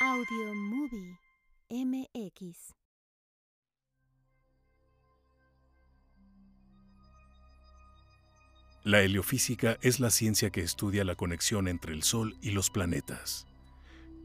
[0.00, 1.18] Audio Movie
[1.70, 2.72] MX.
[8.84, 13.48] La heliofísica es la ciencia que estudia la conexión entre el Sol y los planetas.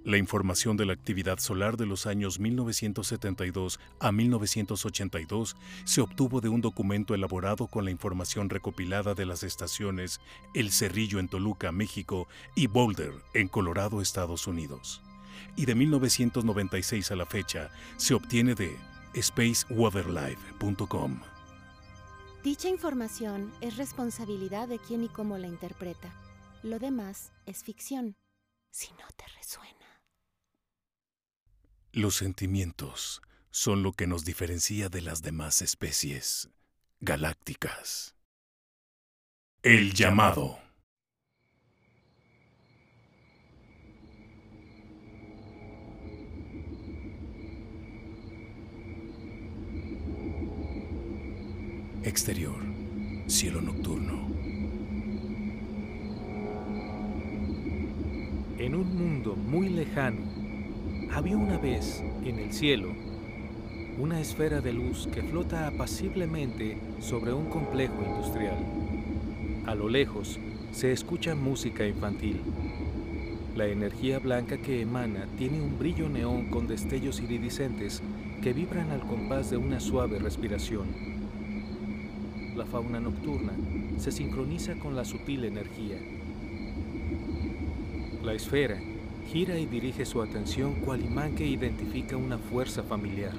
[0.03, 5.55] La información de la actividad solar de los años 1972 a 1982
[5.85, 10.21] se obtuvo de un documento elaborado con la información recopilada de las estaciones
[10.53, 15.01] El Cerrillo en Toluca, México, y Boulder, en Colorado, Estados Unidos.
[15.55, 18.77] Y de 1996 a la fecha se obtiene de
[19.15, 21.19] spacewaterlife.com.
[22.43, 26.13] Dicha información es responsabilidad de quien y cómo la interpreta.
[26.61, 28.17] Lo demás es ficción,
[28.69, 30.01] si no te resuena.
[31.91, 36.49] Los sentimientos son lo que nos diferencia de las demás especies
[36.99, 38.15] galácticas.
[39.61, 40.62] El llamado.
[52.05, 52.57] Exterior,
[53.27, 54.27] cielo nocturno.
[58.57, 60.19] En un mundo muy lejano,
[61.13, 62.89] había una vez en el cielo
[63.97, 68.57] una esfera de luz que flota apaciblemente sobre un complejo industrial.
[69.65, 70.39] A lo lejos
[70.73, 72.41] se escucha música infantil.
[73.55, 78.01] La energía blanca que emana tiene un brillo neón con destellos iridiscentes
[78.41, 81.12] que vibran al compás de una suave respiración.
[82.55, 83.53] La fauna nocturna
[83.97, 85.97] se sincroniza con la sutil energía.
[88.23, 88.79] La esfera
[89.31, 93.33] gira y dirige su atención cual imán que identifica una fuerza familiar,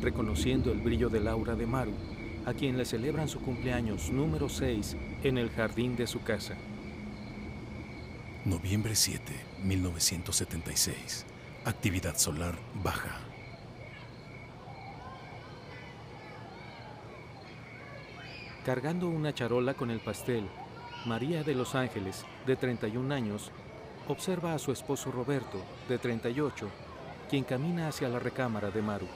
[0.00, 1.92] reconociendo el brillo del aura de Maru,
[2.46, 6.56] a quien le celebran su cumpleaños número 6 en el jardín de su casa.
[8.46, 9.22] Noviembre 7,
[9.64, 11.26] 1976.
[11.66, 13.29] Actividad solar baja.
[18.64, 20.46] Cargando una charola con el pastel,
[21.06, 23.50] María de los Ángeles, de 31 años,
[24.06, 26.68] observa a su esposo Roberto, de 38,
[27.30, 29.06] quien camina hacia la recámara de Maru.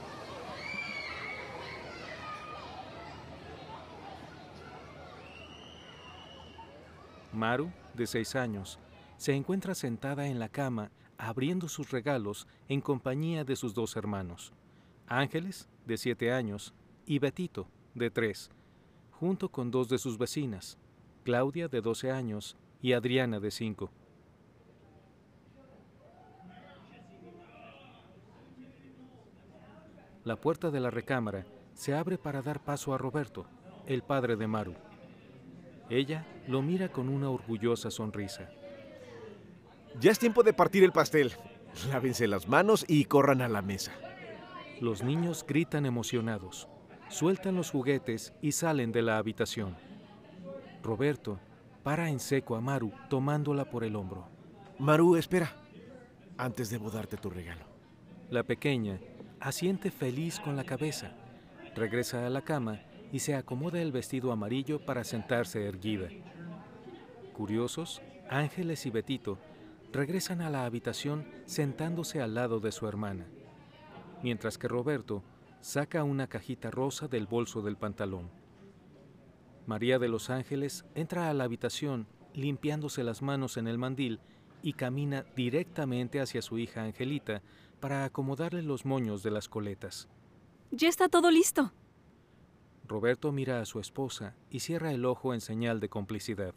[7.31, 8.79] Maru, de 6 años,
[9.17, 10.89] se encuentra sentada en la cama
[11.19, 14.53] abriendo sus regalos en compañía de sus dos hermanos,
[15.07, 16.73] Ángeles, de 7 años,
[17.05, 18.49] y Betito, de 3,
[19.25, 20.77] junto con dos de sus vecinas,
[21.23, 23.89] Claudia, de 12 años, y Adriana, de 5.
[30.25, 31.43] La puerta de la recámara
[31.73, 33.47] se abre para dar paso a Roberto,
[33.87, 34.75] el padre de Maru.
[35.89, 38.51] Ella lo mira con una orgullosa sonrisa.
[39.99, 41.33] Ya es tiempo de partir el pastel.
[41.89, 43.91] Lávense las manos y corran a la mesa.
[44.81, 46.67] Los niños gritan emocionados,
[47.09, 49.75] sueltan los juguetes y salen de la habitación.
[50.83, 51.39] Roberto
[51.83, 54.27] para en seco a Maru tomándola por el hombro.
[54.79, 55.55] Maru, espera.
[56.37, 57.65] Antes debo darte tu regalo.
[58.29, 58.99] La pequeña
[59.39, 61.11] asiente feliz con la cabeza,
[61.75, 66.09] regresa a la cama y se acomoda el vestido amarillo para sentarse erguida.
[67.33, 69.37] Curiosos, Ángeles y Betito
[69.91, 73.27] regresan a la habitación sentándose al lado de su hermana,
[74.23, 75.21] mientras que Roberto
[75.65, 78.29] saca una cajita rosa del bolso del pantalón.
[79.65, 82.05] María de los Ángeles entra a la habitación
[82.35, 84.19] limpiándose las manos en el mandil
[84.61, 87.41] y camina directamente hacia su hija Angelita
[87.79, 90.07] para acomodarle los moños de las coletas.
[90.69, 91.73] Ya está todo listo.
[92.87, 96.53] Roberto mira a su esposa y cierra el ojo en señal de complicidad.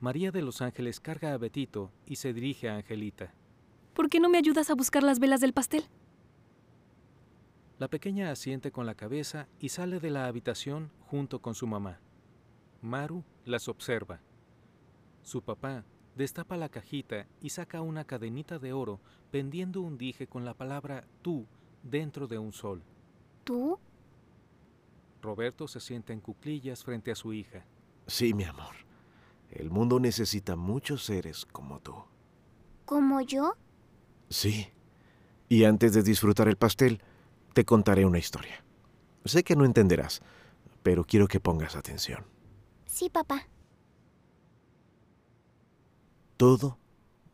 [0.00, 3.32] María de los Ángeles carga a Betito y se dirige a Angelita.
[3.94, 5.84] ¿Por qué no me ayudas a buscar las velas del pastel?
[7.80, 11.98] La pequeña asiente con la cabeza y sale de la habitación junto con su mamá.
[12.82, 14.20] Maru las observa.
[15.22, 20.44] Su papá destapa la cajita y saca una cadenita de oro pendiendo un dije con
[20.44, 21.46] la palabra tú
[21.82, 22.82] dentro de un sol.
[23.44, 23.78] ¿Tú?
[25.22, 27.64] Roberto se sienta en cuclillas frente a su hija.
[28.06, 28.74] Sí, mi amor.
[29.50, 31.94] El mundo necesita muchos seres como tú.
[32.84, 33.56] ¿Como yo?
[34.28, 34.68] Sí.
[35.48, 37.00] Y antes de disfrutar el pastel,
[37.52, 38.64] te contaré una historia.
[39.24, 40.22] Sé que no entenderás,
[40.82, 42.24] pero quiero que pongas atención.
[42.86, 43.46] Sí, papá.
[46.36, 46.78] Todo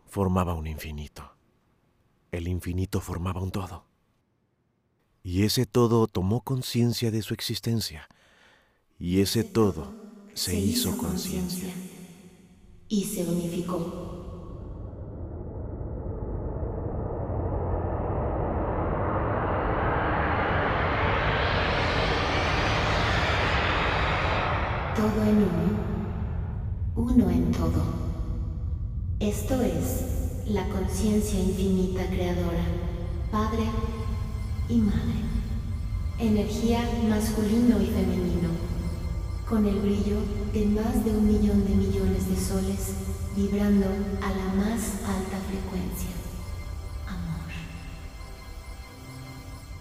[0.07, 1.33] formaba un infinito.
[2.33, 3.85] El infinito formaba un todo.
[5.23, 8.09] Y ese todo tomó conciencia de su existencia.
[8.99, 9.95] Y ese todo
[10.35, 11.71] se hizo conciencia.
[12.89, 14.07] Y se unificó.
[24.97, 25.75] todo en uno,
[26.97, 27.83] uno en todo.
[29.27, 30.05] Esto es
[30.47, 32.63] la conciencia infinita creadora,
[33.33, 33.65] Padre
[34.69, 35.25] y Madre,
[36.21, 38.51] energía masculino y femenino,
[39.49, 40.19] con el brillo
[40.53, 42.93] de más de un millón de millones de soles
[43.35, 43.87] vibrando
[44.23, 46.11] a la más alta frecuencia.
[47.09, 47.51] Amor.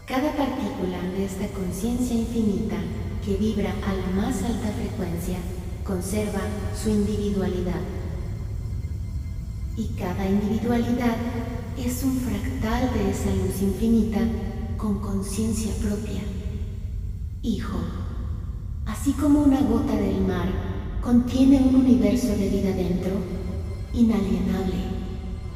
[0.08, 2.78] Cada partícula de esta conciencia infinita
[3.24, 5.38] que vibra a la más alta frecuencia
[5.84, 6.42] conserva
[6.76, 8.05] su individualidad.
[9.78, 11.18] Y cada individualidad
[11.78, 14.20] es un fractal de esa luz infinita
[14.78, 16.22] con conciencia propia.
[17.42, 17.80] Hijo,
[18.86, 20.48] así como una gota del mar
[21.02, 23.12] contiene un universo de vida dentro,
[23.94, 24.78] inalienable,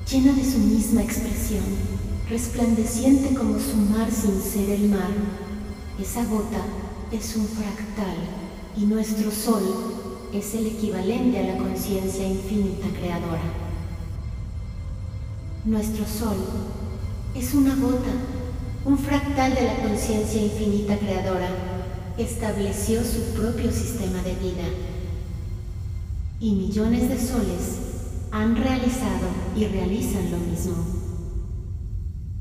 [0.09, 1.63] llena de su misma expresión,
[2.29, 5.11] resplandeciente como su mar sin ser el mar,
[5.99, 6.61] esa gota
[7.11, 8.17] es un fractal
[8.77, 9.63] y nuestro sol
[10.33, 13.68] es el equivalente a la conciencia infinita creadora.
[15.65, 16.37] Nuestro sol
[17.35, 18.11] es una gota,
[18.85, 21.49] un fractal de la conciencia infinita creadora.
[22.17, 24.63] Estableció su propio sistema de vida.
[26.39, 27.79] Y millones de soles
[28.31, 30.75] han realizado y realizan lo mismo.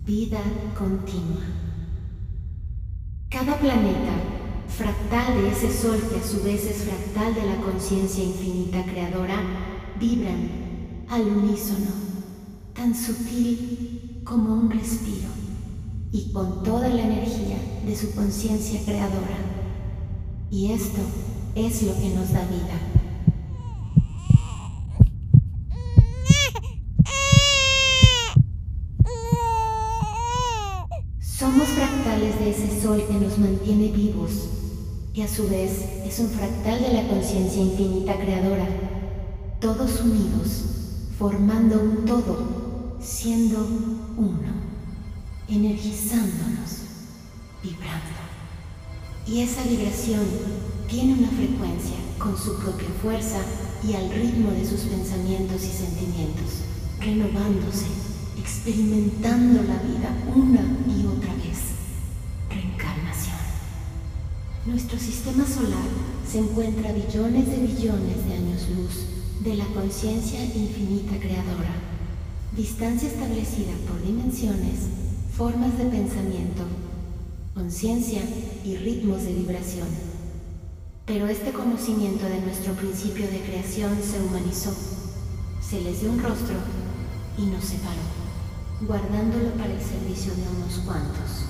[0.07, 0.41] Vida
[0.79, 1.43] continua.
[3.29, 4.13] Cada planeta,
[4.69, 9.41] fractal de ese sol que a su vez es fractal de la conciencia infinita creadora,
[9.99, 12.09] vibran al unísono,
[12.79, 15.29] tan sutil como un respiro,
[16.13, 19.37] y con toda la energía de su conciencia creadora.
[20.51, 21.01] Y esto
[21.55, 22.99] es lo que nos da vida.
[32.19, 34.49] de ese sol que nos mantiene vivos
[35.15, 38.67] y a su vez es un fractal de la conciencia infinita creadora,
[39.61, 40.65] todos unidos,
[41.17, 42.58] formando un todo,
[43.01, 43.67] siendo
[44.17, 44.53] uno,
[45.49, 46.83] energizándonos,
[47.63, 48.19] vibrando.
[49.27, 50.25] Y esa vibración
[50.89, 53.41] tiene una frecuencia con su propia fuerza
[53.87, 56.63] y al ritmo de sus pensamientos y sentimientos,
[57.01, 57.87] renovándose,
[58.39, 60.63] experimentando la vida una
[60.93, 61.49] y otra vez.
[64.69, 65.89] Nuestro sistema solar
[66.31, 69.07] se encuentra a billones de billones de años luz
[69.41, 71.73] de la conciencia infinita creadora,
[72.59, 74.89] distancia establecida por dimensiones,
[75.37, 76.65] formas de pensamiento,
[77.55, 78.21] conciencia
[78.65, 79.87] y ritmos de vibración.
[81.07, 84.75] Pero este conocimiento de nuestro principio de creación se humanizó,
[85.61, 86.57] se les dio un rostro
[87.39, 88.03] y nos separó,
[88.81, 91.48] guardándolo para el servicio de unos cuantos.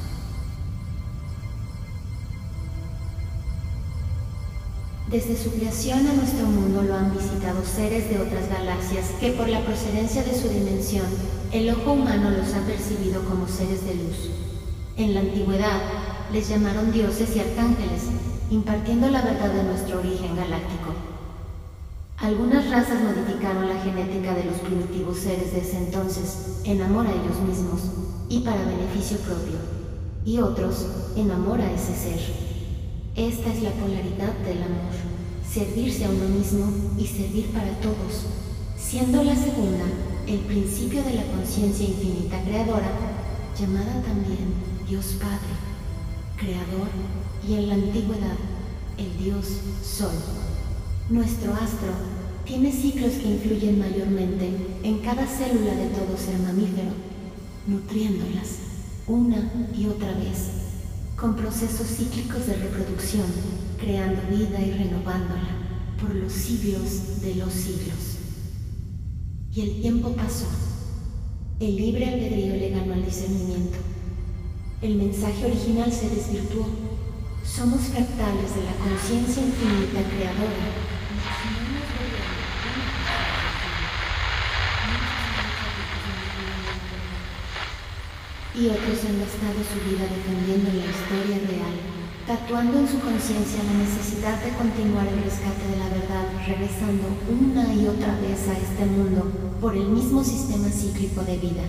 [5.11, 9.49] Desde su creación a nuestro mundo lo han visitado seres de otras galaxias que por
[9.49, 11.07] la procedencia de su dimensión,
[11.51, 14.29] el ojo humano los ha percibido como seres de luz.
[14.99, 15.81] En la antigüedad
[16.31, 18.03] les llamaron dioses y arcángeles,
[18.51, 20.93] impartiendo la verdad de nuestro origen galáctico.
[22.19, 27.13] Algunas razas modificaron la genética de los primitivos seres de ese entonces en amor a
[27.13, 27.81] ellos mismos
[28.29, 29.57] y para beneficio propio,
[30.27, 30.85] y otros
[31.17, 32.48] en amor a ese ser.
[33.19, 34.95] Esta es la polaridad del amor,
[35.45, 38.27] servirse a uno mismo y servir para todos,
[38.79, 39.87] siendo la segunda
[40.29, 42.93] el principio de la conciencia infinita creadora,
[43.59, 44.55] llamada también
[44.89, 45.51] Dios Padre,
[46.37, 46.87] Creador
[47.49, 48.39] y en la antigüedad
[48.99, 49.47] el Dios
[49.83, 50.15] Sol.
[51.11, 51.91] Nuestro astro
[52.45, 54.49] tiene ciclos que influyen mayormente
[54.85, 56.93] en cada célula de todo ser mamífero,
[57.67, 58.59] nutriéndolas
[59.09, 60.58] una y otra vez
[61.21, 63.27] con procesos cíclicos de reproducción,
[63.81, 65.49] creando vida y renovándola
[66.01, 68.19] por los siglos de los siglos.
[69.53, 70.47] Y el tiempo pasó.
[71.59, 73.79] El libre albedrío le ganó al discernimiento.
[74.81, 76.67] El mensaje original se desvirtuó.
[77.45, 80.78] Somos fractales de la conciencia infinita creadora
[88.59, 91.79] y otros han gastado su vida defendiendo la historia real,
[92.27, 97.73] tatuando en su conciencia la necesidad de continuar el rescate de la verdad, regresando una
[97.73, 101.63] y otra vez a este mundo por el mismo sistema cíclico de vida,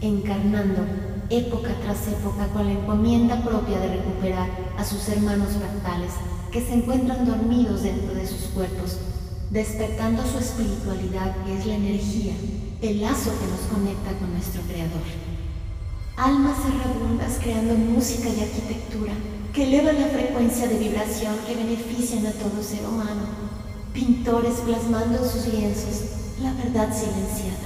[0.00, 0.80] encarnando
[1.28, 4.48] época tras época con la encomienda propia de recuperar
[4.78, 6.12] a sus hermanos fractales
[6.50, 8.96] que se encuentran dormidos dentro de sus cuerpos,
[9.50, 12.32] despertando su espiritualidad que es la energía,
[12.80, 15.21] el lazo que nos conecta con nuestro Creador.
[16.16, 19.14] Almas errabundas creando música y arquitectura
[19.54, 23.22] que elevan la frecuencia de vibración que benefician a todo ser humano.
[23.94, 26.04] Pintores plasmando en sus lienzos
[26.42, 27.64] la verdad silenciada.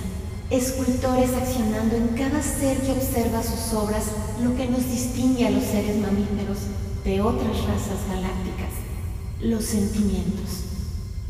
[0.49, 4.05] Escultores accionando en cada ser que observa sus obras
[4.41, 6.59] lo que nos distingue a los seres mamíferos
[7.05, 8.71] de otras razas galácticas,
[9.41, 10.63] los sentimientos.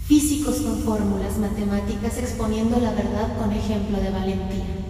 [0.06, 4.85] Físicos con fórmulas matemáticas exponiendo la verdad con ejemplo de valentía.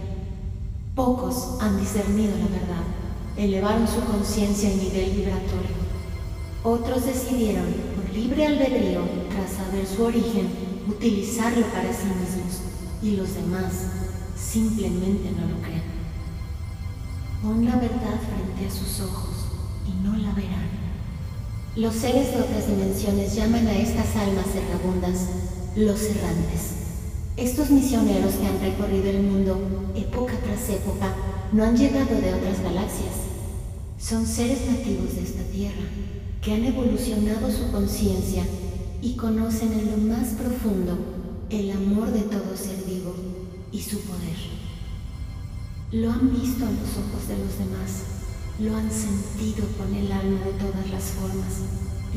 [0.97, 2.83] Pocos han discernido la verdad,
[3.37, 5.77] elevaron su conciencia en nivel vibratorio.
[6.63, 10.49] Otros decidieron, por libre albedrío, tras saber su origen,
[10.89, 12.61] utilizarlo para sí mismos,
[13.03, 13.73] y los demás
[14.35, 15.83] simplemente no lo creen.
[17.43, 19.35] Pon la verdad frente a sus ojos
[19.87, 20.67] y no la verán.
[21.75, 25.27] Los seres de otras dimensiones llaman a estas almas errabundas
[25.75, 26.86] los errantes.
[27.37, 31.13] Estos misioneros que han recorrido el mundo época tras época
[31.53, 33.13] no han llegado de otras galaxias.
[33.99, 35.85] Son seres nativos de esta tierra
[36.41, 38.43] que han evolucionado su conciencia
[39.01, 40.97] y conocen en lo más profundo
[41.49, 43.13] el amor de todo ser vivo
[43.71, 44.37] y su poder.
[45.91, 48.17] Lo han visto a los ojos de los demás
[48.59, 51.61] lo han sentido con el alma de todas las formas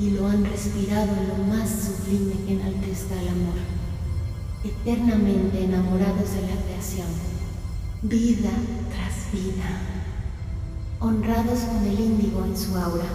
[0.00, 3.79] y lo han respirado en lo más sublime que enaltezca el amor.
[4.62, 7.06] Eternamente enamorados de la creación,
[8.02, 8.50] vida
[8.92, 9.80] tras vida,
[11.00, 13.06] honrados con el índigo en su aura.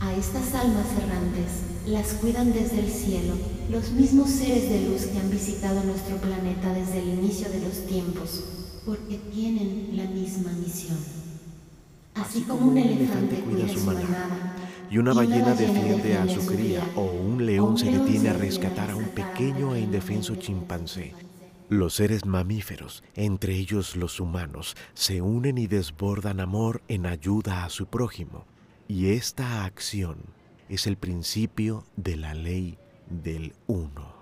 [0.00, 3.34] A estas almas errantes las cuidan desde el cielo
[3.70, 7.86] los mismos seres de luz que han visitado nuestro planeta desde el inicio de los
[7.86, 8.42] tiempos,
[8.84, 10.98] porque tienen la misma misión.
[12.16, 14.56] Así como un elefante cuida su manada
[14.90, 18.96] y una ballena defiende a su cría o un león se detiene a rescatar a
[18.96, 21.14] un pequeño e indefenso chimpancé.
[21.68, 27.70] Los seres mamíferos, entre ellos los humanos, se unen y desbordan amor en ayuda a
[27.70, 28.44] su prójimo.
[28.88, 30.18] Y esta acción
[30.68, 32.76] es el principio de la ley
[33.08, 34.12] del uno.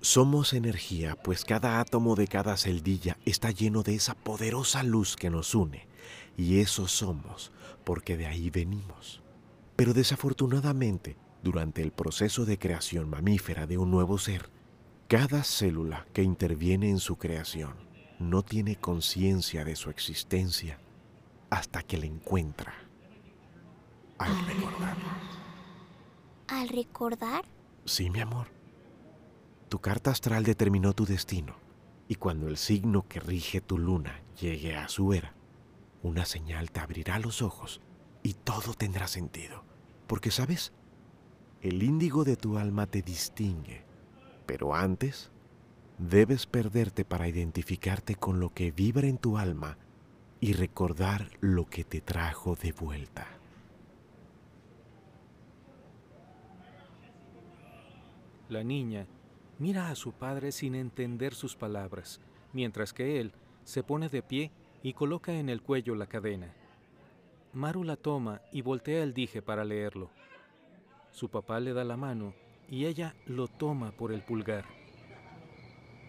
[0.00, 5.30] Somos energía, pues cada átomo de cada celdilla está lleno de esa poderosa luz que
[5.30, 5.88] nos une.
[6.36, 7.50] Y eso somos,
[7.84, 9.22] porque de ahí venimos.
[9.76, 14.50] Pero desafortunadamente, durante el proceso de creación mamífera de un nuevo ser,
[15.08, 17.74] cada célula que interviene en su creación
[18.18, 20.78] no tiene conciencia de su existencia
[21.48, 22.74] hasta que la encuentra.
[24.18, 24.96] Al recordar.
[26.48, 27.44] ¿Al recordar?
[27.86, 28.48] Sí, mi amor.
[29.68, 31.56] Tu carta astral determinó tu destino,
[32.06, 35.34] y cuando el signo que rige tu luna llegue a su era,
[36.02, 37.80] una señal te abrirá los ojos
[38.22, 39.64] y todo tendrá sentido.
[40.06, 40.72] Porque, ¿sabes?
[41.62, 43.84] El índigo de tu alma te distingue,
[44.46, 45.30] pero antes
[45.98, 49.76] debes perderte para identificarte con lo que vibra en tu alma
[50.40, 53.26] y recordar lo que te trajo de vuelta.
[58.48, 59.06] La niña
[59.58, 62.20] mira a su padre sin entender sus palabras,
[62.54, 63.32] mientras que él
[63.64, 64.50] se pone de pie
[64.82, 66.54] y coloca en el cuello la cadena.
[67.52, 70.10] Maru la toma y voltea el dije para leerlo.
[71.10, 72.34] Su papá le da la mano
[72.68, 74.64] y ella lo toma por el pulgar.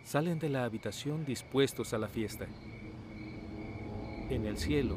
[0.03, 2.47] Salen de la habitación dispuestos a la fiesta.
[4.29, 4.95] En el cielo,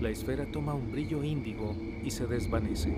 [0.00, 2.94] la esfera toma un brillo índigo y se desvanece.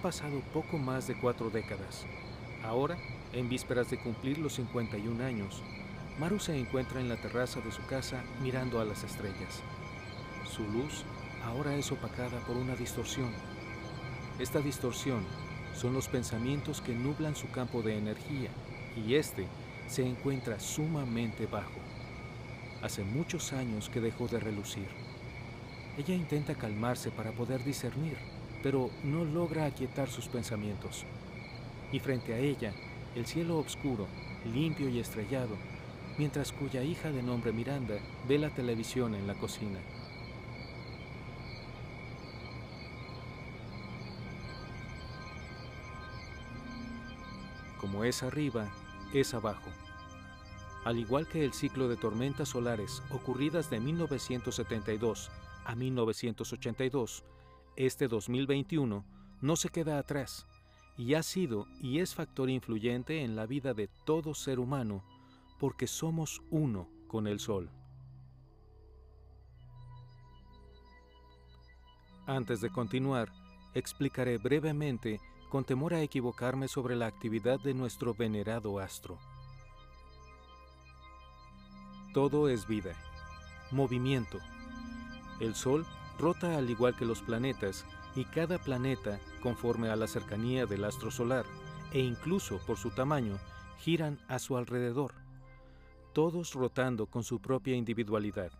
[0.00, 2.06] Pasado poco más de cuatro décadas.
[2.64, 2.96] Ahora,
[3.32, 5.62] en vísperas de cumplir los 51 años,
[6.18, 9.62] Maru se encuentra en la terraza de su casa mirando a las estrellas.
[10.50, 11.04] Su luz
[11.44, 13.30] ahora es opacada por una distorsión.
[14.38, 15.24] Esta distorsión
[15.74, 18.50] son los pensamientos que nublan su campo de energía
[18.96, 19.46] y este
[19.86, 21.78] se encuentra sumamente bajo.
[22.82, 24.88] Hace muchos años que dejó de relucir.
[25.98, 28.16] Ella intenta calmarse para poder discernir
[28.62, 31.04] pero no logra aquietar sus pensamientos.
[31.92, 32.72] Y frente a ella,
[33.14, 34.06] el cielo oscuro,
[34.52, 35.56] limpio y estrellado,
[36.18, 37.98] mientras cuya hija de nombre Miranda
[38.28, 39.80] ve la televisión en la cocina.
[47.80, 48.70] Como es arriba,
[49.14, 49.70] es abajo.
[50.84, 55.30] Al igual que el ciclo de tormentas solares ocurridas de 1972
[55.64, 57.24] a 1982,
[57.86, 59.06] este 2021
[59.40, 60.46] no se queda atrás
[60.98, 65.02] y ha sido y es factor influyente en la vida de todo ser humano
[65.58, 67.70] porque somos uno con el Sol.
[72.26, 73.32] Antes de continuar,
[73.72, 75.18] explicaré brevemente,
[75.48, 79.18] con temor a equivocarme sobre la actividad de nuestro venerado astro.
[82.12, 82.92] Todo es vida,
[83.70, 84.38] movimiento.
[85.40, 85.86] El Sol
[86.20, 87.84] rota al igual que los planetas
[88.14, 91.46] y cada planeta, conforme a la cercanía del astro solar,
[91.92, 93.38] e incluso por su tamaño,
[93.78, 95.14] giran a su alrededor,
[96.12, 98.52] todos rotando con su propia individualidad,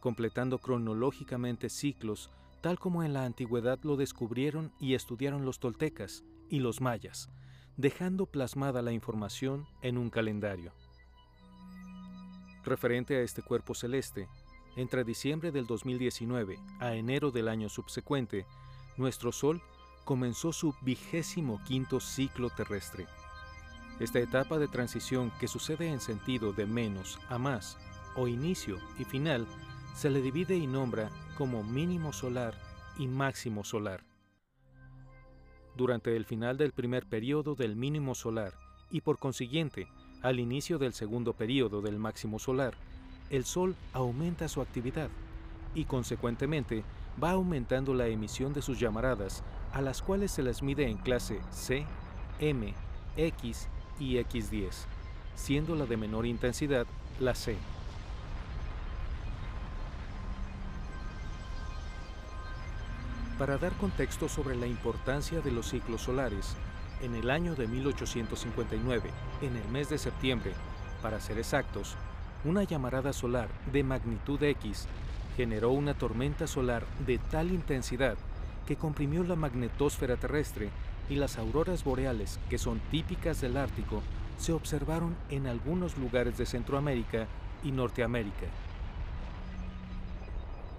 [0.00, 2.30] completando cronológicamente ciclos
[2.60, 7.28] tal como en la antigüedad lo descubrieron y estudiaron los toltecas y los mayas,
[7.76, 10.72] dejando plasmada la información en un calendario.
[12.64, 14.28] Referente a este cuerpo celeste,
[14.76, 18.46] entre diciembre del 2019 a enero del año subsecuente,
[18.96, 19.62] nuestro Sol
[20.04, 23.06] comenzó su vigésimo quinto ciclo terrestre.
[23.98, 27.78] Esta etapa de transición que sucede en sentido de menos a más,
[28.14, 29.46] o inicio y final,
[29.94, 32.54] se le divide y nombra como mínimo solar
[32.98, 34.04] y máximo solar.
[35.74, 38.52] Durante el final del primer periodo del mínimo solar
[38.90, 39.88] y por consiguiente
[40.22, 42.76] al inicio del segundo periodo del máximo solar,
[43.30, 45.08] el Sol aumenta su actividad
[45.74, 46.84] y consecuentemente
[47.22, 49.42] va aumentando la emisión de sus llamaradas,
[49.72, 51.84] a las cuales se les mide en clase C,
[52.40, 52.74] M,
[53.16, 53.68] X
[53.98, 54.72] y X10,
[55.34, 56.86] siendo la de menor intensidad
[57.20, 57.56] la C.
[63.38, 66.56] Para dar contexto sobre la importancia de los ciclos solares,
[67.02, 69.10] en el año de 1859,
[69.42, 70.54] en el mes de septiembre,
[71.02, 71.96] para ser exactos,
[72.44, 74.86] una llamarada solar de magnitud X
[75.36, 78.16] generó una tormenta solar de tal intensidad
[78.66, 80.70] que comprimió la magnetosfera terrestre
[81.08, 84.02] y las auroras boreales, que son típicas del Ártico,
[84.38, 87.26] se observaron en algunos lugares de Centroamérica
[87.62, 88.46] y Norteamérica.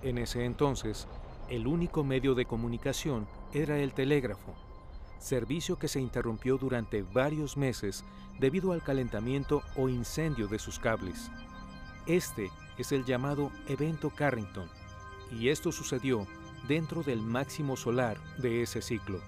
[0.04, 1.08] En ese entonces,
[1.50, 4.54] el único medio de comunicación era el telégrafo,
[5.20, 8.04] servicio que se interrumpió durante varios meses
[8.40, 11.32] debido al calentamiento o incendio de sus cables.
[12.08, 14.70] Este es el llamado evento Carrington,
[15.30, 16.26] y esto sucedió
[16.66, 19.20] dentro del máximo solar de ese ciclo.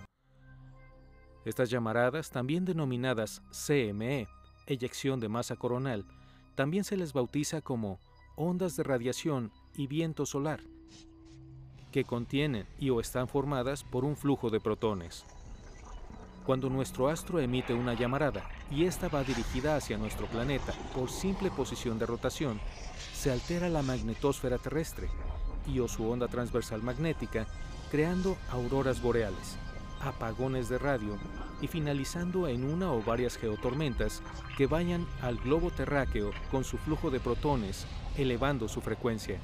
[1.44, 4.30] Estas llamaradas, también denominadas CME,
[4.65, 6.06] eyección de masa coronal,
[6.56, 8.00] también se les bautiza como
[8.38, 10.62] ondas de radiación y viento solar,
[11.92, 15.26] que contienen y o están formadas por un flujo de protones.
[16.49, 21.51] Cuando nuestro astro emite una llamarada y ésta va dirigida hacia nuestro planeta por simple
[21.51, 22.59] posición de rotación,
[23.13, 25.09] se altera la magnetosfera terrestre
[25.67, 27.45] y o su onda transversal magnética,
[27.91, 29.59] creando auroras boreales,
[30.01, 31.19] apagones de radio
[31.62, 34.23] y finalizando en una o varias geotormentas
[34.57, 37.85] que vayan al globo terráqueo con su flujo de protones,
[38.17, 39.39] elevando su frecuencia.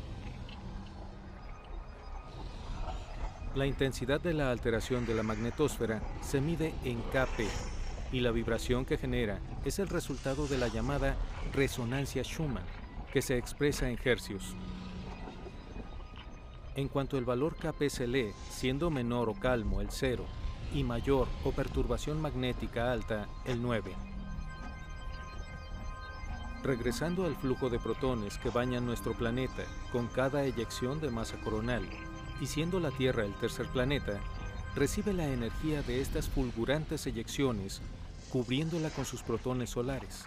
[3.56, 7.48] La intensidad de la alteración de la magnetosfera se mide en Kp
[8.12, 11.16] y la vibración que genera es el resultado de la llamada
[11.54, 12.66] resonancia Schumann,
[13.14, 14.58] que se expresa en hercios.
[16.76, 20.26] En cuanto el valor Kp se lee, siendo menor o calmo el 0
[20.74, 23.90] y mayor o perturbación magnética alta el 9.
[26.62, 29.64] Regresando al flujo de protones que bañan nuestro planeta
[29.94, 31.88] con cada eyección de masa coronal,
[32.42, 34.20] y siendo la Tierra el tercer planeta,
[34.76, 37.82] recibe la energía de estas fulgurantes eyecciones,
[38.32, 40.26] cubriéndola con sus protones solares.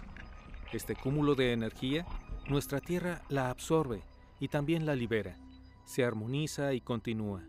[0.73, 2.05] Este cúmulo de energía,
[2.47, 4.01] nuestra Tierra la absorbe
[4.39, 5.37] y también la libera,
[5.85, 7.43] se armoniza y continúa.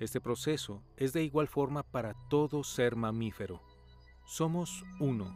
[0.00, 3.60] Este proceso es de igual forma para todo ser mamífero.
[4.26, 5.34] Somos uno.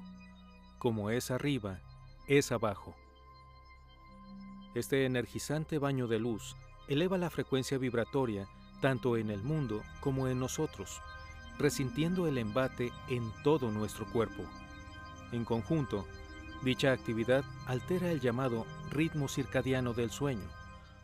[0.78, 1.80] Como es arriba,
[2.28, 2.94] es abajo.
[4.74, 6.56] Este energizante baño de luz
[6.92, 8.48] eleva la frecuencia vibratoria
[8.80, 11.00] tanto en el mundo como en nosotros,
[11.58, 14.42] resintiendo el embate en todo nuestro cuerpo.
[15.30, 16.06] En conjunto,
[16.62, 20.48] dicha actividad altera el llamado ritmo circadiano del sueño,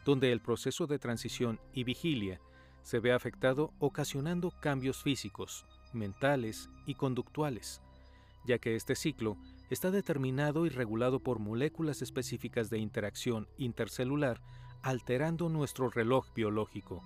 [0.05, 2.41] donde el proceso de transición y vigilia
[2.83, 7.81] se ve afectado ocasionando cambios físicos, mentales y conductuales,
[8.45, 9.37] ya que este ciclo
[9.71, 14.41] está determinado y regulado por moléculas específicas de interacción intercelular
[14.83, 17.03] alterando nuestro reloj biológico.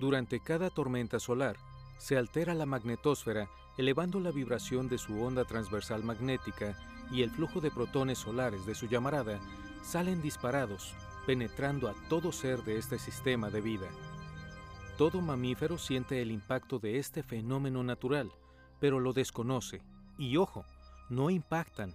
[0.00, 1.56] Durante cada tormenta solar,
[1.98, 6.76] se altera la magnetosfera elevando la vibración de su onda transversal magnética
[7.10, 9.40] y el flujo de protones solares de su llamarada
[9.82, 10.94] salen disparados,
[11.26, 13.88] penetrando a todo ser de este sistema de vida.
[14.98, 18.32] Todo mamífero siente el impacto de este fenómeno natural,
[18.80, 19.82] pero lo desconoce.
[20.18, 20.64] Y ojo,
[21.08, 21.94] no impactan,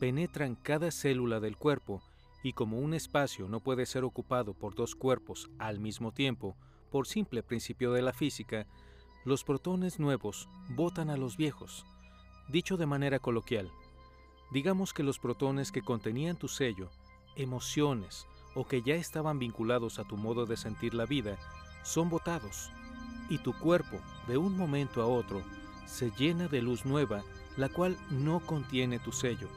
[0.00, 2.00] penetran cada célula del cuerpo
[2.42, 6.56] y como un espacio no puede ser ocupado por dos cuerpos al mismo tiempo,
[6.90, 8.66] por simple principio de la física,
[9.26, 11.84] los protones nuevos botan a los viejos.
[12.48, 13.70] Dicho de manera coloquial,
[14.50, 16.88] digamos que los protones que contenían tu sello,
[17.36, 21.36] emociones o que ya estaban vinculados a tu modo de sentir la vida,
[21.82, 22.70] son botados,
[23.28, 25.42] y tu cuerpo, de un momento a otro,
[25.84, 27.22] se llena de luz nueva,
[27.58, 29.48] la cual no contiene tu sello,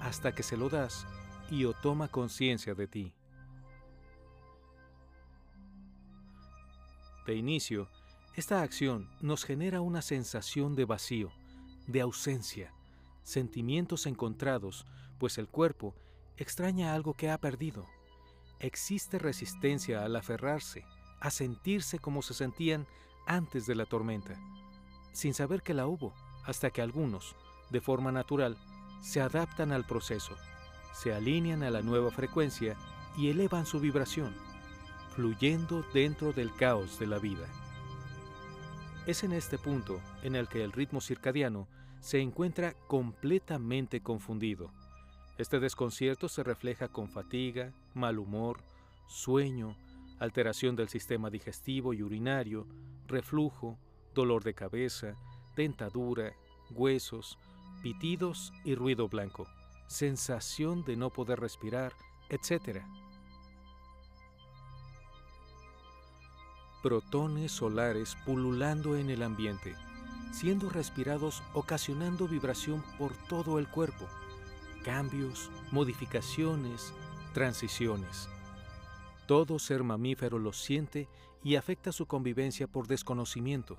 [0.00, 1.06] hasta que se lo das
[1.50, 3.14] y o toma conciencia de ti.
[7.26, 7.88] De inicio,
[8.34, 11.30] esta acción nos genera una sensación de vacío,
[11.86, 12.72] de ausencia,
[13.22, 14.86] sentimientos encontrados,
[15.18, 15.94] pues el cuerpo
[16.36, 17.84] extraña algo que ha perdido.
[18.60, 20.84] Existe resistencia al aferrarse,
[21.20, 22.86] a sentirse como se sentían
[23.26, 24.38] antes de la tormenta,
[25.12, 27.36] sin saber que la hubo, hasta que algunos,
[27.70, 28.56] de forma natural,
[29.00, 30.36] se adaptan al proceso
[30.98, 32.76] se alinean a la nueva frecuencia
[33.16, 34.34] y elevan su vibración,
[35.14, 37.46] fluyendo dentro del caos de la vida.
[39.06, 41.68] Es en este punto en el que el ritmo circadiano
[42.00, 44.72] se encuentra completamente confundido.
[45.38, 48.58] Este desconcierto se refleja con fatiga, mal humor,
[49.06, 49.76] sueño,
[50.18, 52.66] alteración del sistema digestivo y urinario,
[53.06, 53.78] reflujo,
[54.16, 55.14] dolor de cabeza,
[55.54, 56.32] dentadura,
[56.70, 57.38] huesos,
[57.82, 59.46] pitidos y ruido blanco
[59.88, 61.94] sensación de no poder respirar,
[62.28, 62.82] etc.
[66.82, 69.74] Protones solares pululando en el ambiente,
[70.30, 74.06] siendo respirados ocasionando vibración por todo el cuerpo,
[74.84, 76.92] cambios, modificaciones,
[77.32, 78.28] transiciones.
[79.26, 81.08] Todo ser mamífero lo siente
[81.42, 83.78] y afecta su convivencia por desconocimiento.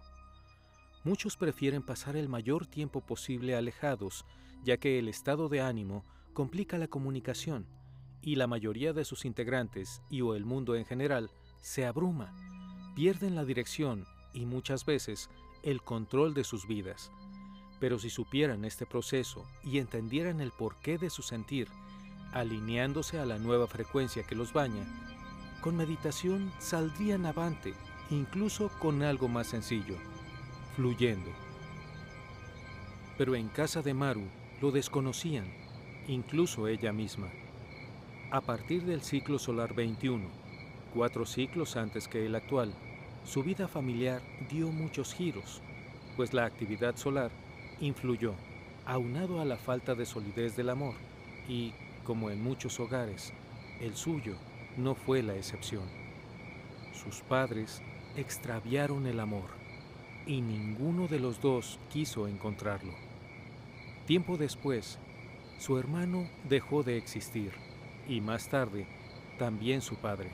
[1.04, 4.26] Muchos prefieren pasar el mayor tiempo posible alejados
[4.64, 7.66] ya que el estado de ánimo complica la comunicación
[8.22, 11.32] y la mayoría de sus integrantes y o el mundo en general
[11.62, 12.34] se abruma,
[12.96, 15.30] pierden la dirección y muchas veces
[15.64, 17.12] el control de sus vidas.
[17.80, 21.70] Pero si supieran este proceso y entendieran el porqué de su sentir,
[22.34, 24.86] alineándose a la nueva frecuencia que los baña,
[25.62, 27.74] con meditación saldrían avante,
[28.10, 29.96] incluso con algo más sencillo,
[30.80, 31.30] fluyendo.
[33.18, 34.24] Pero en casa de Maru,
[34.62, 35.44] lo desconocían,
[36.08, 37.28] incluso ella misma.
[38.32, 40.26] A partir del ciclo solar 21,
[40.94, 42.74] cuatro ciclos antes que el actual,
[43.26, 45.62] su vida familiar dio muchos giros,
[46.16, 47.32] pues la actividad solar
[47.82, 48.36] influyó,
[48.86, 50.94] aunado a la falta de solidez del amor,
[51.50, 51.74] y,
[52.06, 53.34] como en muchos hogares,
[53.82, 54.36] el suyo
[54.78, 55.90] no fue la excepción.
[56.94, 57.82] Sus padres
[58.16, 59.59] extraviaron el amor,
[60.26, 62.94] y ninguno de los dos quiso encontrarlo.
[64.06, 65.00] Tiempo después,
[65.60, 67.52] su hermano dejó de existir
[68.08, 68.88] y más tarde
[69.38, 70.32] también su padre.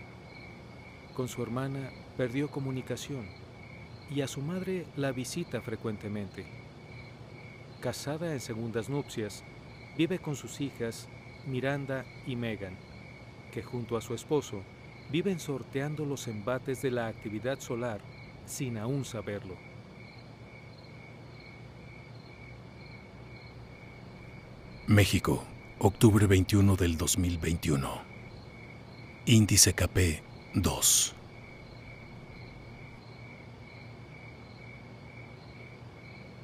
[1.15, 3.25] Con su hermana perdió comunicación
[4.13, 6.45] y a su madre la visita frecuentemente.
[7.81, 9.43] Casada en segundas nupcias,
[9.97, 11.07] vive con sus hijas
[11.45, 12.75] Miranda y Megan,
[13.51, 14.61] que junto a su esposo
[15.11, 18.01] viven sorteando los embates de la actividad solar
[18.45, 19.55] sin aún saberlo.
[24.87, 25.43] México,
[25.79, 27.89] octubre 21 del 2021.
[29.25, 30.21] Índice KP
[30.53, 31.15] 2.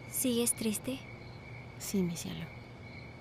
[0.10, 0.98] ¿Sigues triste?
[1.78, 2.48] Sí, mi cielo.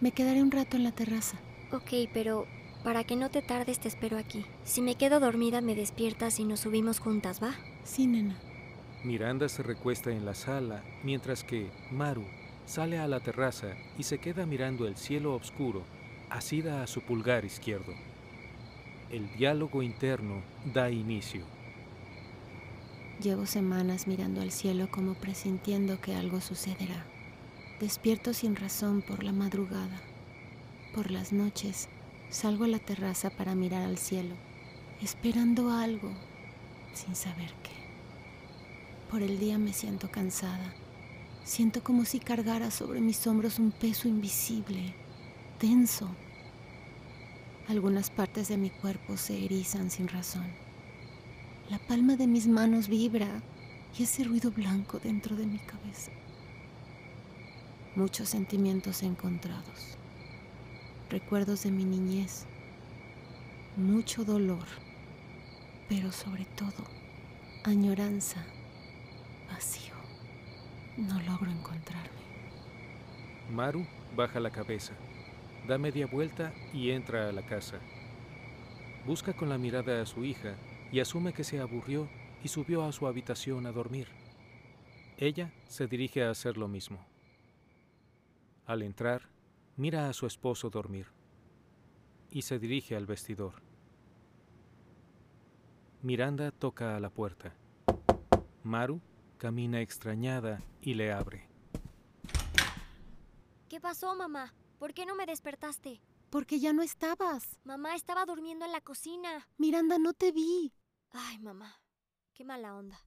[0.01, 1.39] Me quedaré un rato en la terraza.
[1.71, 2.47] Ok, pero
[2.83, 4.47] para que no te tardes te espero aquí.
[4.65, 7.53] Si me quedo dormida me despiertas y nos subimos juntas, ¿va?
[7.85, 8.39] Sí, nena.
[9.05, 12.25] Miranda se recuesta en la sala mientras que Maru
[12.67, 15.85] sale a la terraza y se queda mirando el cielo oscuro,
[16.29, 17.93] asida a su pulgar izquierdo.
[19.11, 20.43] El diálogo interno
[20.73, 21.45] da inicio.
[23.21, 27.05] Llevo semanas mirando al cielo como presintiendo que algo sucederá.
[27.81, 30.01] Despierto sin razón por la madrugada.
[30.95, 31.89] Por las noches
[32.31, 34.37] salgo a la terraza para mirar al cielo,
[35.03, 36.13] esperando algo,
[36.95, 37.71] sin saber qué.
[39.11, 40.73] Por el día me siento cansada
[41.45, 44.95] Siento como si cargara sobre mis hombros un peso invisible,
[45.61, 46.09] denso.
[47.69, 50.47] Algunas partes de mi cuerpo se erizan sin razón.
[51.69, 53.43] La palma de mis manos vibra
[53.99, 56.11] y ese ruido blanco dentro de mi cabeza.
[57.97, 59.97] Muchos sentimientos encontrados.
[61.11, 62.47] Recuerdos de mi niñez.
[63.77, 64.67] mucho dolor,
[65.89, 66.85] pero sobre todo
[67.65, 68.45] añoranza,
[69.51, 70.00] vacío.
[70.97, 72.21] No logro encontrarme.
[73.51, 74.93] Maru baja la cabeza,
[75.67, 77.79] da media vuelta y entra a la casa.
[79.07, 80.57] Busca con la mirada a su hija
[80.93, 82.09] y asume que se aburrió
[82.43, 84.09] y subió a su habitación a dormir.
[85.17, 87.05] Ella se dirige a hacer lo mismo.
[88.67, 89.29] Al entrar,
[89.77, 91.07] mira a su esposo dormir
[92.31, 93.55] y se dirige al vestidor.
[96.03, 97.53] Miranda toca a la puerta.
[98.63, 99.01] Maru
[99.41, 101.49] camina extrañada y le abre.
[103.71, 104.53] ¿Qué pasó, mamá?
[104.79, 106.03] ¿Por qué no me despertaste?
[106.29, 107.59] Porque ya no estabas.
[107.65, 109.49] Mamá estaba durmiendo en la cocina.
[109.57, 110.75] Miranda, no te vi.
[111.13, 111.81] Ay, mamá,
[112.35, 113.01] qué mala onda.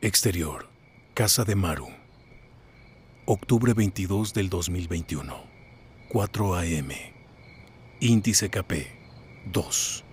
[0.00, 0.68] Exterior,
[1.14, 1.88] Casa de Maru.
[3.26, 5.45] Octubre 22 del 2021.
[6.16, 6.88] 4 AM.
[8.00, 8.86] Índice KP
[9.52, 10.04] 2.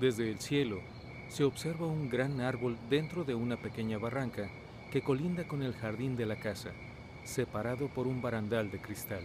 [0.00, 0.80] Desde el cielo
[1.28, 4.48] se observa un gran árbol dentro de una pequeña barranca
[4.90, 6.70] que colinda con el jardín de la casa,
[7.24, 9.22] separado por un barandal de cristal.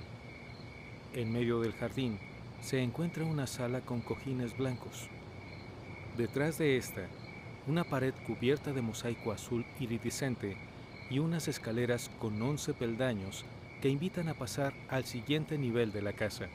[1.13, 2.19] En medio del jardín
[2.59, 5.07] se encuentra una sala con cojines blancos.
[6.17, 7.07] Detrás de esta,
[7.65, 10.57] una pared cubierta de mosaico azul iridiscente
[11.09, 13.45] y unas escaleras con once peldaños
[13.81, 16.47] que invitan a pasar al siguiente nivel de la casa.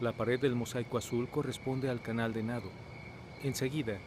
[0.00, 2.70] La pared del mosaico azul corresponde al canal de nado.
[3.42, 3.98] Enseguida,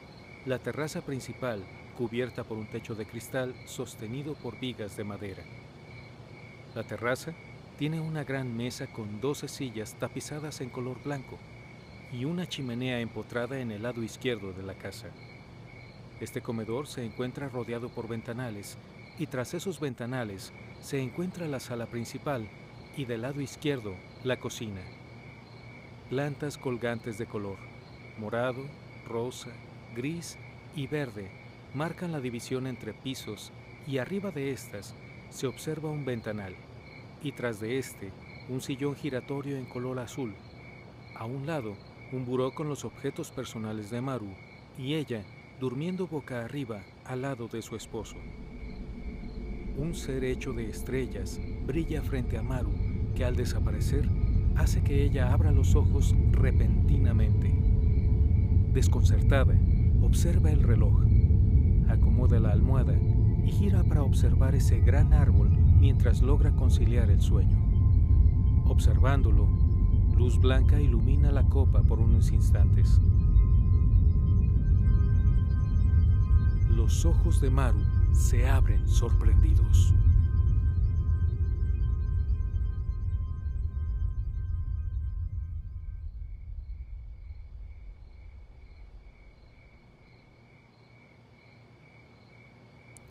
[0.45, 1.63] la terraza principal,
[1.97, 5.43] cubierta por un techo de cristal sostenido por vigas de madera.
[6.75, 7.33] La terraza
[7.77, 11.37] tiene una gran mesa con 12 sillas tapizadas en color blanco
[12.11, 15.07] y una chimenea empotrada en el lado izquierdo de la casa.
[16.19, 18.77] Este comedor se encuentra rodeado por ventanales
[19.19, 22.49] y tras esos ventanales se encuentra la sala principal
[22.95, 24.81] y del lado izquierdo la cocina.
[26.09, 27.57] Plantas colgantes de color,
[28.17, 28.65] morado,
[29.05, 29.51] rosa,
[29.93, 30.37] gris
[30.75, 31.29] y verde,
[31.73, 33.51] marcan la división entre pisos
[33.85, 34.95] y arriba de estas
[35.29, 36.55] se observa un ventanal
[37.21, 38.11] y tras de este
[38.47, 40.33] un sillón giratorio en color azul.
[41.15, 41.75] A un lado
[42.11, 44.33] un buró con los objetos personales de Maru
[44.77, 45.23] y ella
[45.59, 48.15] durmiendo boca arriba al lado de su esposo.
[49.79, 52.71] Un ser hecho de estrellas brilla frente a Maru
[53.15, 54.09] que al desaparecer
[54.57, 57.57] hace que ella abra los ojos repentinamente.
[58.73, 59.57] Desconcertada,
[60.01, 61.05] observa el reloj,
[61.87, 62.93] acomoda la almohada
[63.45, 67.57] y gira para observar ese gran árbol mientras logra conciliar el sueño.
[68.65, 69.47] Observándolo,
[70.17, 72.99] luz blanca ilumina la copa por unos instantes.
[76.69, 77.79] Los ojos de Maru
[78.13, 79.93] se abren sorprendidos.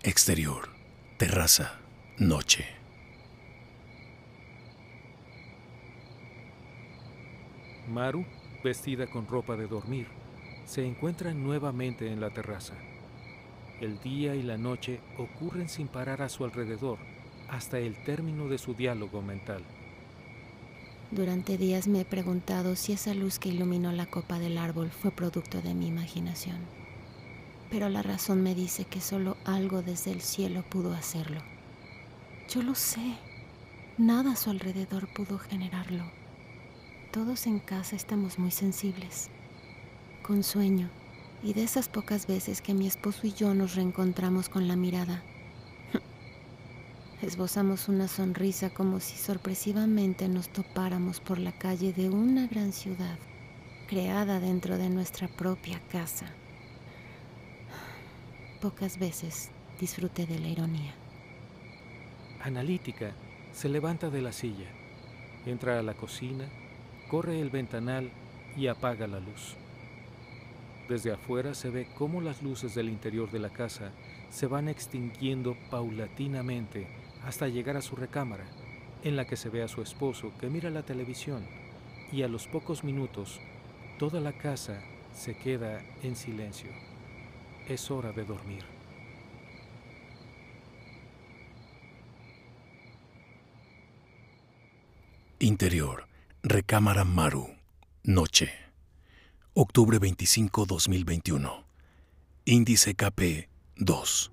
[0.02, 0.68] Exterior,
[1.18, 1.80] terraza,
[2.18, 2.66] noche.
[7.88, 8.24] Maru,
[8.62, 10.06] vestida con ropa de dormir,
[10.66, 12.74] se encuentra nuevamente en la terraza.
[13.80, 16.98] El día y la noche ocurren sin parar a su alrededor
[17.48, 19.62] hasta el término de su diálogo mental.
[21.10, 25.10] Durante días me he preguntado si esa luz que iluminó la copa del árbol fue
[25.10, 26.58] producto de mi imaginación.
[27.70, 31.40] Pero la razón me dice que solo algo desde el cielo pudo hacerlo.
[32.48, 33.14] Yo lo sé.
[33.96, 36.04] Nada a su alrededor pudo generarlo.
[37.12, 39.30] Todos en casa estamos muy sensibles,
[40.22, 40.90] con sueño,
[41.42, 45.22] y de esas pocas veces que mi esposo y yo nos reencontramos con la mirada,
[47.22, 53.18] esbozamos una sonrisa como si sorpresivamente nos topáramos por la calle de una gran ciudad,
[53.86, 56.26] creada dentro de nuestra propia casa.
[58.60, 60.92] Pocas veces disfruté de la ironía.
[62.42, 63.12] Analítica
[63.52, 64.66] se levanta de la silla,
[65.46, 66.46] entra a la cocina,
[67.08, 68.10] corre el ventanal
[68.56, 69.56] y apaga la luz.
[70.88, 73.92] Desde afuera se ve cómo las luces del interior de la casa
[74.30, 76.86] se van extinguiendo paulatinamente
[77.24, 78.46] hasta llegar a su recámara,
[79.04, 81.46] en la que se ve a su esposo que mira la televisión
[82.10, 83.38] y a los pocos minutos
[83.98, 84.80] toda la casa
[85.12, 86.70] se queda en silencio.
[87.68, 88.64] Es hora de dormir.
[95.40, 96.06] Interior,
[96.42, 97.48] recámara Maru,
[98.04, 98.67] noche.
[99.54, 101.50] Octubre 25, 2021.
[102.44, 104.32] Índice KP 2.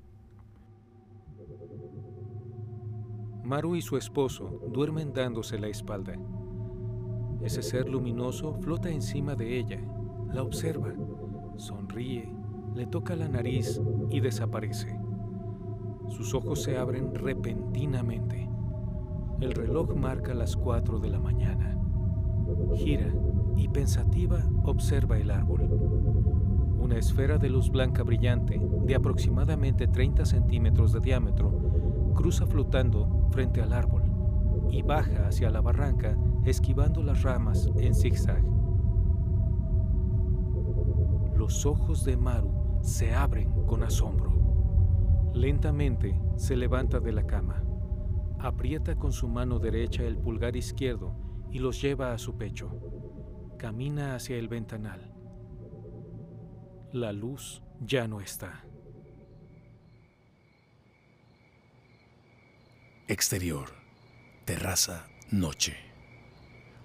[3.44, 6.14] Maru y su esposo duermen dándose la espalda.
[7.42, 9.80] Ese ser luminoso flota encima de ella,
[10.32, 10.94] la observa,
[11.58, 12.32] sonríe,
[12.76, 15.00] le toca la nariz y desaparece.
[16.10, 18.48] Sus ojos se abren repentinamente.
[19.40, 21.80] El reloj marca las 4 de la mañana.
[22.76, 23.12] Gira
[23.56, 25.62] y pensativa observa el árbol.
[26.80, 33.62] Una esfera de luz blanca brillante de aproximadamente 30 centímetros de diámetro cruza flotando frente
[33.62, 34.04] al árbol
[34.70, 38.44] y baja hacia la barranca esquivando las ramas en zigzag.
[41.36, 44.34] Los ojos de Maru se abren con asombro.
[45.34, 47.64] Lentamente se levanta de la cama,
[48.40, 51.14] aprieta con su mano derecha el pulgar izquierdo
[51.52, 52.70] y los lleva a su pecho.
[53.66, 55.12] Camina hacia el ventanal.
[56.94, 58.64] La luz ya no está.
[63.08, 63.70] Exterior.
[64.46, 65.08] Terraza.
[65.32, 65.78] Noche.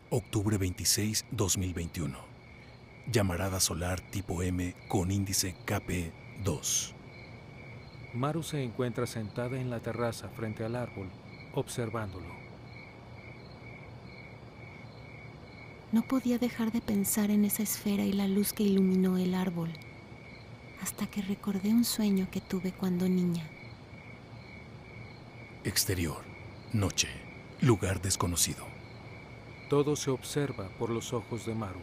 [0.09, 2.17] Octubre 26, 2021.
[3.13, 6.95] Llamarada solar tipo M con índice KP2.
[8.15, 11.11] Maru se encuentra sentada en la terraza frente al árbol,
[11.53, 12.40] observándolo.
[15.93, 19.71] No podía dejar de pensar en esa esfera y la luz que iluminó el árbol,
[20.81, 23.45] hasta que recordé un sueño que tuve cuando niña.
[25.65, 26.23] Exterior.
[26.73, 27.09] Noche.
[27.61, 28.65] Lugar desconocido.
[29.69, 31.81] Todo se observa por los ojos de Maru.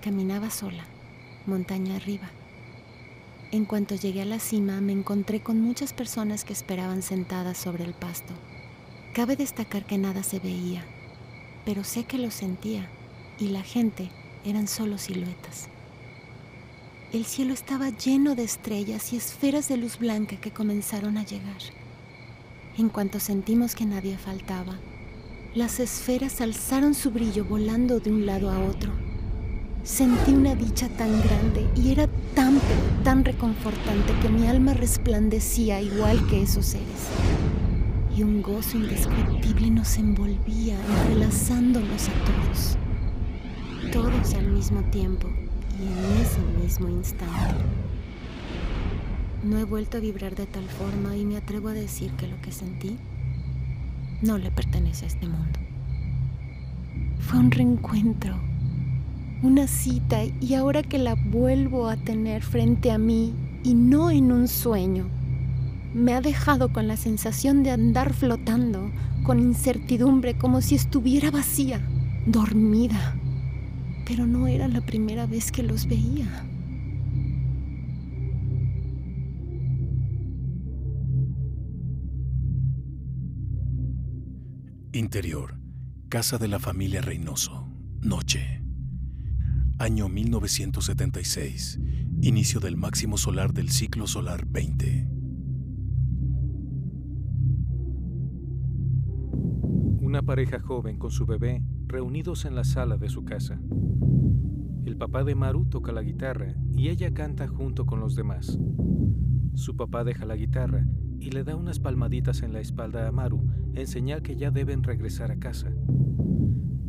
[0.00, 0.84] Caminaba sola,
[1.46, 2.30] montaña arriba.
[3.50, 7.84] En cuanto llegué a la cima, me encontré con muchas personas que esperaban sentadas sobre
[7.84, 8.32] el pasto.
[9.12, 10.84] Cabe destacar que nada se veía,
[11.64, 12.88] pero sé que lo sentía,
[13.38, 14.10] y la gente
[14.44, 15.68] eran solo siluetas.
[17.12, 21.60] El cielo estaba lleno de estrellas y esferas de luz blanca que comenzaron a llegar.
[22.76, 24.74] En cuanto sentimos que nadie faltaba,
[25.54, 28.90] las esferas alzaron su brillo volando de un lado a otro.
[29.84, 32.58] Sentí una dicha tan grande y era tan,
[33.04, 37.08] tan reconfortante que mi alma resplandecía igual que esos seres.
[38.16, 42.78] Y un gozo indescriptible nos envolvía, entrelazándonos a todos.
[43.92, 45.28] Todos al mismo tiempo
[45.80, 47.54] y en ese mismo instante.
[49.42, 52.40] No he vuelto a vibrar de tal forma y me atrevo a decir que lo
[52.40, 52.96] que sentí
[54.22, 55.58] no le pertenece a este mundo.
[57.18, 58.36] Fue un reencuentro,
[59.42, 64.30] una cita y ahora que la vuelvo a tener frente a mí y no en
[64.30, 65.08] un sueño,
[65.94, 68.90] me ha dejado con la sensación de andar flotando,
[69.22, 71.80] con incertidumbre, como si estuviera vacía,
[72.26, 73.16] dormida.
[74.04, 76.26] Pero no era la primera vez que los veía.
[84.92, 85.60] Interior.
[86.08, 87.68] Casa de la familia Reynoso.
[88.00, 88.62] Noche.
[89.78, 91.78] Año 1976.
[92.20, 95.23] Inicio del máximo solar del ciclo solar 20.
[100.14, 103.60] Una pareja joven con su bebé reunidos en la sala de su casa.
[104.84, 108.56] El papá de Maru toca la guitarra y ella canta junto con los demás.
[109.54, 110.86] Su papá deja la guitarra
[111.18, 114.84] y le da unas palmaditas en la espalda a Maru en señal que ya deben
[114.84, 115.72] regresar a casa.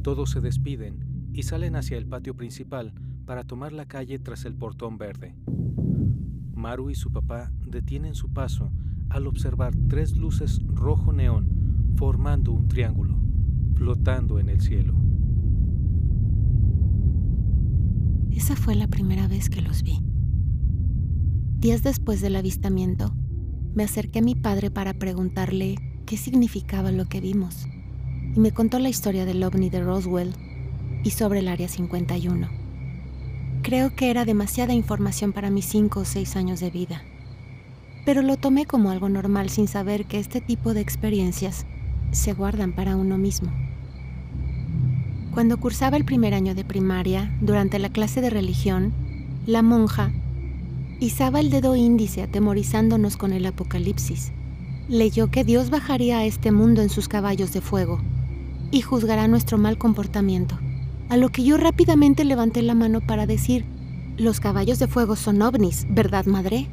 [0.04, 2.94] Todos se despiden y salen hacia el patio principal
[3.26, 5.36] para tomar la calle tras el portón verde.
[6.54, 8.72] Maru y su papá detienen su paso
[9.10, 11.65] al observar tres luces rojo neón
[11.96, 13.16] formando un triángulo,
[13.76, 14.94] flotando en el cielo.
[18.32, 20.02] Esa fue la primera vez que los vi.
[21.58, 23.16] Días después del avistamiento,
[23.74, 27.66] me acerqué a mi padre para preguntarle qué significaba lo que vimos,
[28.36, 30.34] y me contó la historia del ovni de Roswell
[31.04, 32.50] y sobre el Área 51.
[33.62, 37.02] Creo que era demasiada información para mis cinco o seis años de vida,
[38.06, 41.66] pero lo tomé como algo normal sin saber que este tipo de experiencias
[42.16, 43.52] se guardan para uno mismo.
[45.32, 48.94] Cuando cursaba el primer año de primaria, durante la clase de religión,
[49.46, 50.12] la monja
[51.02, 54.32] Izaba el dedo índice atemorizándonos con el apocalipsis.
[54.88, 58.00] Leyó que Dios bajaría a este mundo en sus caballos de fuego
[58.72, 60.58] y juzgará nuestro mal comportamiento.
[61.10, 63.66] A lo que yo rápidamente levanté la mano para decir,
[64.18, 66.70] los caballos de fuego son ovnis, ¿verdad, madre?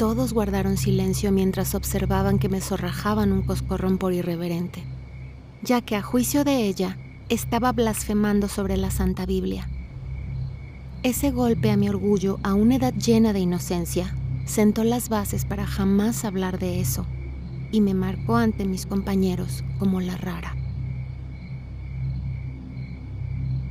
[0.00, 4.82] Todos guardaron silencio mientras observaban que me zorrajaban un coscorrón por irreverente,
[5.60, 6.96] ya que a juicio de ella
[7.28, 9.68] estaba blasfemando sobre la Santa Biblia.
[11.02, 15.66] Ese golpe a mi orgullo a una edad llena de inocencia sentó las bases para
[15.66, 17.04] jamás hablar de eso
[17.70, 20.56] y me marcó ante mis compañeros como la rara.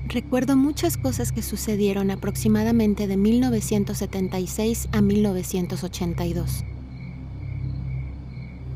[0.10, 6.64] Recuerdo muchas cosas que sucedieron aproximadamente de 1976 a 1982.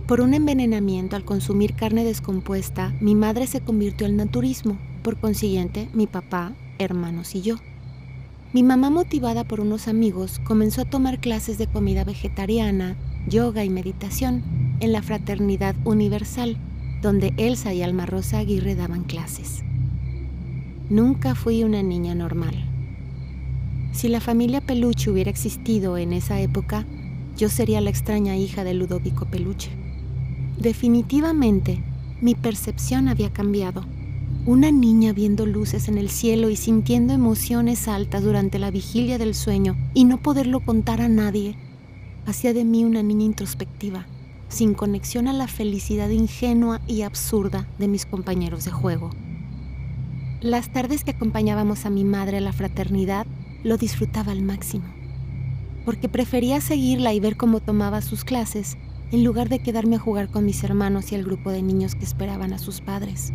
[0.08, 5.90] Por un envenenamiento al consumir carne descompuesta, mi madre se convirtió al naturismo, por consiguiente,
[5.96, 7.56] mi papá, hermanos y yo.
[8.54, 12.96] Mi mamá, motivada por unos amigos, comenzó a tomar clases de comida vegetariana,
[13.28, 14.44] yoga y meditación
[14.82, 16.58] en la Fraternidad Universal,
[17.02, 19.64] donde Elsa y Alma Rosa Aguirre daban clases.
[20.94, 22.54] Nunca fui una niña normal.
[23.94, 26.86] Si la familia Peluche hubiera existido en esa época,
[27.36, 29.72] yo sería la extraña hija de Ludovico Peluche.
[30.60, 31.82] Definitivamente,
[32.22, 33.84] mi percepción había cambiado.
[34.46, 39.34] Una niña viendo luces en el cielo y sintiendo emociones altas durante la vigilia del
[39.34, 41.58] sueño y no poderlo contar a nadie,
[42.28, 44.06] hacía de mí una niña introspectiva,
[44.48, 49.10] sin conexión a la felicidad ingenua y absurda de mis compañeros de juego.
[50.44, 53.26] Las tardes que acompañábamos a mi madre a la fraternidad
[53.64, 54.84] lo disfrutaba al máximo,
[55.86, 58.76] porque prefería seguirla y ver cómo tomaba sus clases
[59.14, 62.04] en lugar de quedarme a jugar con mis hermanos y el grupo de niños que
[62.04, 63.32] esperaban a sus padres.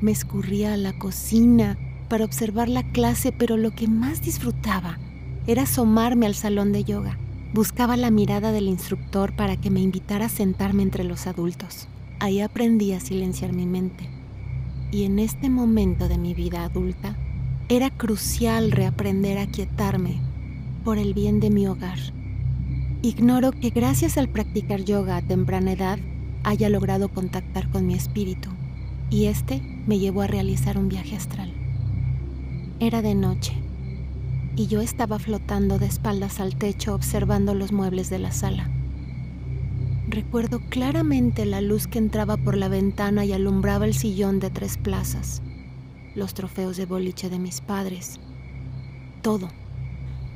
[0.00, 1.76] Me escurría a la cocina
[2.08, 4.98] para observar la clase, pero lo que más disfrutaba
[5.46, 7.18] era asomarme al salón de yoga.
[7.52, 11.88] Buscaba la mirada del instructor para que me invitara a sentarme entre los adultos.
[12.20, 14.15] Ahí aprendí a silenciar mi mente
[14.90, 17.16] y en este momento de mi vida adulta
[17.68, 20.20] era crucial reaprender a quietarme
[20.84, 21.98] por el bien de mi hogar.
[23.02, 25.98] Ignoro que gracias al practicar yoga a temprana edad
[26.44, 28.50] haya logrado contactar con mi espíritu
[29.10, 31.52] y este me llevó a realizar un viaje astral.
[32.78, 33.52] Era de noche
[34.54, 38.70] y yo estaba flotando de espaldas al techo observando los muebles de la sala.
[40.08, 44.78] Recuerdo claramente la luz que entraba por la ventana y alumbraba el sillón de tres
[44.78, 45.42] plazas,
[46.14, 48.20] los trofeos de boliche de mis padres,
[49.20, 49.48] todo.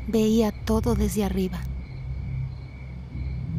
[0.09, 1.61] Veía todo desde arriba.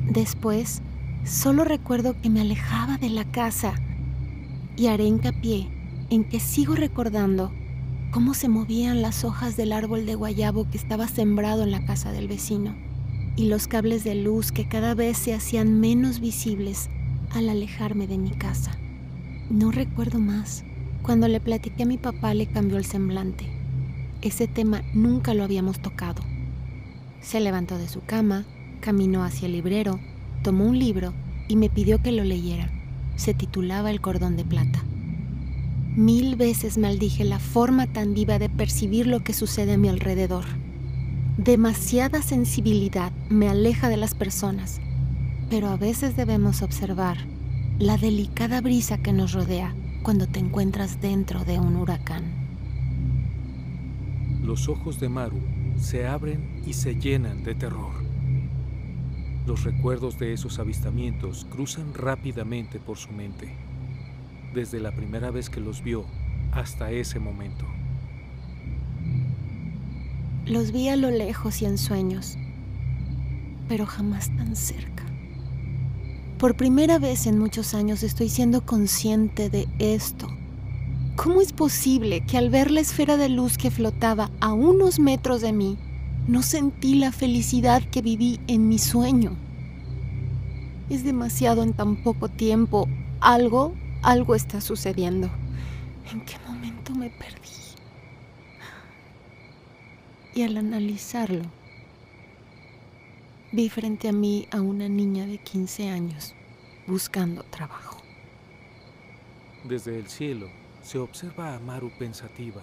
[0.09, 0.82] Después,
[1.24, 3.76] solo recuerdo que me alejaba de la casa
[4.76, 5.70] y haré hincapié
[6.09, 7.53] en que sigo recordando
[8.12, 12.12] cómo se movían las hojas del árbol de guayabo que estaba sembrado en la casa
[12.12, 12.90] del vecino
[13.41, 16.91] y los cables de luz que cada vez se hacían menos visibles
[17.31, 18.77] al alejarme de mi casa.
[19.49, 20.63] No recuerdo más.
[21.01, 23.47] Cuando le platiqué a mi papá le cambió el semblante.
[24.21, 26.21] Ese tema nunca lo habíamos tocado.
[27.19, 28.45] Se levantó de su cama,
[28.79, 29.99] caminó hacia el librero,
[30.43, 31.11] tomó un libro
[31.47, 32.69] y me pidió que lo leyera.
[33.15, 34.83] Se titulaba El cordón de plata.
[35.95, 40.61] Mil veces maldije la forma tan viva de percibir lo que sucede a mi alrededor
[41.43, 44.79] Demasiada sensibilidad me aleja de las personas,
[45.49, 47.17] pero a veces debemos observar
[47.79, 49.73] la delicada brisa que nos rodea
[50.03, 52.25] cuando te encuentras dentro de un huracán.
[54.43, 55.41] Los ojos de Maru
[55.79, 57.93] se abren y se llenan de terror.
[59.47, 63.51] Los recuerdos de esos avistamientos cruzan rápidamente por su mente,
[64.53, 66.05] desde la primera vez que los vio
[66.51, 67.65] hasta ese momento.
[70.45, 72.37] Los vi a lo lejos y en sueños,
[73.67, 75.05] pero jamás tan cerca.
[76.39, 80.27] Por primera vez en muchos años estoy siendo consciente de esto.
[81.15, 85.41] ¿Cómo es posible que al ver la esfera de luz que flotaba a unos metros
[85.41, 85.77] de mí,
[86.27, 89.37] no sentí la felicidad que viví en mi sueño?
[90.89, 92.89] Es demasiado en tan poco tiempo.
[93.19, 95.29] Algo, algo está sucediendo.
[96.11, 97.70] ¿En qué momento me perdí?
[100.34, 101.43] Y al analizarlo,
[103.51, 106.34] vi frente a mí a una niña de 15 años
[106.88, 108.01] buscando trabajo.
[109.63, 110.49] Desde el cielo
[110.82, 112.61] se observa a Maru pensativa,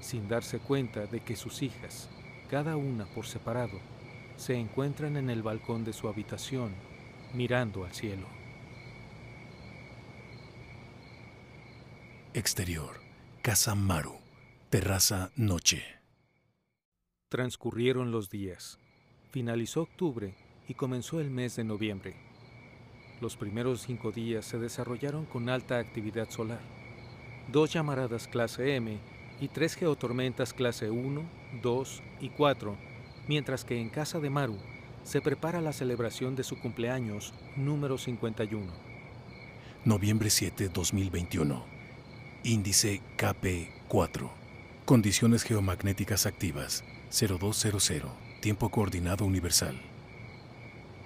[0.00, 2.08] sin darse cuenta de que sus hijas,
[2.50, 3.78] cada una por separado,
[4.36, 6.72] se encuentran en el balcón de su habitación
[7.32, 8.26] mirando al cielo.
[12.34, 13.00] Exterior,
[13.42, 14.18] Casa Maru,
[14.68, 15.95] terraza noche.
[17.28, 18.78] Transcurrieron los días.
[19.32, 20.36] Finalizó octubre
[20.68, 22.14] y comenzó el mes de noviembre.
[23.20, 26.60] Los primeros cinco días se desarrollaron con alta actividad solar.
[27.50, 29.00] Dos llamaradas clase M
[29.40, 31.28] y tres geotormentas clase 1,
[31.62, 32.76] 2 y 4,
[33.26, 34.58] mientras que en casa de Maru
[35.02, 38.72] se prepara la celebración de su cumpleaños número 51.
[39.84, 41.64] Noviembre 7, 2021.
[42.44, 44.30] Índice KP4.
[44.84, 48.10] Condiciones geomagnéticas activas 0200.
[48.40, 49.80] Tiempo coordinado universal.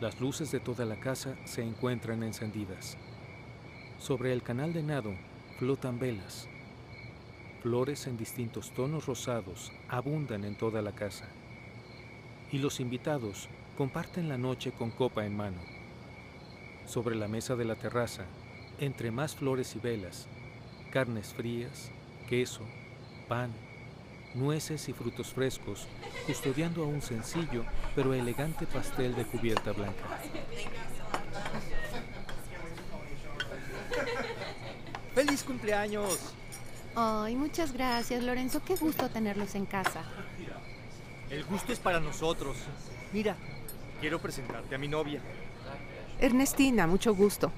[0.00, 2.96] Las luces de toda la casa se encuentran encendidas.
[3.98, 5.14] Sobre el canal de nado
[5.58, 6.48] flotan velas.
[7.62, 11.28] Flores en distintos tonos rosados abundan en toda la casa.
[12.50, 15.60] Y los invitados comparten la noche con copa en mano.
[16.86, 18.24] Sobre la mesa de la terraza,
[18.78, 20.26] entre más flores y velas,
[20.90, 21.90] carnes frías,
[22.26, 22.62] queso,
[23.28, 23.52] pan,
[24.34, 25.86] nueces y frutos frescos,
[26.26, 27.64] custodiando a un sencillo
[27.94, 30.20] pero elegante pastel de cubierta blanca.
[35.14, 36.34] ¡Feliz cumpleaños!
[36.94, 38.62] Ay, muchas gracias, Lorenzo.
[38.64, 40.02] Qué gusto tenerlos en casa.
[41.30, 42.56] El gusto es para nosotros.
[43.12, 43.36] Mira,
[44.00, 45.20] quiero presentarte a mi novia.
[46.20, 47.52] Ernestina, mucho gusto.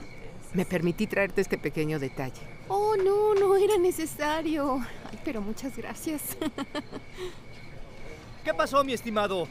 [0.52, 2.40] Me permití traerte este pequeño detalle.
[2.74, 4.80] Oh, no, no era necesario.
[5.10, 6.38] Ay, pero muchas gracias.
[8.44, 9.46] ¿Qué pasó, mi estimado?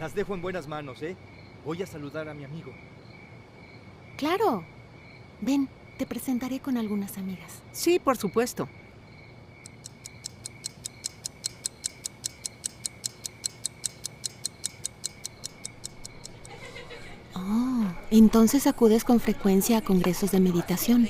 [0.00, 1.16] Las dejo en buenas manos, ¿eh?
[1.64, 2.72] Voy a saludar a mi amigo.
[4.16, 4.64] Claro.
[5.40, 5.68] Ven,
[5.98, 7.62] te presentaré con algunas amigas.
[7.70, 8.68] Sí, por supuesto.
[17.36, 21.08] Oh, entonces acudes con frecuencia a congresos de meditación.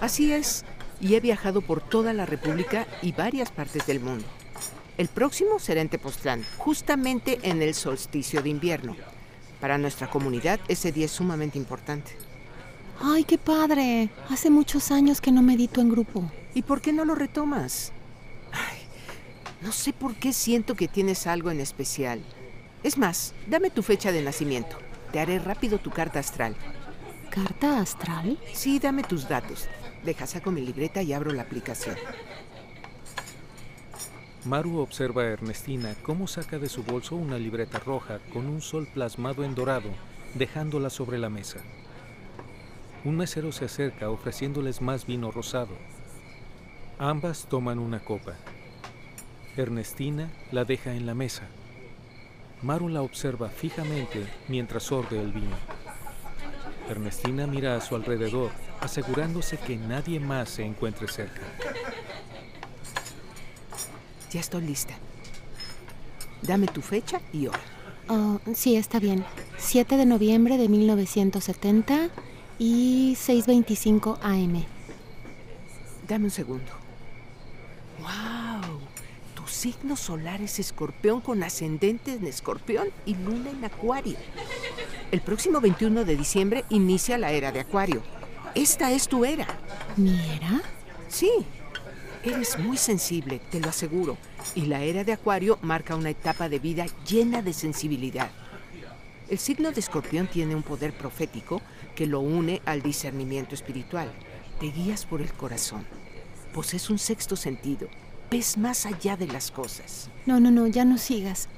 [0.00, 0.64] Así es,
[1.00, 4.24] y he viajado por toda la República y varias partes del mundo.
[4.96, 8.96] El próximo será en Tepoztlán, justamente en el solsticio de invierno.
[9.60, 12.16] Para nuestra comunidad ese día es sumamente importante.
[13.02, 14.10] Ay, qué padre.
[14.28, 16.30] Hace muchos años que no medito en grupo.
[16.54, 17.92] ¿Y por qué no lo retomas?
[18.52, 18.78] Ay,
[19.62, 22.20] no sé por qué siento que tienes algo en especial.
[22.82, 24.76] Es más, dame tu fecha de nacimiento.
[25.12, 26.56] Te haré rápido tu carta astral.
[27.30, 28.38] ¿Carta astral?
[28.52, 29.68] Sí, dame tus datos.
[30.04, 31.96] Deja, saco mi libreta y abro la aplicación.
[34.46, 38.88] Maru observa a Ernestina cómo saca de su bolso una libreta roja con un sol
[38.92, 39.90] plasmado en dorado,
[40.34, 41.58] dejándola sobre la mesa.
[43.04, 45.76] Un mesero se acerca ofreciéndoles más vino rosado.
[46.98, 48.34] Ambas toman una copa.
[49.56, 51.42] Ernestina la deja en la mesa.
[52.62, 55.56] Maru la observa fijamente mientras sorbe el vino.
[56.90, 61.40] Ernestina mira a su alrededor, asegurándose que nadie más se encuentre cerca.
[64.30, 64.94] Ya estoy lista.
[66.42, 67.60] Dame tu fecha y hora.
[68.08, 69.24] Oh, sí, está bien.
[69.58, 72.08] 7 de noviembre de 1970
[72.58, 74.64] y 6.25 AM.
[76.08, 76.72] Dame un segundo.
[78.00, 78.80] ¡Wow!
[79.34, 84.16] Tu signo solar es escorpión con ascendente en escorpión y luna en acuario.
[85.10, 88.00] El próximo 21 de diciembre inicia la era de acuario.
[88.54, 89.46] Esta es tu era.
[89.96, 90.62] ¿Mi era?
[91.08, 91.30] Sí.
[92.22, 94.16] Eres muy sensible, te lo aseguro.
[94.54, 98.30] Y la era de acuario marca una etapa de vida llena de sensibilidad.
[99.28, 101.60] El signo de escorpión tiene un poder profético
[101.96, 104.12] que lo une al discernimiento espiritual.
[104.60, 105.86] Te guías por el corazón.
[106.54, 107.88] Posees un sexto sentido.
[108.30, 110.08] Ves más allá de las cosas.
[110.24, 111.48] No, no, no, ya no sigas.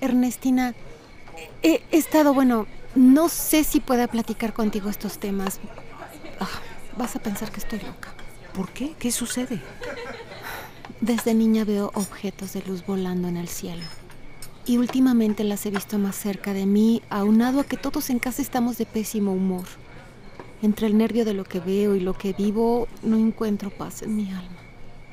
[0.00, 0.74] Ernestina,
[1.62, 5.60] he estado, bueno, no sé si pueda platicar contigo estos temas.
[6.40, 6.48] Ah,
[6.96, 8.14] vas a pensar que estoy loca.
[8.54, 8.94] ¿Por qué?
[8.98, 9.60] ¿Qué sucede?
[11.00, 13.84] Desde niña veo objetos de luz volando en el cielo.
[14.66, 18.42] Y últimamente las he visto más cerca de mí, aunado a que todos en casa
[18.42, 19.66] estamos de pésimo humor.
[20.60, 24.16] Entre el nervio de lo que veo y lo que vivo, no encuentro paz en
[24.16, 24.58] mi alma.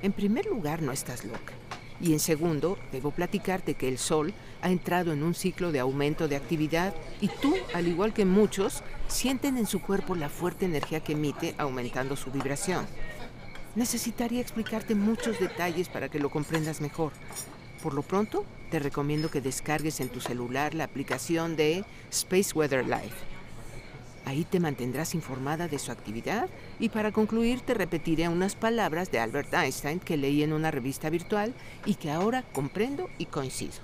[0.01, 1.53] En primer lugar, no estás loca.
[2.01, 6.27] Y en segundo, debo platicarte que el Sol ha entrado en un ciclo de aumento
[6.27, 10.99] de actividad y tú, al igual que muchos, sienten en su cuerpo la fuerte energía
[10.99, 12.85] que emite aumentando su vibración.
[13.75, 17.11] Necesitaría explicarte muchos detalles para que lo comprendas mejor.
[17.81, 22.85] Por lo pronto, te recomiendo que descargues en tu celular la aplicación de Space Weather
[22.85, 23.34] Life.
[24.25, 26.49] Ahí te mantendrás informada de su actividad
[26.79, 31.11] y para concluir te repetiré unas palabras de Albert Einstein que leí en una revista
[31.11, 31.53] virtual
[31.85, 33.75] y que ahora comprendo y coincido.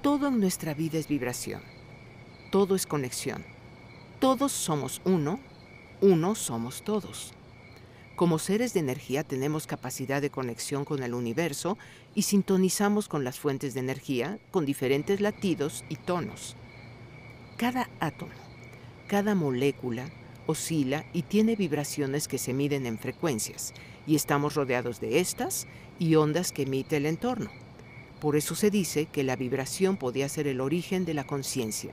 [0.00, 1.60] Todo en nuestra vida es vibración.
[2.50, 3.44] Todo es conexión.
[4.18, 5.38] Todos somos uno,
[6.00, 7.34] uno somos todos.
[8.16, 11.76] Como seres de energía tenemos capacidad de conexión con el universo
[12.14, 16.56] y sintonizamos con las fuentes de energía con diferentes latidos y tonos.
[17.60, 18.32] Cada átomo,
[19.06, 20.08] cada molécula
[20.46, 23.74] oscila y tiene vibraciones que se miden en frecuencias
[24.06, 25.66] y estamos rodeados de estas
[25.98, 27.50] y ondas que emite el entorno.
[28.18, 31.92] Por eso se dice que la vibración podía ser el origen de la conciencia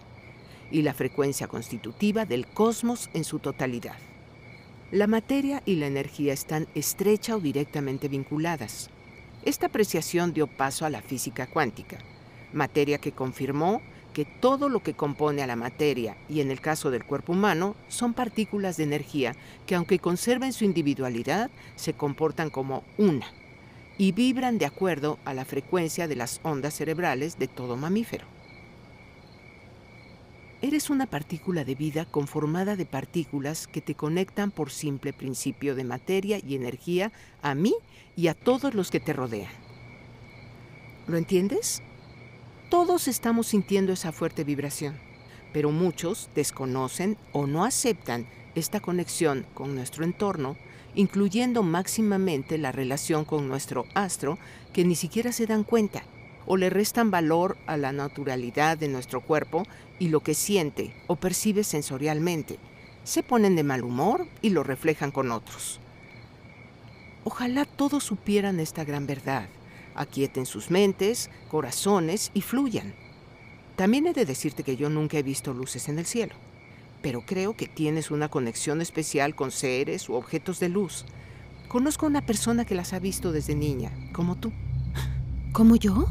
[0.71, 3.97] y la frecuencia constitutiva del cosmos en su totalidad.
[4.91, 8.89] La materia y la energía están estrecha o directamente vinculadas.
[9.43, 11.97] Esta apreciación dio paso a la física cuántica,
[12.53, 13.81] materia que confirmó
[14.17, 17.75] que todo lo que compone a la materia, y en el caso del cuerpo humano,
[17.87, 19.35] son partículas de energía
[19.67, 23.27] que aunque conserven su individualidad, se comportan como una
[23.95, 28.25] y vibran de acuerdo a la frecuencia de las ondas cerebrales de todo mamífero.
[30.63, 35.83] Eres una partícula de vida conformada de partículas que te conectan por simple principio de
[35.83, 37.11] materia y energía
[37.43, 37.75] a mí
[38.15, 39.51] y a todos los que te rodean.
[41.05, 41.83] ¿Lo entiendes?
[42.69, 44.97] Todos estamos sintiendo esa fuerte vibración,
[45.53, 50.57] pero muchos desconocen o no aceptan esta conexión con nuestro entorno,
[50.93, 54.37] incluyendo máximamente la relación con nuestro astro,
[54.73, 56.03] que ni siquiera se dan cuenta
[56.45, 59.63] o le restan valor a la naturalidad de nuestro cuerpo
[59.97, 62.59] y lo que siente o percibe sensorialmente.
[63.05, 65.79] Se ponen de mal humor y lo reflejan con otros.
[67.23, 69.47] Ojalá todos supieran esta gran verdad
[69.97, 72.93] aquieten sus mentes, corazones y fluyan.
[73.75, 76.35] También he de decirte que yo nunca he visto luces en el cielo,
[77.01, 81.05] pero creo que tienes una conexión especial con seres u objetos de luz.
[81.67, 84.51] Conozco a una persona que las ha visto desde niña, como tú.
[85.53, 86.07] ¿Como yo?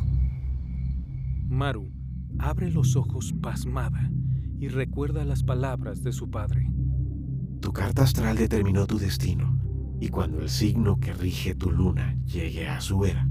[1.49, 1.91] Maru
[2.39, 4.11] abre los ojos pasmada
[4.59, 6.71] y recuerda las palabras de su padre.
[7.61, 9.59] Tu carta astral determinó tu destino,
[10.01, 13.26] y cuando el signo que rige tu luna llegue a su era,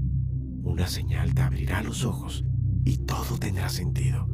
[0.66, 2.44] una señal te abrirá los ojos
[2.84, 4.28] y todo tendrá sentido.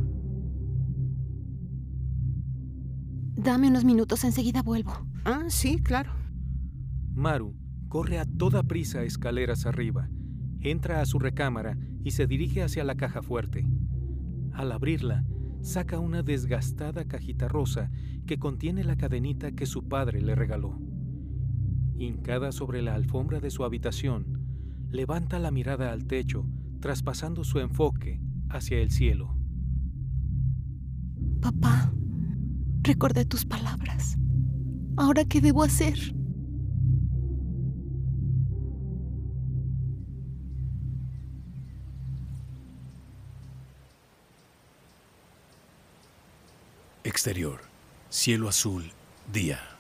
[3.35, 4.93] Dame unos minutos, enseguida vuelvo.
[5.25, 6.13] Ah, sí, claro.
[7.15, 7.55] Maru
[7.89, 10.09] corre a toda prisa escaleras arriba,
[10.61, 13.67] entra a su recámara y se dirige hacia la caja fuerte.
[14.53, 15.25] Al abrirla,
[15.61, 17.91] saca una desgastada cajita rosa
[18.27, 20.81] que contiene la cadenita que su padre le regaló.
[21.97, 24.32] Hincada sobre la alfombra de su habitación,
[24.93, 26.47] levanta la mirada al techo,
[26.81, 28.21] traspasando su enfoque
[28.51, 29.35] hacia el cielo.
[31.41, 31.93] Papá,
[32.83, 34.17] recordé tus palabras.
[34.97, 35.99] ¿Ahora qué debo hacer?
[47.05, 47.61] Exterior.
[48.11, 48.93] Cielo azul.
[49.33, 49.72] Día.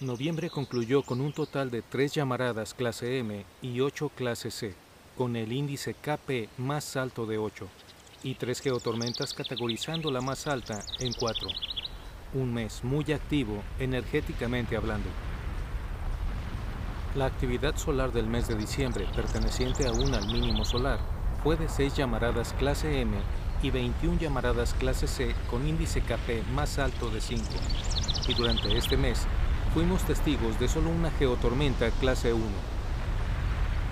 [0.00, 4.74] Noviembre concluyó con un total de tres llamaradas clase M y ocho clase C,
[5.16, 7.66] con el índice KP más alto de 8,
[8.22, 11.48] y tres geotormentas categorizando la más alta en 4.
[12.34, 15.08] Un mes muy activo energéticamente hablando.
[17.14, 21.00] La actividad solar del mes de diciembre, perteneciente aún al mínimo solar,
[21.42, 23.16] fue de 6 llamaradas clase M
[23.62, 27.42] y 21 llamaradas clase C con índice KP más alto de 5.
[28.28, 29.26] Y durante este mes,
[29.76, 32.42] fuimos testigos de solo una geotormenta clase 1.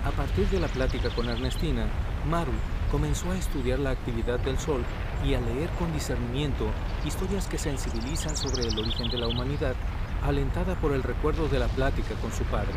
[0.03, 1.85] A partir de la plática con Ernestina,
[2.27, 2.53] Maru
[2.89, 4.83] comenzó a estudiar la actividad del Sol
[5.23, 6.65] y a leer con discernimiento
[7.05, 9.75] historias que sensibilizan sobre el origen de la humanidad,
[10.23, 12.73] alentada por el recuerdo de la plática con su padre,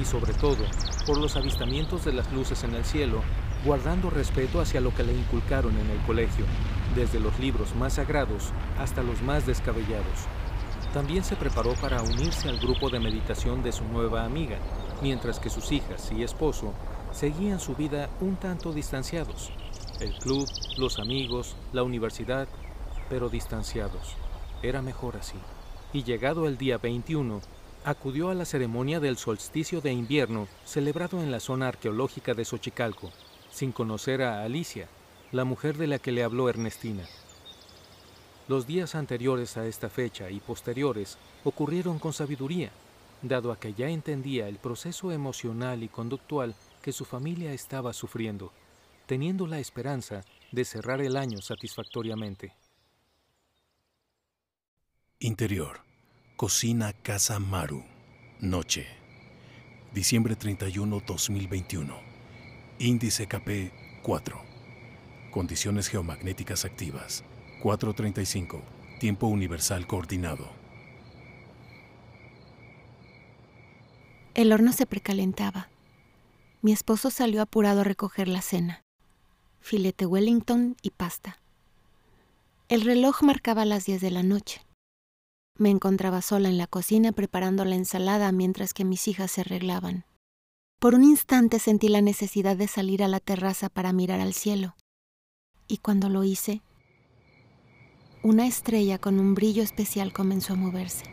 [0.00, 0.64] y sobre todo
[1.04, 3.22] por los avistamientos de las luces en el cielo,
[3.64, 6.44] guardando respeto hacia lo que le inculcaron en el colegio,
[6.94, 10.28] desde los libros más sagrados hasta los más descabellados.
[10.96, 14.56] También se preparó para unirse al grupo de meditación de su nueva amiga,
[15.02, 16.72] mientras que sus hijas y esposo
[17.12, 19.52] seguían su vida un tanto distanciados.
[20.00, 22.48] El club, los amigos, la universidad,
[23.10, 24.14] pero distanciados.
[24.62, 25.36] Era mejor así.
[25.92, 27.42] Y llegado el día 21,
[27.84, 33.10] acudió a la ceremonia del solsticio de invierno celebrado en la zona arqueológica de Xochicalco,
[33.50, 34.88] sin conocer a Alicia,
[35.30, 37.04] la mujer de la que le habló Ernestina.
[38.48, 42.70] Los días anteriores a esta fecha y posteriores ocurrieron con sabiduría,
[43.20, 48.52] dado a que ya entendía el proceso emocional y conductual que su familia estaba sufriendo,
[49.06, 50.22] teniendo la esperanza
[50.52, 52.54] de cerrar el año satisfactoriamente.
[55.18, 55.80] Interior.
[56.36, 57.82] Cocina Casa Maru.
[58.38, 58.86] Noche.
[59.92, 61.98] Diciembre 31, 2021.
[62.78, 63.72] Índice KP
[64.02, 64.40] 4.
[65.32, 67.24] Condiciones geomagnéticas activas.
[67.62, 68.60] 4.35.
[69.00, 70.48] Tiempo universal coordinado.
[74.34, 75.68] El horno se precalentaba.
[76.62, 78.82] Mi esposo salió apurado a recoger la cena.
[79.60, 81.40] Filete Wellington y pasta.
[82.68, 84.60] El reloj marcaba las 10 de la noche.
[85.58, 90.04] Me encontraba sola en la cocina preparando la ensalada mientras que mis hijas se arreglaban.
[90.78, 94.76] Por un instante sentí la necesidad de salir a la terraza para mirar al cielo.
[95.66, 96.60] Y cuando lo hice,
[98.26, 101.04] una estrella con un brillo especial comenzó a moverse.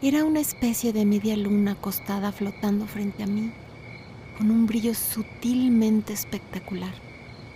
[0.00, 3.50] Era una especie de media luna acostada flotando frente a mí,
[4.38, 6.94] con un brillo sutilmente espectacular,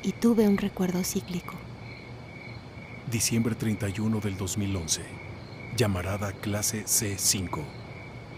[0.03, 1.55] y tuve un recuerdo cíclico.
[3.09, 5.03] Diciembre 31 del 2011.
[5.77, 7.63] Llamarada clase C5.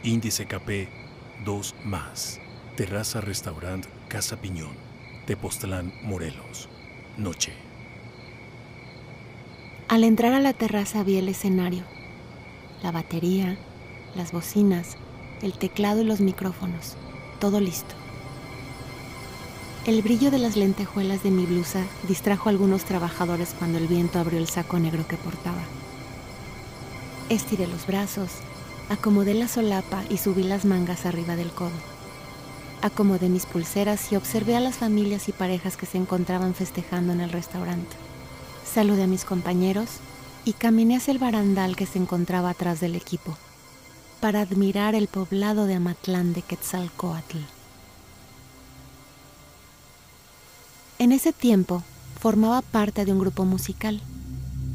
[0.03, 0.91] Índice KP
[1.47, 2.39] 2 más.
[2.77, 4.77] Terraza Restaurant Casa Piñón.
[5.25, 6.69] Tepoztlán, Morelos.
[7.17, 7.66] Noche.
[9.89, 11.85] Al entrar a la terraza vi el escenario,
[12.83, 13.57] la batería,
[14.17, 14.97] las bocinas,
[15.43, 16.97] el teclado y los micrófonos,
[17.39, 17.95] todo listo.
[19.87, 24.19] El brillo de las lentejuelas de mi blusa distrajo a algunos trabajadores cuando el viento
[24.19, 25.63] abrió el saco negro que portaba.
[27.29, 28.31] Estiré los brazos,
[28.89, 31.79] acomodé la solapa y subí las mangas arriba del codo.
[32.83, 37.21] Acomodé mis pulseras y observé a las familias y parejas que se encontraban festejando en
[37.21, 38.06] el restaurante.
[38.73, 39.89] Saludé a mis compañeros
[40.45, 43.37] y caminé hacia el barandal que se encontraba atrás del equipo
[44.21, 47.39] para admirar el poblado de Amatlán de Quetzalcoatl.
[50.99, 51.83] En ese tiempo
[52.19, 54.01] formaba parte de un grupo musical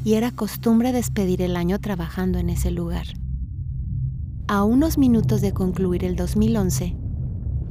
[0.04, 3.06] y era costumbre despedir el año trabajando en ese lugar.
[4.48, 6.96] A unos minutos de concluir el 2011,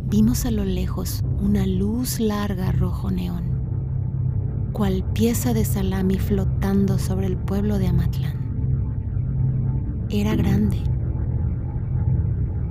[0.05, 3.61] vimos a lo lejos una luz larga rojo neón,
[4.72, 8.38] cual pieza de salami flotando sobre el pueblo de Amatlán.
[10.09, 10.78] Era grande.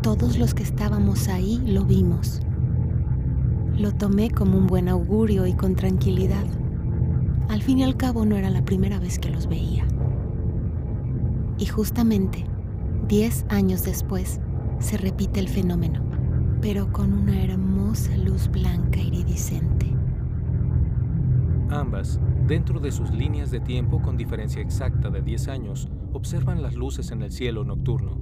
[0.03, 2.41] Todos los que estábamos ahí lo vimos
[3.81, 6.45] lo tomé como un buen augurio y con tranquilidad.
[7.49, 9.87] Al fin y al cabo no era la primera vez que los veía.
[11.57, 12.45] Y justamente,
[13.09, 14.39] diez años después,
[14.81, 16.03] se repite el fenómeno,
[16.61, 19.87] pero con una hermosa luz blanca iridiscente.
[21.71, 22.19] Ambas,
[22.49, 27.13] dentro de sus líneas de tiempo con diferencia exacta de 10 años, observan las luces
[27.13, 28.20] en el cielo nocturno.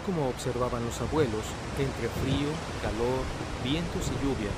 [0.00, 1.44] Como observaban los abuelos,
[1.78, 2.48] entre frío,
[2.80, 3.22] calor,
[3.62, 4.50] vientos y lluvia,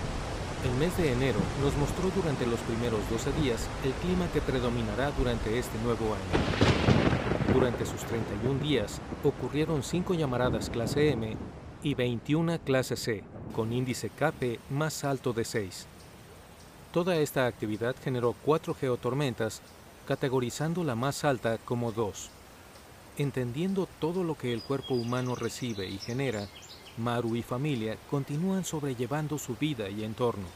[0.64, 5.11] el mes de enero nos mostró durante los primeros 12 días el clima que predominará
[5.11, 7.53] durante este nuevo año.
[7.53, 11.37] Durante sus 31 días ocurrieron 5 llamaradas clase M
[11.82, 13.24] y 21 clase C,
[13.55, 15.87] con índice KP más alto de 6.
[16.93, 19.62] Toda esta actividad generó 4 geotormentas,
[20.07, 22.30] categorizando la más alta como 2.
[23.17, 26.49] Entendiendo todo lo que el cuerpo humano recibe y genera,
[26.97, 30.47] Maru y familia continúan sobrellevando su vida y entorno.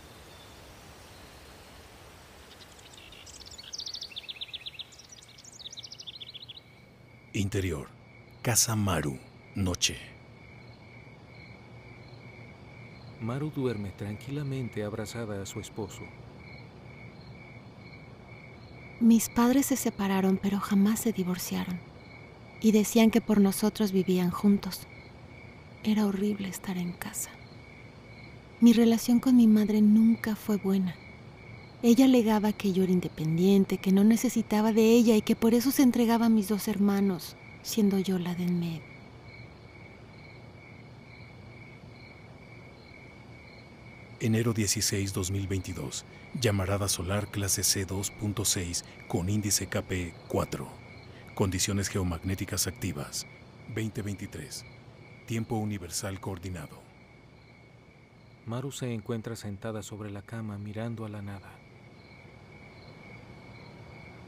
[7.32, 7.88] Interior.
[8.42, 9.18] Casa Maru.
[9.54, 9.96] Noche.
[13.20, 16.02] Maru duerme tranquilamente abrazada a su esposo.
[18.98, 21.87] Mis padres se separaron, pero jamás se divorciaron
[22.60, 24.80] y decían que por nosotros vivían juntos.
[25.84, 27.30] Era horrible estar en casa.
[28.60, 30.96] Mi relación con mi madre nunca fue buena.
[31.82, 35.70] Ella alegaba que yo era independiente, que no necesitaba de ella y que por eso
[35.70, 38.98] se entregaba a mis dos hermanos, siendo yo la de en medio.
[44.20, 46.04] Enero 16, 2022.
[46.40, 50.87] Llamarada solar clase C2.6 con índice KP 4.
[51.38, 53.24] Condiciones geomagnéticas activas.
[53.68, 54.64] 2023.
[55.24, 56.82] Tiempo universal coordinado.
[58.44, 61.52] Maru se encuentra sentada sobre la cama mirando a la nada.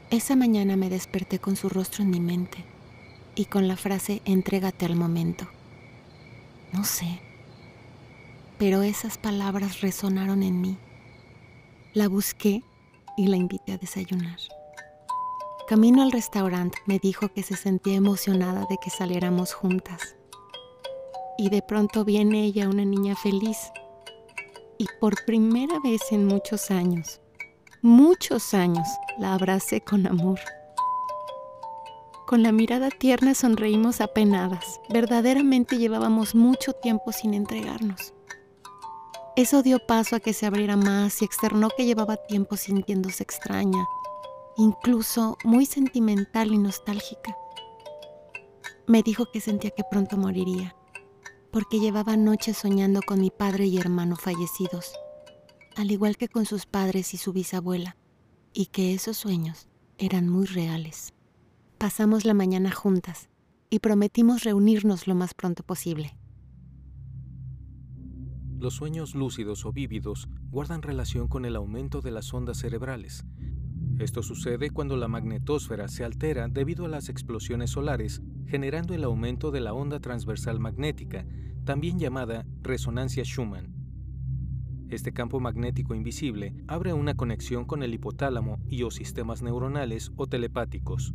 [0.09, 2.63] Esa mañana me desperté con su rostro en mi mente
[3.35, 5.49] y con la frase entrégate al momento.
[6.71, 7.19] No sé,
[8.57, 10.77] pero esas palabras resonaron en mí.
[11.93, 12.63] La busqué
[13.17, 14.39] y la invité a desayunar.
[15.67, 20.15] Camino al restaurante me dijo que se sentía emocionada de que saliéramos juntas.
[21.37, 23.57] Y de pronto viene ella una niña feliz.
[24.77, 27.21] Y por primera vez en muchos años,
[27.81, 28.87] muchos años,
[29.17, 30.39] la abracé con amor.
[32.27, 34.81] Con la mirada tierna sonreímos apenadas.
[34.89, 38.13] Verdaderamente llevábamos mucho tiempo sin entregarnos.
[39.37, 43.85] Eso dio paso a que se abriera más y externó que llevaba tiempo sintiéndose extraña,
[44.57, 47.35] incluso muy sentimental y nostálgica.
[48.87, 50.75] Me dijo que sentía que pronto moriría
[51.51, 54.93] porque llevaba noches soñando con mi padre y hermano fallecidos,
[55.75, 57.97] al igual que con sus padres y su bisabuela,
[58.53, 61.13] y que esos sueños eran muy reales.
[61.77, 63.29] Pasamos la mañana juntas
[63.69, 66.15] y prometimos reunirnos lo más pronto posible.
[68.57, 73.25] Los sueños lúcidos o vívidos guardan relación con el aumento de las ondas cerebrales.
[74.01, 79.51] Esto sucede cuando la magnetosfera se altera debido a las explosiones solares, generando el aumento
[79.51, 81.23] de la onda transversal magnética,
[81.65, 83.75] también llamada resonancia Schumann.
[84.89, 90.25] Este campo magnético invisible abre una conexión con el hipotálamo y o sistemas neuronales o
[90.25, 91.13] telepáticos.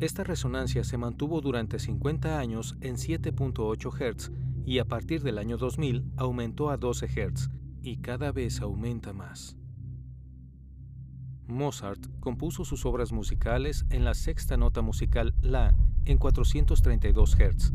[0.00, 4.32] Esta resonancia se mantuvo durante 50 años en 7.8 Hz
[4.64, 7.50] y a partir del año 2000 aumentó a 12 Hz
[7.82, 9.58] y cada vez aumenta más.
[11.48, 15.74] Mozart compuso sus obras musicales en la sexta nota musical La
[16.04, 17.72] en 432 Hz.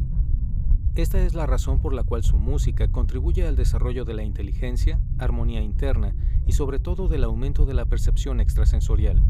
[0.95, 4.99] Esta es la razón por la cual su música contribuye al desarrollo de la inteligencia,
[5.19, 6.15] armonía interna
[6.47, 9.21] y sobre todo del aumento de la percepción extrasensorial.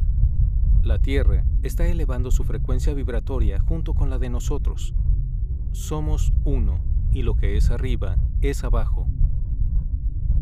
[0.81, 4.93] La Tierra está elevando su frecuencia vibratoria junto con la de nosotros.
[5.71, 6.79] Somos uno
[7.11, 9.07] y lo que es arriba es abajo.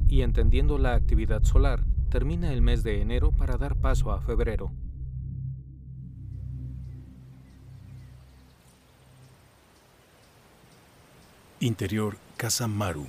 [0.07, 1.83] Y entendiendo la actividad solar,
[2.16, 4.72] termina el mes de enero para dar paso a febrero.
[11.59, 13.05] Interior Casa Maru,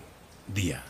[0.53, 0.83] día.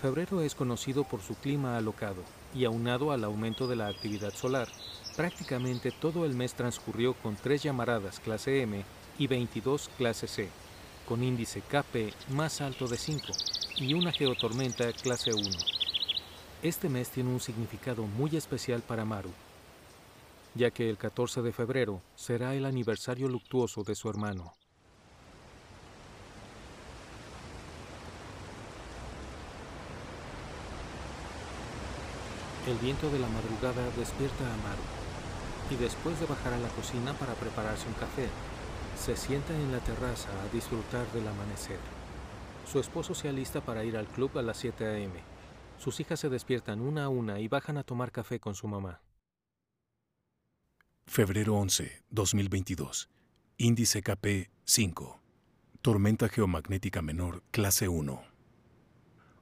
[0.00, 2.22] Febrero es conocido por su clima alocado
[2.54, 4.68] y aunado al aumento de la actividad solar,
[5.16, 8.84] prácticamente todo el mes transcurrió con tres llamaradas clase M
[9.18, 10.48] y 22 clase C,
[11.08, 15.44] con índice KP más alto de 5 y una geotormenta clase 1.
[16.62, 19.30] Este mes tiene un significado muy especial para Maru,
[20.54, 24.52] ya que el 14 de febrero será el aniversario luctuoso de su hermano.
[32.66, 34.82] El viento de la madrugada despierta a Maru
[35.70, 38.28] y después de bajar a la cocina para prepararse un café,
[38.98, 41.97] se sienta en la terraza a disfrutar del amanecer.
[42.70, 45.14] Su esposo se alista para ir al club a las 7 a.m.
[45.78, 49.00] Sus hijas se despiertan una a una y bajan a tomar café con su mamá.
[51.06, 53.08] Febrero 11, 2022.
[53.56, 55.18] Índice KP 5.
[55.80, 58.22] Tormenta geomagnética menor, clase 1.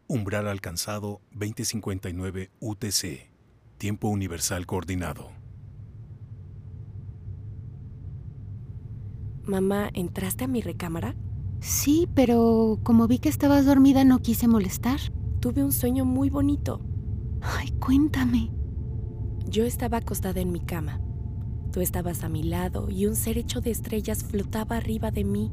[0.06, 3.28] Umbral alcanzado 2059 UTC.
[3.76, 5.32] Tiempo universal coordinado.
[9.42, 11.16] Mamá, ¿entraste a mi recámara?
[11.66, 15.00] Sí, pero como vi que estabas dormida no quise molestar.
[15.40, 16.80] Tuve un sueño muy bonito.
[17.40, 18.52] Ay, cuéntame.
[19.48, 21.00] Yo estaba acostada en mi cama.
[21.72, 25.50] Tú estabas a mi lado y un ser hecho de estrellas flotaba arriba de mí.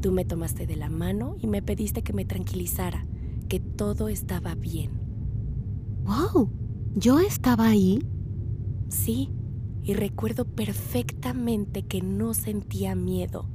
[0.00, 3.04] Tú me tomaste de la mano y me pediste que me tranquilizara
[3.48, 4.92] que todo estaba bien.
[6.04, 6.52] ¡Wow!
[6.94, 7.98] ¿Yo estaba ahí?
[8.90, 9.32] Sí,
[9.82, 13.48] y recuerdo perfectamente que no sentía miedo.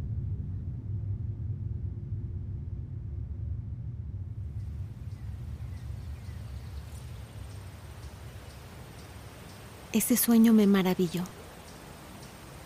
[9.95, 11.23] Ese sueño me maravilló.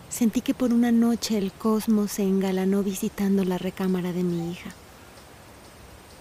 [0.09, 4.73] Sentí que por una noche el cosmos se engalanó visitando la recámara de mi hija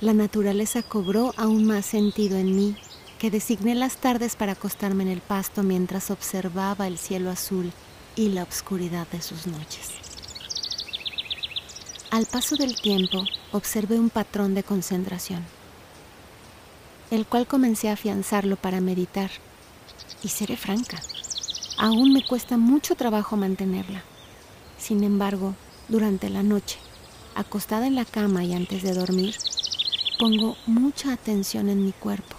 [0.00, 2.76] la naturaleza cobró aún más sentido en mí,
[3.18, 7.72] que designé las tardes para acostarme en el pasto mientras observaba el cielo azul
[8.14, 9.90] y la oscuridad de sus noches.
[12.12, 15.44] Al paso del tiempo, observé un patrón de concentración,
[17.10, 19.30] el cual comencé a afianzarlo para meditar.
[20.22, 21.00] Y seré franca,
[21.76, 24.02] aún me cuesta mucho trabajo mantenerla.
[24.78, 25.54] Sin embargo,
[25.88, 26.78] durante la noche,
[27.34, 29.36] acostada en la cama y antes de dormir,
[30.18, 32.34] Pongo mucha atención en mi cuerpo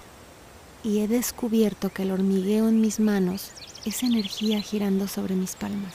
[0.83, 3.51] y he descubierto que el hormigueo en mis manos
[3.85, 5.93] es energía girando sobre mis palmas.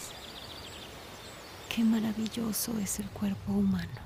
[1.68, 4.00] Qué maravilloso es el cuerpo humano.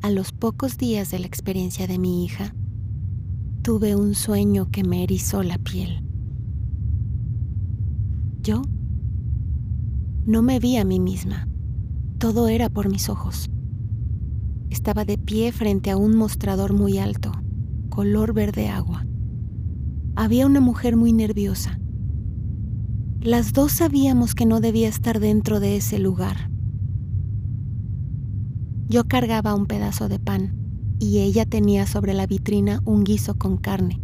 [0.00, 2.54] A los pocos días de la experiencia de mi hija,
[3.64, 6.04] tuve un sueño que me erizó la piel.
[8.42, 8.60] Yo
[10.26, 11.48] no me vi a mí misma.
[12.18, 13.50] Todo era por mis ojos.
[14.68, 17.32] Estaba de pie frente a un mostrador muy alto,
[17.88, 19.06] color verde agua.
[20.14, 21.80] Había una mujer muy nerviosa.
[23.22, 26.50] Las dos sabíamos que no debía estar dentro de ese lugar.
[28.88, 30.63] Yo cargaba un pedazo de pan
[30.98, 34.00] y ella tenía sobre la vitrina un guiso con carne.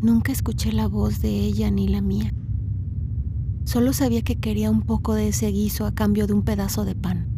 [0.00, 2.32] Nunca escuché la voz de ella ni la mía.
[3.64, 6.94] Solo sabía que quería un poco de ese guiso a cambio de un pedazo de
[6.94, 7.28] pan.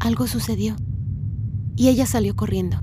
[0.00, 0.76] Algo sucedió
[1.76, 2.78] y ella salió corriendo.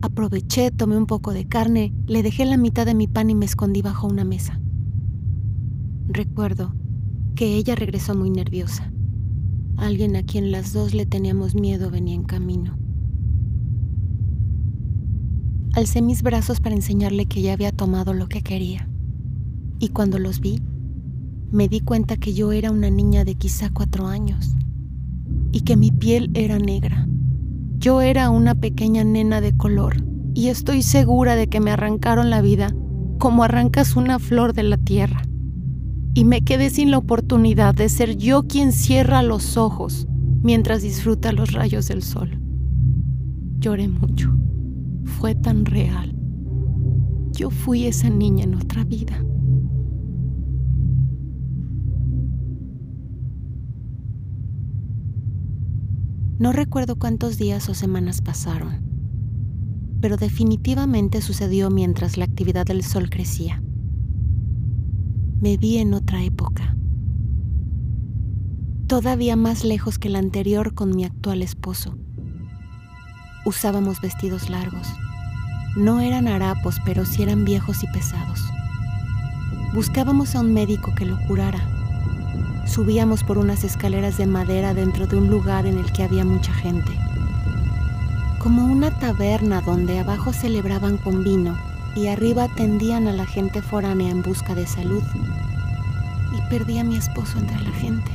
[0.00, 3.44] Aproveché, tomé un poco de carne, le dejé la mitad de mi pan y me
[3.44, 4.60] escondí bajo una mesa.
[6.08, 6.74] Recuerdo
[7.34, 8.90] que ella regresó muy nerviosa.
[9.78, 12.76] Alguien a quien las dos le teníamos miedo venía en camino.
[15.72, 18.88] Alcé mis brazos para enseñarle que ya había tomado lo que quería.
[19.78, 20.60] Y cuando los vi,
[21.52, 24.56] me di cuenta que yo era una niña de quizá cuatro años
[25.52, 27.06] y que mi piel era negra.
[27.78, 30.04] Yo era una pequeña nena de color
[30.34, 32.74] y estoy segura de que me arrancaron la vida
[33.18, 35.22] como arrancas una flor de la tierra.
[36.14, 40.06] Y me quedé sin la oportunidad de ser yo quien cierra los ojos
[40.42, 42.40] mientras disfruta los rayos del sol.
[43.58, 44.36] Lloré mucho.
[45.04, 46.14] Fue tan real.
[47.32, 49.24] Yo fui esa niña en otra vida.
[56.38, 58.84] No recuerdo cuántos días o semanas pasaron,
[60.00, 63.60] pero definitivamente sucedió mientras la actividad del sol crecía.
[65.40, 66.76] Me vi en otra época,
[68.86, 71.96] todavía más lejos que la anterior con mi actual esposo.
[73.44, 74.88] Usábamos vestidos largos.
[75.76, 78.40] No eran harapos, pero sí eran viejos y pesados.
[79.74, 81.78] Buscábamos a un médico que lo curara
[82.68, 86.52] subíamos por unas escaleras de madera dentro de un lugar en el que había mucha
[86.52, 86.92] gente.
[88.38, 91.56] Como una taberna donde abajo celebraban con vino
[91.98, 95.02] y arriba atendían a la gente foránea en busca de salud.
[96.36, 98.10] Y perdí a mi esposo entre la gente.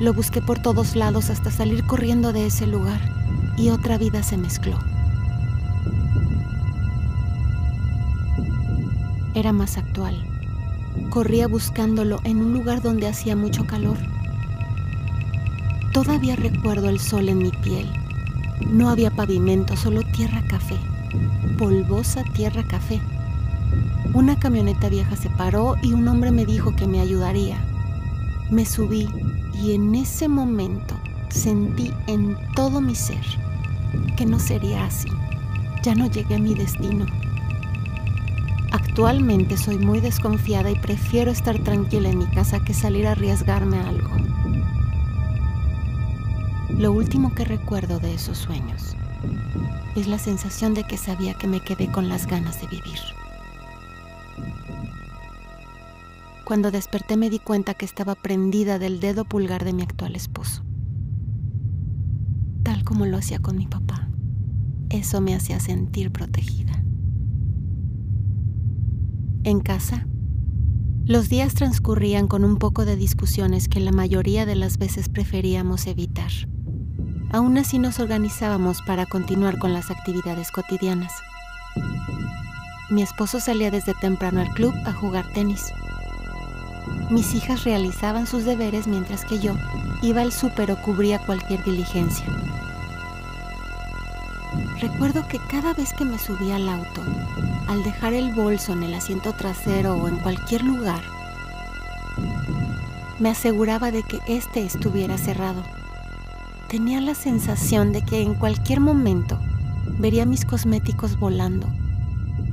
[0.00, 3.00] Lo busqué por todos lados hasta salir corriendo de ese lugar
[3.56, 4.78] y otra vida se mezcló.
[9.34, 10.24] Era más actual
[11.10, 13.96] Corría buscándolo en un lugar donde hacía mucho calor.
[15.92, 17.88] Todavía recuerdo el sol en mi piel.
[18.70, 20.76] No había pavimento, solo tierra café.
[21.56, 23.00] Polvosa tierra café.
[24.14, 27.58] Una camioneta vieja se paró y un hombre me dijo que me ayudaría.
[28.50, 29.08] Me subí
[29.62, 30.94] y en ese momento
[31.28, 33.24] sentí en todo mi ser
[34.16, 35.08] que no sería así.
[35.82, 37.06] Ya no llegué a mi destino.
[38.72, 43.78] Actualmente soy muy desconfiada y prefiero estar tranquila en mi casa que salir a arriesgarme
[43.78, 44.10] a algo.
[46.76, 48.97] Lo último que recuerdo de esos sueños
[49.96, 52.98] es la sensación de que sabía que me quedé con las ganas de vivir.
[56.44, 60.64] Cuando desperté me di cuenta que estaba prendida del dedo pulgar de mi actual esposo,
[62.62, 64.08] tal como lo hacía con mi papá.
[64.90, 66.82] Eso me hacía sentir protegida
[69.44, 70.06] en casa.
[71.04, 75.86] Los días transcurrían con un poco de discusiones que la mayoría de las veces preferíamos
[75.86, 76.30] evitar.
[77.30, 81.12] Aún así nos organizábamos para continuar con las actividades cotidianas.
[82.88, 85.72] Mi esposo salía desde temprano al club a jugar tenis.
[87.10, 89.54] Mis hijas realizaban sus deberes mientras que yo
[90.00, 92.24] iba al súper o cubría cualquier diligencia.
[94.80, 97.02] Recuerdo que cada vez que me subía al auto,
[97.66, 101.02] al dejar el bolso en el asiento trasero o en cualquier lugar,
[103.18, 105.62] me aseguraba de que éste estuviera cerrado.
[106.68, 109.40] Tenía la sensación de que en cualquier momento
[109.98, 111.66] vería mis cosméticos volando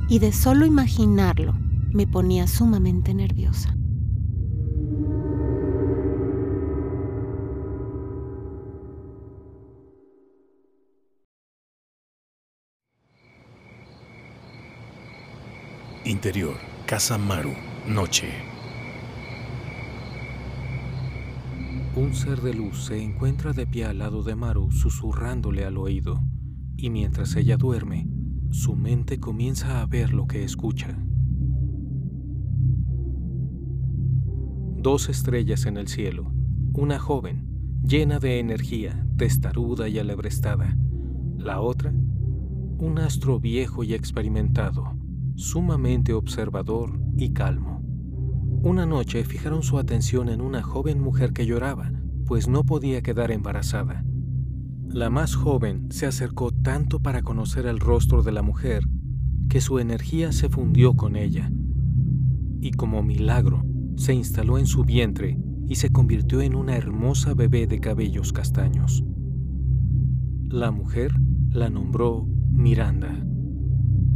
[0.08, 1.52] y de solo imaginarlo
[1.92, 3.76] me ponía sumamente nerviosa.
[16.04, 16.56] Interior,
[16.86, 17.52] Casa Maru,
[17.86, 18.55] noche.
[21.96, 26.22] Un ser de luz se encuentra de pie al lado de Maru susurrándole al oído,
[26.76, 28.06] y mientras ella duerme,
[28.50, 30.98] su mente comienza a ver lo que escucha.
[34.76, 36.34] Dos estrellas en el cielo,
[36.74, 37.48] una joven,
[37.82, 40.76] llena de energía, testaruda y alebrestada,
[41.38, 44.84] la otra, un astro viejo y experimentado,
[45.34, 47.75] sumamente observador y calmo.
[48.66, 51.92] Una noche fijaron su atención en una joven mujer que lloraba,
[52.26, 54.04] pues no podía quedar embarazada.
[54.88, 58.82] La más joven se acercó tanto para conocer el rostro de la mujer
[59.48, 61.48] que su energía se fundió con ella,
[62.60, 63.64] y como milagro
[63.94, 65.38] se instaló en su vientre
[65.68, 69.04] y se convirtió en una hermosa bebé de cabellos castaños.
[70.42, 71.12] La mujer
[71.50, 73.24] la nombró Miranda.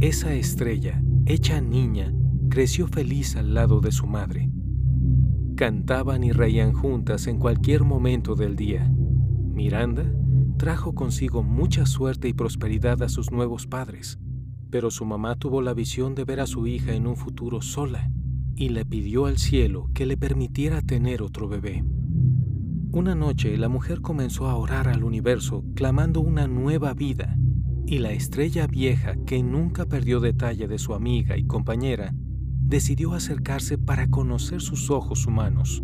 [0.01, 2.13] Esa estrella hecha niña,
[2.51, 4.51] creció feliz al lado de su madre.
[5.55, 8.93] Cantaban y reían juntas en cualquier momento del día.
[8.93, 10.13] Miranda
[10.57, 14.19] trajo consigo mucha suerte y prosperidad a sus nuevos padres,
[14.69, 18.11] pero su mamá tuvo la visión de ver a su hija en un futuro sola
[18.53, 21.85] y le pidió al cielo que le permitiera tener otro bebé.
[22.91, 27.37] Una noche la mujer comenzó a orar al universo clamando una nueva vida
[27.85, 32.13] y la estrella vieja que nunca perdió detalle de su amiga y compañera
[32.71, 35.83] decidió acercarse para conocer sus ojos humanos.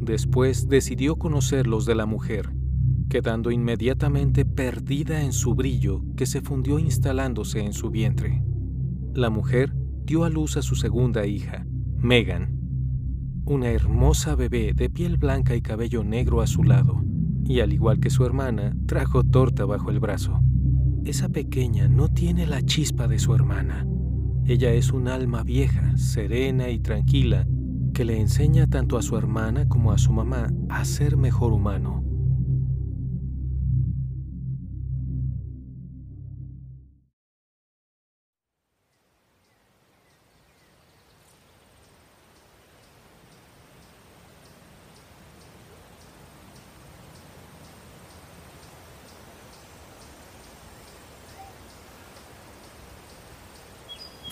[0.00, 2.52] Después decidió conocer los de la mujer
[3.08, 8.44] quedando inmediatamente perdida en su brillo que se fundió instalándose en su vientre.
[9.14, 9.74] La mujer
[10.04, 11.66] dio a luz a su segunda hija,
[11.96, 12.58] Megan,
[13.44, 17.02] una hermosa bebé de piel blanca y cabello negro a su lado,
[17.44, 20.40] y al igual que su hermana, trajo torta bajo el brazo.
[21.04, 23.86] Esa pequeña no tiene la chispa de su hermana.
[24.48, 27.46] Ella es un alma vieja, serena y tranquila,
[27.92, 32.07] que le enseña tanto a su hermana como a su mamá a ser mejor humano.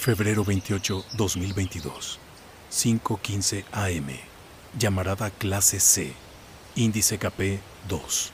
[0.06, 2.20] Febrero 28, 2022.
[2.70, 4.06] 5.15 AM.
[4.78, 6.12] Llamarada clase C.
[6.76, 8.32] Índice KP 2.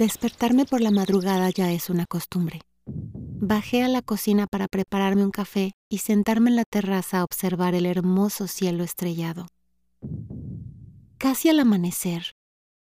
[0.00, 2.62] Despertarme por la madrugada ya es una costumbre.
[2.84, 7.76] Bajé a la cocina para prepararme un café y sentarme en la terraza a observar
[7.76, 9.46] el hermoso cielo estrellado.
[11.16, 12.32] Casi al amanecer,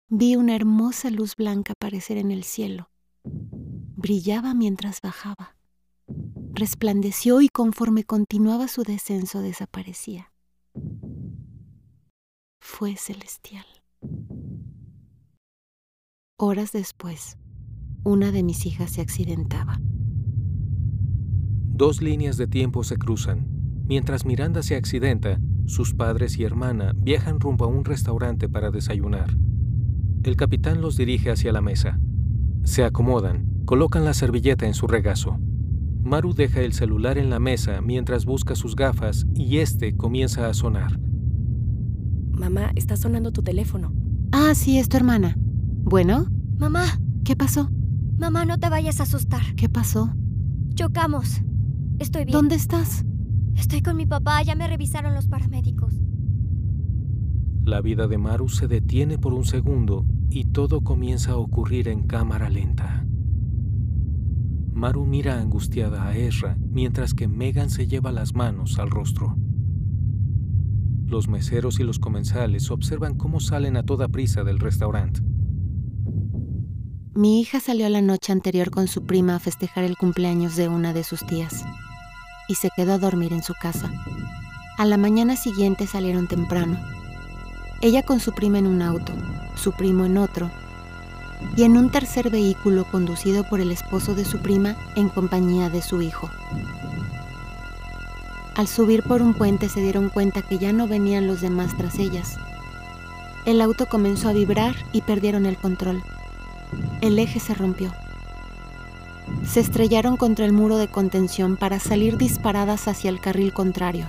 [0.09, 2.91] vi una hermosa luz blanca aparecer en el cielo.
[3.24, 5.57] Brillaba mientras bajaba
[6.57, 10.32] resplandeció y conforme continuaba su descenso desaparecía.
[12.61, 13.66] Fue celestial.
[16.38, 17.38] Horas después,
[18.04, 19.78] una de mis hijas se accidentaba.
[21.78, 23.46] Dos líneas de tiempo se cruzan.
[23.86, 29.36] Mientras Miranda se accidenta, sus padres y hermana viajan rumbo a un restaurante para desayunar.
[30.24, 32.00] El capitán los dirige hacia la mesa.
[32.64, 35.38] Se acomodan, colocan la servilleta en su regazo.
[36.07, 40.54] Maru deja el celular en la mesa mientras busca sus gafas y este comienza a
[40.54, 41.00] sonar.
[42.30, 43.92] Mamá, está sonando tu teléfono.
[44.30, 45.36] Ah, sí, es tu hermana.
[45.38, 46.26] Bueno.
[46.59, 46.84] Mamá.
[47.24, 47.70] ¿Qué pasó?
[48.18, 49.57] Mamá, no te vayas a asustar.
[49.57, 50.14] ¿Qué pasó?
[50.74, 51.42] Chocamos.
[51.98, 52.34] Estoy bien.
[52.34, 53.04] ¿Dónde estás?
[53.57, 55.94] Estoy con mi papá, ya me revisaron los paramédicos.
[57.64, 62.07] La vida de Maru se detiene por un segundo y todo comienza a ocurrir en
[62.07, 63.05] cámara lenta.
[64.76, 69.34] Maru mira angustiada a Ezra mientras que Megan se lleva las manos al rostro.
[71.06, 75.22] Los meseros y los comensales observan cómo salen a toda prisa del restaurante.
[77.14, 80.92] Mi hija salió la noche anterior con su prima a festejar el cumpleaños de una
[80.92, 81.64] de sus tías
[82.46, 83.90] y se quedó a dormir en su casa.
[84.76, 86.78] A la mañana siguiente salieron temprano.
[87.80, 89.14] Ella con su prima en un auto,
[89.56, 90.50] su primo en otro
[91.57, 95.82] y en un tercer vehículo conducido por el esposo de su prima en compañía de
[95.82, 96.30] su hijo.
[98.54, 101.99] Al subir por un puente se dieron cuenta que ya no venían los demás tras
[101.99, 102.37] ellas.
[103.45, 106.03] El auto comenzó a vibrar y perdieron el control.
[107.00, 107.92] El eje se rompió.
[109.46, 114.07] Se estrellaron contra el muro de contención para salir disparadas hacia el carril contrario.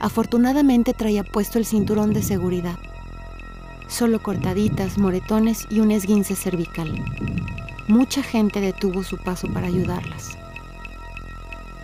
[0.00, 2.78] Afortunadamente traía puesto el cinturón de seguridad
[3.90, 7.04] solo cortaditas, moretones y un esguince cervical.
[7.88, 10.38] Mucha gente detuvo su paso para ayudarlas.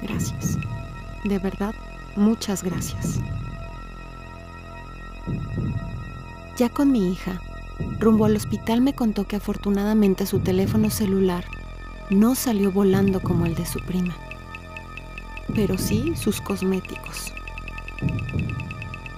[0.03, 0.57] Gracias.
[1.25, 1.75] De verdad,
[2.15, 3.19] muchas gracias.
[6.57, 7.41] Ya con mi hija,
[7.99, 11.45] rumbo al hospital me contó que afortunadamente su teléfono celular
[12.09, 14.17] no salió volando como el de su prima,
[15.55, 17.33] pero sí sus cosméticos.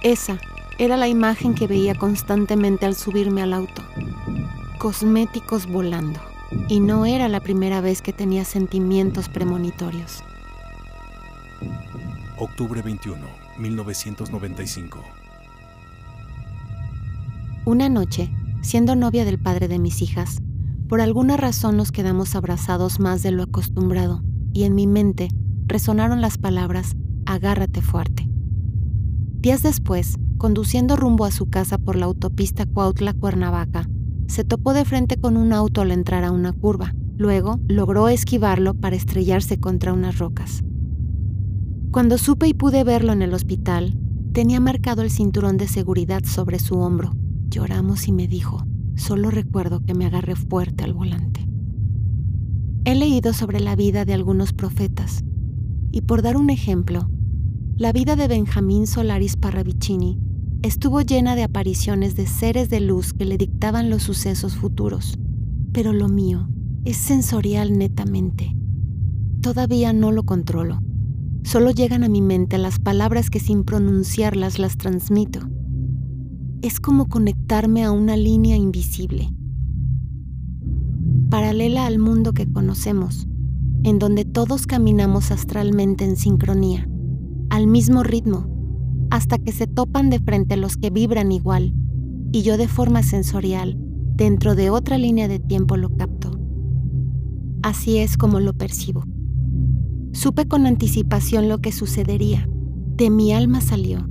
[0.01, 0.39] Esa
[0.79, 3.83] era la imagen que veía constantemente al subirme al auto.
[4.77, 6.21] Cosméticos volando.
[6.69, 10.23] Y no era la primera vez que tenía sentimientos premonitorios.
[12.39, 13.19] Octubre 21,
[13.59, 15.03] 1995.
[17.65, 18.31] Una noche,
[18.61, 20.41] siendo novia del padre de mis hijas,
[20.87, 24.23] por alguna razón nos quedamos abrazados más de lo acostumbrado
[24.53, 25.27] y en mi mente
[25.67, 26.95] resonaron las palabras
[27.25, 28.27] agárrate fuerte.
[29.41, 33.87] Días después, conduciendo rumbo a su casa por la autopista Cuautla-Cuernavaca,
[34.27, 36.95] se topó de frente con un auto al entrar a una curva.
[37.17, 40.63] Luego logró esquivarlo para estrellarse contra unas rocas.
[41.91, 43.95] Cuando supe y pude verlo en el hospital,
[44.33, 47.13] Tenía marcado el cinturón de seguridad sobre su hombro.
[47.49, 48.63] Lloramos y me dijo,
[48.95, 51.47] solo recuerdo que me agarré fuerte al volante.
[52.85, 55.23] He leído sobre la vida de algunos profetas,
[55.91, 57.09] y por dar un ejemplo,
[57.75, 60.19] la vida de Benjamín Solaris Parravicini
[60.61, 65.17] estuvo llena de apariciones de seres de luz que le dictaban los sucesos futuros,
[65.71, 66.49] pero lo mío
[66.83, 68.55] es sensorial netamente.
[69.41, 70.81] Todavía no lo controlo.
[71.43, 75.39] Solo llegan a mi mente las palabras que sin pronunciarlas las transmito.
[76.61, 79.29] Es como conectarme a una línea invisible,
[81.29, 83.27] paralela al mundo que conocemos,
[83.83, 86.89] en donde todos caminamos astralmente en sincronía,
[87.49, 88.58] al mismo ritmo,
[89.09, 91.73] hasta que se topan de frente los que vibran igual,
[92.31, 93.77] y yo de forma sensorial,
[94.15, 96.31] dentro de otra línea de tiempo lo capto.
[97.61, 99.03] Así es como lo percibo.
[100.11, 102.47] Supe con anticipación lo que sucedería.
[102.95, 104.07] De mi alma salió.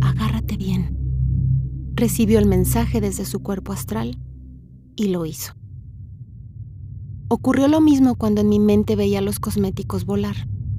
[0.00, 0.96] Agárrate bien.
[1.94, 4.18] Recibió el mensaje desde su cuerpo astral
[4.94, 5.54] y lo hizo.
[7.28, 10.36] Ocurrió lo mismo cuando en mi mente veía los cosméticos volar.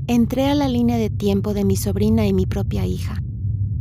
[0.08, 3.22] Entré a la línea de tiempo de mi sobrina y mi propia hija.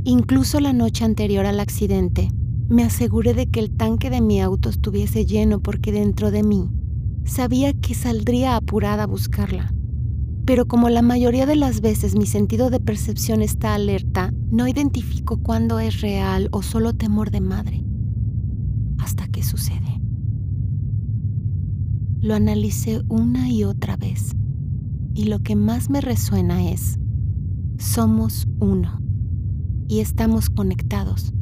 [0.08, 2.28] Incluso la noche anterior al accidente,
[2.68, 6.70] me aseguré de que el tanque de mi auto estuviese lleno porque dentro de mí
[7.24, 9.74] sabía que saldría apurada a buscarla
[10.46, 15.38] pero como la mayoría de las veces mi sentido de percepción está alerta, no identifico
[15.38, 17.84] cuándo es real o solo temor de madre.
[18.98, 20.00] Hasta que sucede.
[22.20, 24.36] Lo analicé una y otra vez
[25.14, 26.96] y lo que más me resuena es,
[27.76, 29.05] somos uno
[29.88, 31.32] y estamos conectados.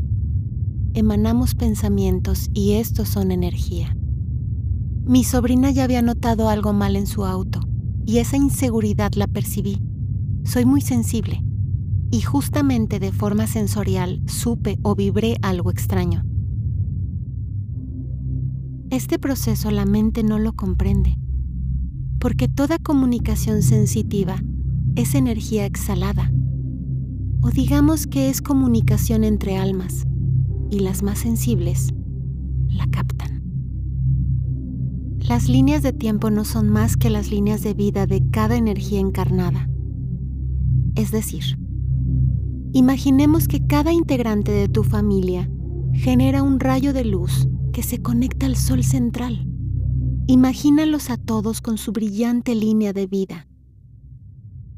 [0.94, 3.96] Emanamos pensamientos y estos son energía.
[5.06, 7.60] Mi sobrina ya había notado algo mal en su auto
[8.06, 9.82] y esa inseguridad la percibí.
[10.44, 11.44] Soy muy sensible
[12.10, 16.24] y justamente de forma sensorial supe o vibré algo extraño.
[18.90, 21.18] Este proceso la mente no lo comprende,
[22.20, 24.36] porque toda comunicación sensitiva
[24.94, 26.30] es energía exhalada,
[27.44, 30.06] o digamos que es comunicación entre almas,
[30.70, 31.92] y las más sensibles
[32.68, 33.42] la captan.
[35.18, 38.98] Las líneas de tiempo no son más que las líneas de vida de cada energía
[38.98, 39.68] encarnada.
[40.94, 41.58] Es decir,
[42.72, 45.50] imaginemos que cada integrante de tu familia
[45.92, 49.46] genera un rayo de luz que se conecta al sol central.
[50.28, 53.46] Imagínalos a todos con su brillante línea de vida.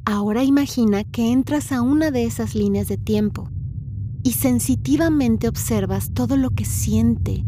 [0.06, 3.50] Ahora imagina que entras a una de esas líneas de tiempo
[4.22, 7.44] y sensitivamente observas todo lo que siente,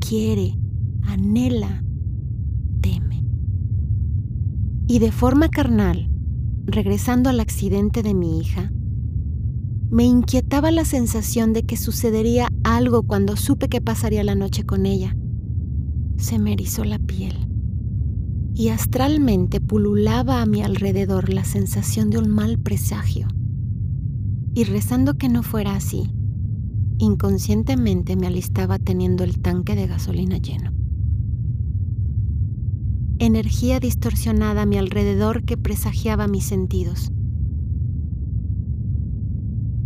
[0.00, 0.58] quiere,
[1.02, 1.82] anhela,
[4.88, 6.08] y de forma carnal,
[6.64, 8.70] regresando al accidente de mi hija,
[9.90, 14.86] me inquietaba la sensación de que sucedería algo cuando supe que pasaría la noche con
[14.86, 15.16] ella.
[16.18, 17.45] Se me erizó la piel
[18.58, 23.28] y astralmente pululaba a mi alrededor la sensación de un mal presagio.
[24.54, 26.10] Y rezando que no fuera así,
[26.96, 30.72] inconscientemente me alistaba teniendo el tanque de gasolina lleno
[33.18, 37.10] energía distorsionada a mi alrededor que presagiaba mis sentidos.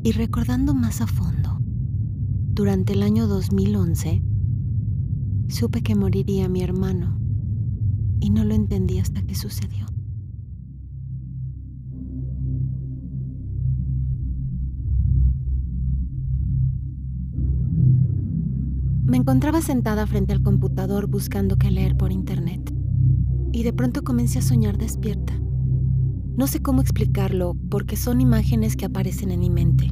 [0.03, 1.61] Y recordando más a fondo,
[2.55, 4.23] durante el año 2011,
[5.49, 7.20] supe que moriría mi hermano
[8.21, 9.87] y no lo entendí hasta que sucedió.
[19.05, 22.73] Me encontraba sentada frente al computador buscando qué leer por internet
[23.53, 25.33] y de pronto comencé a soñar despierta.
[26.37, 29.91] No sé cómo explicarlo porque son imágenes que aparecen en mi mente.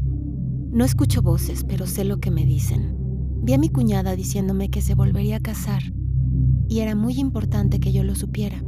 [0.71, 2.97] No escucho voces, pero sé lo que me dicen.
[3.43, 5.83] Vi a mi cuñada diciéndome que se volvería a casar
[6.69, 8.63] y era muy importante que yo lo supiera.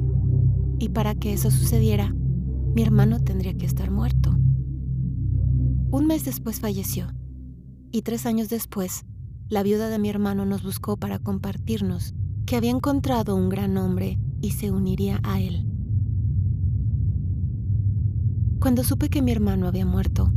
[0.78, 2.14] Y para que eso sucediera,
[2.74, 4.36] mi hermano tendría que estar muerto.
[5.90, 7.08] Un mes después falleció
[7.92, 9.04] y tres años después,
[9.48, 12.14] la viuda de mi hermano nos buscó para compartirnos
[12.46, 15.66] que había encontrado un gran hombre y se uniría a él.
[18.60, 20.32] Cuando supe que mi hermano había muerto,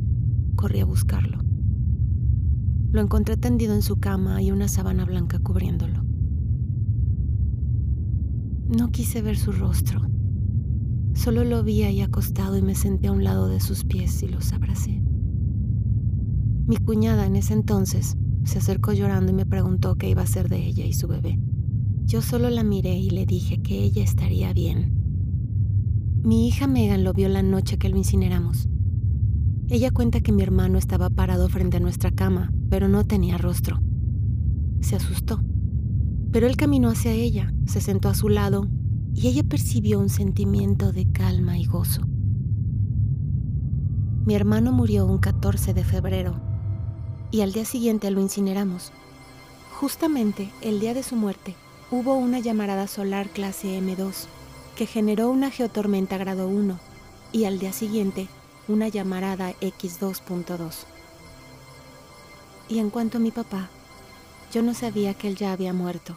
[0.55, 1.43] corrí a buscarlo.
[2.91, 6.02] Lo encontré tendido en su cama y una sábana blanca cubriéndolo.
[8.67, 10.01] No quise ver su rostro.
[11.13, 14.27] Solo lo vi ahí acostado y me senté a un lado de sus pies y
[14.27, 15.01] los abracé.
[16.65, 20.49] Mi cuñada en ese entonces se acercó llorando y me preguntó qué iba a hacer
[20.49, 21.39] de ella y su bebé.
[22.05, 24.93] Yo solo la miré y le dije que ella estaría bien.
[26.23, 28.69] Mi hija Megan lo vio la noche que lo incineramos.
[29.67, 33.81] Ella cuenta que mi hermano estaba parado frente a nuestra cama, pero no tenía rostro.
[34.79, 35.41] Se asustó.
[36.33, 38.67] Pero él caminó hacia ella, se sentó a su lado
[39.13, 42.01] y ella percibió un sentimiento de calma y gozo.
[44.25, 46.41] Mi hermano murió un 14 de febrero
[47.29, 48.91] y al día siguiente lo incineramos.
[49.79, 51.53] Justamente el día de su muerte
[51.91, 54.25] hubo una llamarada solar clase M2
[54.75, 56.79] que generó una geotormenta grado 1
[57.31, 58.27] y al día siguiente
[58.67, 60.85] una llamarada X2.2.
[62.69, 63.69] Y en cuanto a mi papá,
[64.51, 66.15] yo no sabía que él ya había muerto.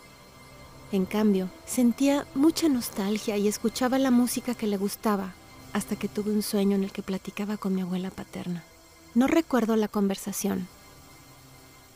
[0.92, 5.34] En cambio, sentía mucha nostalgia y escuchaba la música que le gustaba
[5.72, 8.62] hasta que tuve un sueño en el que platicaba con mi abuela paterna.
[9.14, 10.68] No recuerdo la conversación,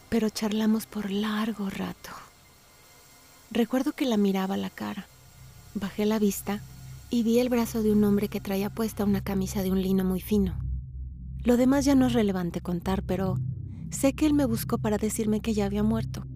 [0.09, 2.11] pero charlamos por largo rato.
[3.53, 5.07] Recuerdo que la miraba a la cara.
[5.75, 6.61] Bajé la vista
[7.11, 10.05] y vi el brazo de un hombre que traía puesta una camisa de un lino
[10.05, 10.59] muy fino.
[11.45, 13.39] Lo demás ya no es relevante contar, pero
[13.91, 16.27] sé que él me buscó para decirme que ya había muerto,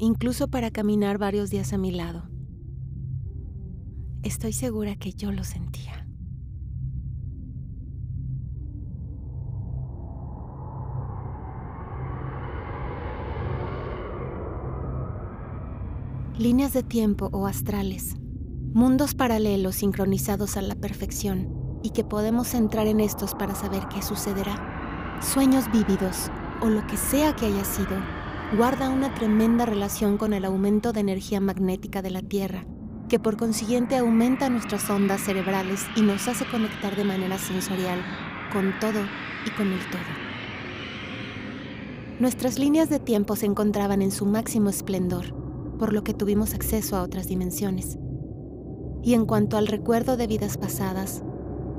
[0.00, 2.28] incluso para caminar varios días a mi lado.
[4.22, 6.06] Estoy segura que yo lo sentía.
[16.38, 18.16] Líneas de tiempo o astrales
[18.72, 24.00] mundos paralelos sincronizados a la perfección y que podemos entrar en estos para saber qué
[24.00, 25.18] sucederá.
[25.20, 27.96] Sueños vívidos o lo que sea que haya sido,
[28.56, 32.64] guarda una tremenda relación con el aumento de energía magnética de la Tierra,
[33.08, 38.00] que por consiguiente aumenta nuestras ondas cerebrales y nos hace conectar de manera sensorial
[38.52, 39.00] con todo
[39.46, 40.00] y con el todo.
[42.18, 45.32] Nuestras líneas de tiempo se encontraban en su máximo esplendor,
[45.78, 47.98] por lo que tuvimos acceso a otras dimensiones.
[49.02, 51.22] Y en cuanto al recuerdo de vidas pasadas,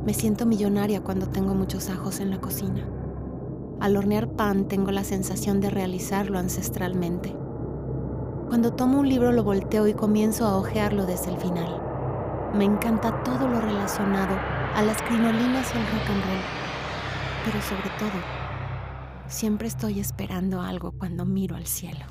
[0.06, 3.00] me siento millonaria cuando tengo muchos ajos en la cocina.
[3.81, 7.35] Al hornear pan tengo la sensación de realizarlo ancestralmente.
[8.47, 11.81] Cuando tomo un libro lo volteo y comienzo a hojearlo desde el final.
[12.53, 14.37] Me encanta todo lo relacionado
[14.75, 16.41] a las crinolinas y el rock and roll.
[17.43, 18.21] Pero sobre todo,
[19.27, 22.05] siempre estoy esperando algo cuando miro al cielo.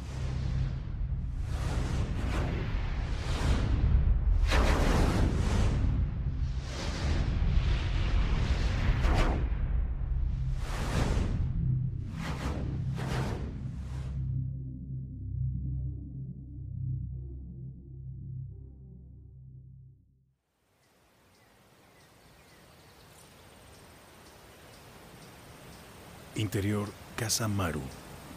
[26.40, 27.82] Interior Casa Maru,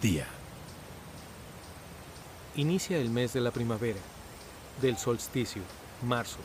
[0.02, 0.28] día.
[2.58, 4.00] Inicia el mes de la primavera,
[4.82, 5.62] del solsticio,
[6.06, 6.40] marzo,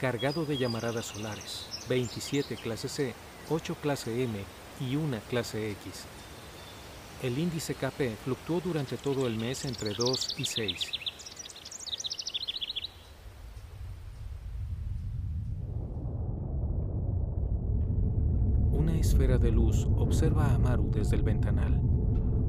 [0.00, 3.14] cargado de llamaradas solares, 27 clase C,
[3.50, 4.38] 8 clase M
[4.80, 6.04] y 1 clase X.
[7.22, 10.92] El índice KP fluctuó durante todo el mes entre 2 y 6.
[18.72, 18.96] Una
[19.38, 21.80] de luz observa a Maru desde el ventanal.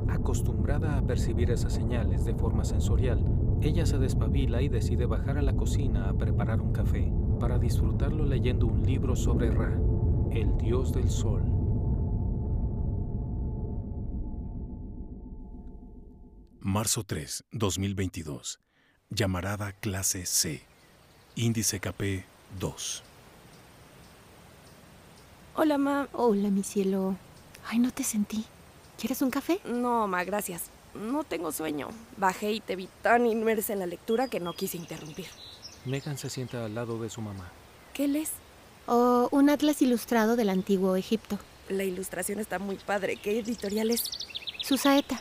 [0.07, 3.23] Acostumbrada a percibir esas señales de forma sensorial,
[3.61, 8.25] ella se despabila y decide bajar a la cocina a preparar un café para disfrutarlo
[8.25, 9.79] leyendo un libro sobre Ra,
[10.31, 11.43] el dios del sol.
[16.59, 18.59] Marzo 3, 2022.
[19.09, 20.61] Llamarada clase C.
[21.35, 22.23] Índice KP
[22.59, 23.10] 2.
[25.53, 26.07] Hola, ma.
[26.13, 27.17] Hola, mi cielo.
[27.67, 28.45] Ay, no te sentí.
[28.97, 29.59] ¿Quieres un café?
[29.65, 30.69] No, ma, gracias.
[30.95, 31.89] No tengo sueño.
[32.15, 35.27] Bajé y te vi tan inmersa en la lectura que no quise interrumpir.
[35.85, 37.49] Megan se sienta al lado de su mamá.
[37.93, 38.31] ¿Qué lees?
[38.87, 41.37] Oh, un atlas ilustrado del antiguo Egipto.
[41.67, 43.17] La ilustración está muy padre.
[43.17, 44.03] ¿Qué editorial es?
[44.61, 45.19] Susaeta.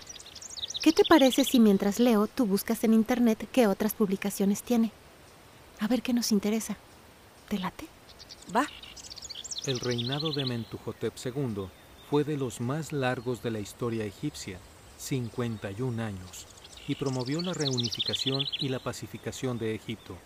[0.83, 4.93] ¿Qué te parece si mientras leo tú buscas en internet qué otras publicaciones tiene?
[5.81, 6.77] A ver qué nos interesa.
[7.49, 7.87] ¿Te late?
[8.55, 8.67] Va.
[9.67, 11.67] El reinado de Mentuhotep II
[12.09, 14.59] fue de los más largos de la historia egipcia,
[14.97, 16.47] 51 años,
[16.89, 20.17] y promovió la reunificación y la pacificación de Egipto.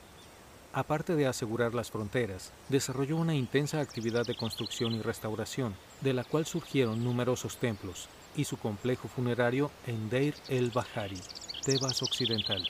[0.72, 6.22] Aparte de asegurar las fronteras, desarrolló una intensa actividad de construcción y restauración, de la
[6.22, 11.20] cual surgieron numerosos templos, y su complejo funerario en Deir el-Bahari,
[11.64, 12.64] Tebas Occidental.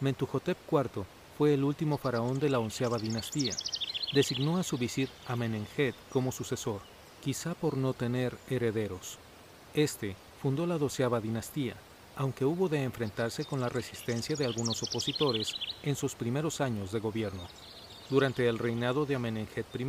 [0.00, 1.04] Mentuhotep IV
[1.36, 3.54] fue el último faraón de la onceava dinastía.
[4.12, 6.80] Designó a su visir Amenenjet como sucesor,
[7.22, 9.18] quizá por no tener herederos.
[9.72, 11.76] Este fundó la doceava dinastía,
[12.16, 15.54] aunque hubo de enfrentarse con la resistencia de algunos opositores
[15.84, 17.46] en sus primeros años de gobierno.
[18.08, 19.86] Durante el reinado de Amenenjet I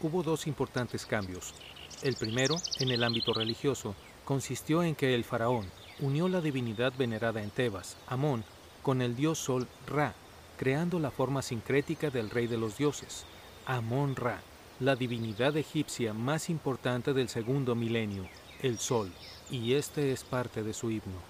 [0.00, 1.52] hubo dos importantes cambios.
[2.02, 5.66] El primero, en el ámbito religioso, consistió en que el faraón
[6.00, 8.44] unió la divinidad venerada en Tebas, Amón,
[8.82, 10.14] con el dios Sol Ra,
[10.56, 13.26] creando la forma sincrética del rey de los dioses,
[13.70, 14.40] Amón Ra,
[14.80, 18.26] la divinidad egipcia más importante del segundo milenio,
[18.62, 19.12] el Sol,
[19.50, 21.20] y este es parte de su himno.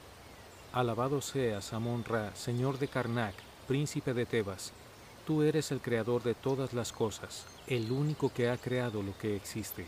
[0.72, 3.34] Alabado seas, Amón Ra, señor de Karnak,
[3.66, 4.72] príncipe de Tebas.
[5.26, 9.34] Tú eres el creador de todas las cosas, el único que ha creado lo que
[9.34, 9.84] existe,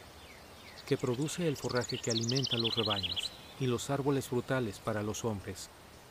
[0.89, 5.71] que produce el forraje que alimenta los rebaños y los árboles frutales para los hombres,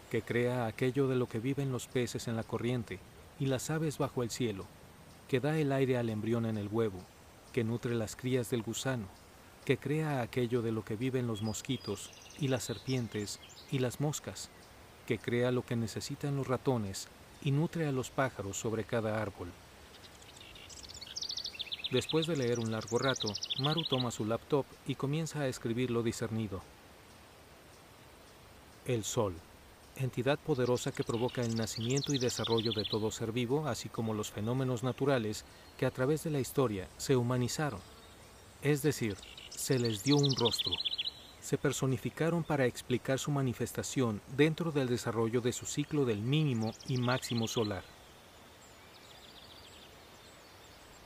[0.10, 2.98] que crea aquello de lo que viven los peces en la corriente
[3.41, 4.68] y las aves bajo el cielo,
[5.30, 6.97] que da el aire al embrión en el huevo,
[7.53, 9.06] que nutre las crías del gusano,
[9.64, 13.39] que crea aquello de lo que viven los mosquitos y las serpientes
[13.72, 14.49] y las moscas,
[15.06, 17.07] que crea lo que necesitan los ratones
[17.43, 19.49] y nutre a los pájaros sobre cada árbol.
[21.91, 26.01] Después de leer un largo rato, Maru toma su laptop y comienza a escribir lo
[26.01, 26.61] discernido.
[28.85, 29.35] El Sol,
[30.03, 34.31] entidad poderosa que provoca el nacimiento y desarrollo de todo ser vivo, así como los
[34.31, 35.45] fenómenos naturales
[35.77, 37.81] que a través de la historia se humanizaron.
[38.61, 39.17] Es decir,
[39.49, 40.73] se les dio un rostro.
[41.41, 46.97] Se personificaron para explicar su manifestación dentro del desarrollo de su ciclo del mínimo y
[46.97, 47.84] máximo solar.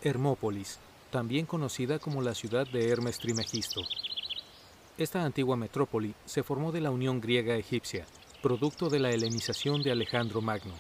[0.01, 0.79] Hermópolis,
[1.11, 3.81] también conocida como la ciudad de Hermes Trimegisto.
[4.97, 8.05] Esta antigua metrópoli se formó de la unión griega-egipcia,
[8.43, 10.73] producto de la helenización de Alejandro Magno,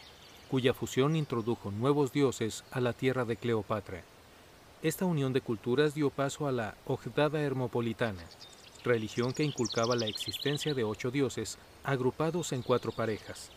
[0.49, 4.03] cuya fusión introdujo nuevos dioses a la tierra de Cleopatra.
[4.81, 8.25] Esta unión de culturas dio paso a la Ojdada Hermopolitana,
[8.83, 13.49] religión que inculcaba la existencia de ocho dioses agrupados en cuatro parejas.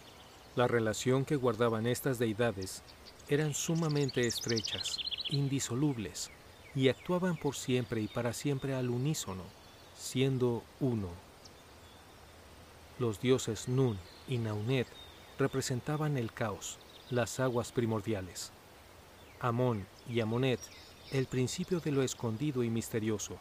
[0.54, 2.84] La relación que guardaban estas deidades
[3.28, 5.00] eran sumamente estrechas,
[5.30, 6.30] indisolubles,
[6.76, 9.42] y actuaban por siempre y para siempre al unísono,
[9.98, 11.25] siendo uno.
[12.98, 14.86] Los dioses Nun y Naunet
[15.38, 16.78] representaban el caos,
[17.10, 18.52] las aguas primordiales.
[19.38, 20.60] Amón y Amonet,
[21.12, 23.36] el principio de lo escondido y misterioso.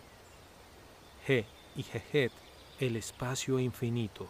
[1.25, 1.45] He
[1.75, 2.33] y Jehet,
[2.81, 4.27] el espacio infinito.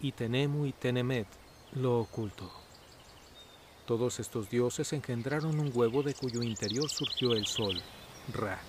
[0.00, 1.26] Y Tenemu y Tenemet,
[1.72, 2.48] lo oculto.
[3.84, 7.80] Todos estos dioses engendraron un huevo de cuyo interior surgió el sol,
[8.32, 8.60] Ra.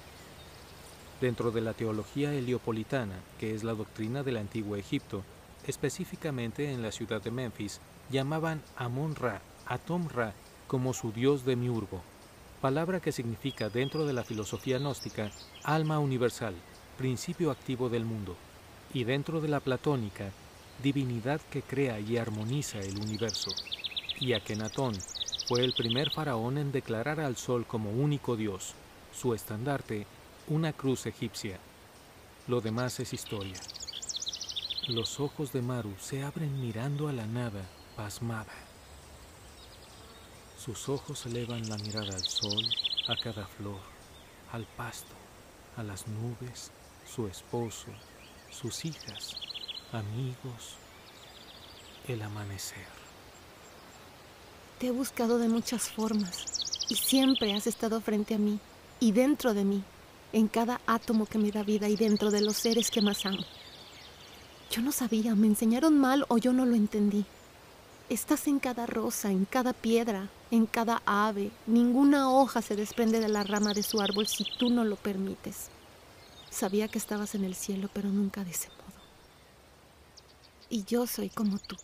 [1.22, 5.24] Dentro de la teología heliopolitana, que es la doctrina del antiguo Egipto,
[5.68, 7.80] específicamente en la ciudad de Memphis,
[8.10, 10.34] llamaban Amon Ra, Atom Ra,
[10.68, 12.02] como su dios de Miurgo,
[12.61, 15.30] palabra que significa dentro de la filosofía gnóstica
[15.64, 16.56] alma universal,
[16.98, 18.35] principio activo del mundo,
[18.94, 20.31] y dentro de la platónica,
[20.81, 23.52] divinidad que crea y armoniza el universo.
[24.19, 24.95] Y Akenatón
[25.48, 28.73] fue el primer faraón en declarar al sol como único dios,
[29.14, 30.06] su estandarte,
[30.48, 31.60] una cruz egipcia.
[32.48, 33.57] Lo demás es historia.
[34.88, 38.53] Los ojos de Maru se abren mirando a la nada, pasmada.
[40.57, 42.64] Sus ojos elevan la mirada al sol,
[43.09, 43.81] a cada flor,
[44.53, 45.14] al pasto,
[45.76, 46.72] a las nubes,
[47.05, 47.88] su esposo,
[48.49, 49.35] sus hijas,
[49.91, 50.77] amigos,
[52.07, 52.88] el amanecer.
[54.80, 56.45] Te he buscado de muchas formas
[56.88, 58.57] y siempre has estado frente a mí
[59.01, 59.84] y dentro de mí,
[60.31, 63.43] en cada átomo que me da vida y dentro de los seres que más amo.
[64.69, 67.26] Yo no sabía, me enseñaron mal o yo no lo entendí.
[68.10, 71.52] Estás en cada rosa, en cada piedra, en cada ave.
[71.65, 75.68] Ninguna hoja se desprende de la rama de su árbol si tú no lo permites.
[76.49, 78.77] Sabía que estabas en el cielo, pero nunca de ese modo.
[80.69, 81.77] Y yo soy como tú.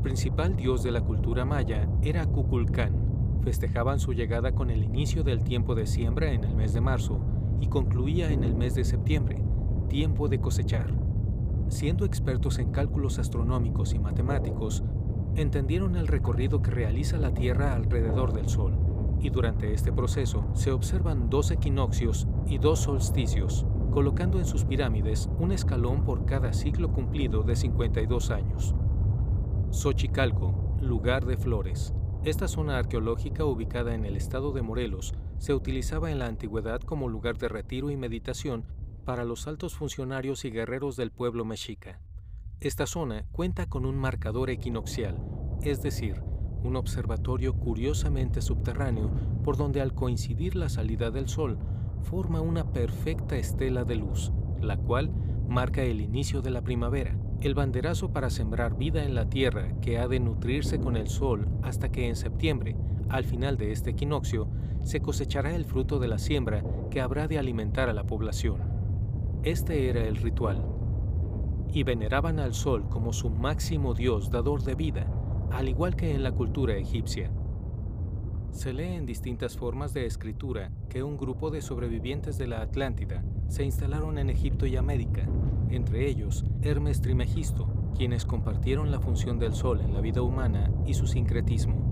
[0.00, 3.38] El principal dios de la cultura maya era Kukulcán.
[3.42, 7.20] Festejaban su llegada con el inicio del tiempo de siembra en el mes de marzo
[7.60, 9.44] y concluía en el mes de septiembre,
[9.90, 10.94] tiempo de cosechar.
[11.68, 14.82] Siendo expertos en cálculos astronómicos y matemáticos,
[15.36, 18.78] entendieron el recorrido que realiza la Tierra alrededor del Sol,
[19.20, 25.28] y durante este proceso se observan dos equinoccios y dos solsticios, colocando en sus pirámides
[25.38, 28.74] un escalón por cada ciclo cumplido de 52 años.
[29.72, 31.94] Xochicalco, lugar de flores.
[32.24, 37.08] Esta zona arqueológica ubicada en el estado de Morelos se utilizaba en la antigüedad como
[37.08, 38.64] lugar de retiro y meditación
[39.04, 42.00] para los altos funcionarios y guerreros del pueblo mexica.
[42.60, 45.16] Esta zona cuenta con un marcador equinoccial,
[45.62, 46.20] es decir,
[46.64, 49.12] un observatorio curiosamente subterráneo
[49.44, 51.58] por donde al coincidir la salida del sol
[52.02, 55.12] forma una perfecta estela de luz, la cual
[55.48, 59.98] marca el inicio de la primavera, el banderazo para sembrar vida en la tierra que
[59.98, 62.76] ha de nutrirse con el sol hasta que en septiembre,
[63.08, 64.48] al final de este equinoccio,
[64.82, 68.60] se cosechará el fruto de la siembra que habrá de alimentar a la población.
[69.42, 70.62] Este era el ritual.
[71.72, 75.06] Y veneraban al sol como su máximo dios dador de vida,
[75.50, 77.30] al igual que en la cultura egipcia.
[78.50, 83.24] Se lee en distintas formas de escritura que un grupo de sobrevivientes de la Atlántida
[83.48, 85.26] se instalaron en Egipto y América,
[85.70, 90.94] entre ellos Hermes Trimegisto, quienes compartieron la función del sol en la vida humana y
[90.94, 91.90] su sincretismo.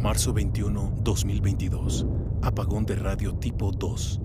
[0.00, 2.06] Marzo 21, 2022.
[2.42, 4.20] Apagón de radio tipo 2.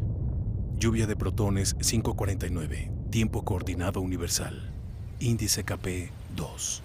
[0.78, 2.92] Lluvia de protones 549.
[3.10, 4.72] Tiempo coordinado universal.
[5.20, 6.82] Índice KP 2.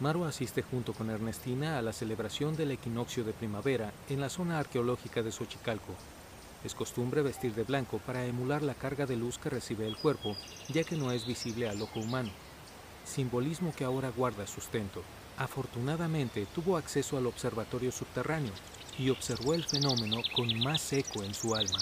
[0.00, 4.58] Maru asiste junto con Ernestina a la celebración del equinoccio de primavera en la zona
[4.58, 5.94] arqueológica de Xochicalco.
[6.64, 10.34] Es costumbre vestir de blanco para emular la carga de luz que recibe el cuerpo,
[10.68, 12.30] ya que no es visible al ojo humano.
[13.04, 15.02] Simbolismo que ahora guarda sustento.
[15.36, 18.52] Afortunadamente tuvo acceso al observatorio subterráneo
[18.98, 21.78] y observó el fenómeno con más eco en su alma.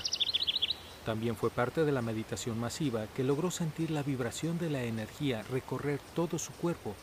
[1.04, 5.42] También fue parte de la meditación masiva que logró sentir la vibración de la energía
[5.42, 6.94] recorrer todo su cuerpo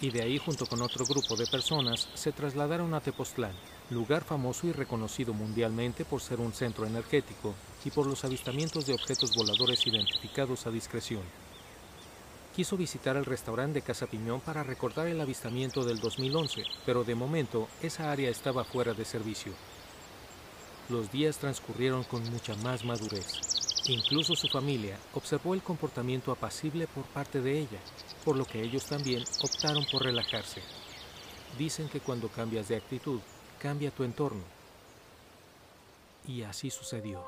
[0.00, 3.54] y de ahí junto con otro grupo de personas se trasladaron a Tepoztlán,
[3.90, 7.54] lugar famoso y reconocido mundialmente por ser un centro energético
[7.84, 11.22] y por los avistamientos de objetos voladores identificados a discreción.
[12.54, 17.14] Quiso visitar el restaurante de Casa Piñón para recordar el avistamiento del 2011, pero de
[17.14, 19.52] momento esa área estaba fuera de servicio.
[20.88, 23.38] Los días transcurrieron con mucha más madurez.
[23.86, 27.78] Incluso su familia observó el comportamiento apacible por parte de ella,
[28.24, 30.60] por lo que ellos también optaron por relajarse.
[31.56, 33.20] Dicen que cuando cambias de actitud,
[33.60, 34.42] cambia tu entorno.
[36.26, 37.24] Y así sucedió.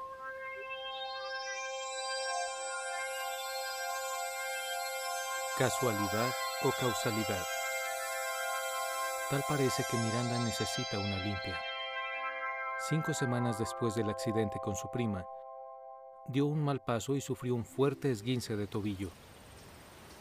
[5.58, 6.32] Casualidad
[6.64, 7.44] o causalidad.
[9.30, 11.60] Tal parece que Miranda necesita una limpia.
[12.88, 15.24] Cinco semanas después del accidente con su prima,
[16.28, 19.10] dio un mal paso y sufrió un fuerte esguince de tobillo.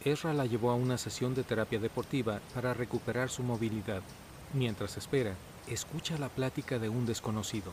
[0.03, 4.01] Ezra la llevó a una sesión de terapia deportiva para recuperar su movilidad.
[4.53, 5.35] Mientras espera,
[5.67, 7.71] escucha la plática de un desconocido.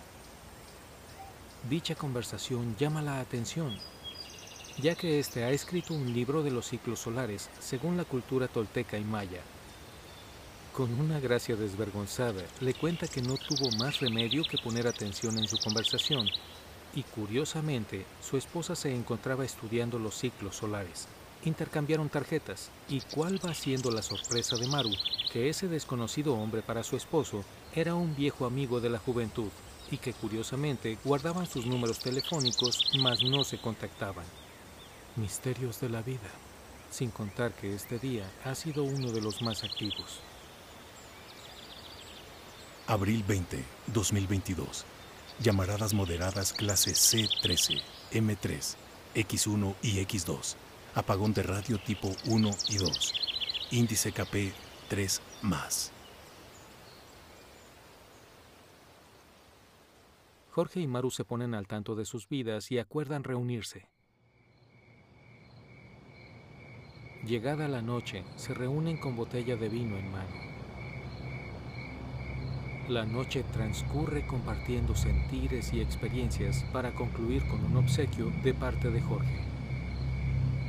[1.68, 3.76] Dicha conversación llama la atención,
[4.80, 8.98] ya que éste ha escrito un libro de los ciclos solares según la cultura tolteca
[8.98, 9.40] y maya.
[10.72, 15.48] Con una gracia desvergonzada, le cuenta que no tuvo más remedio que poner atención en
[15.48, 16.26] su conversación,
[16.94, 21.08] y curiosamente, su esposa se encontraba estudiando los ciclos solares
[21.44, 22.70] intercambiaron tarjetas.
[22.88, 24.90] ¿Y cuál va siendo la sorpresa de Maru?
[25.32, 27.44] Que ese desconocido hombre para su esposo
[27.74, 29.50] era un viejo amigo de la juventud
[29.90, 34.24] y que curiosamente guardaban sus números telefónicos mas no se contactaban.
[35.16, 36.30] Misterios de la vida,
[36.90, 40.20] sin contar que este día ha sido uno de los más activos.
[42.86, 44.84] Abril 20, 2022.
[45.40, 47.80] Llamaradas moderadas clase C13,
[48.12, 48.74] M3,
[49.14, 50.56] X1 y X2
[50.98, 53.14] apagón de radio tipo 1 y 2,
[53.70, 54.52] índice KP
[54.88, 55.92] 3 más.
[60.50, 63.86] Jorge y Maru se ponen al tanto de sus vidas y acuerdan reunirse.
[67.24, 70.34] Llegada la noche, se reúnen con botella de vino en mano.
[72.88, 79.00] La noche transcurre compartiendo sentires y experiencias para concluir con un obsequio de parte de
[79.00, 79.47] Jorge.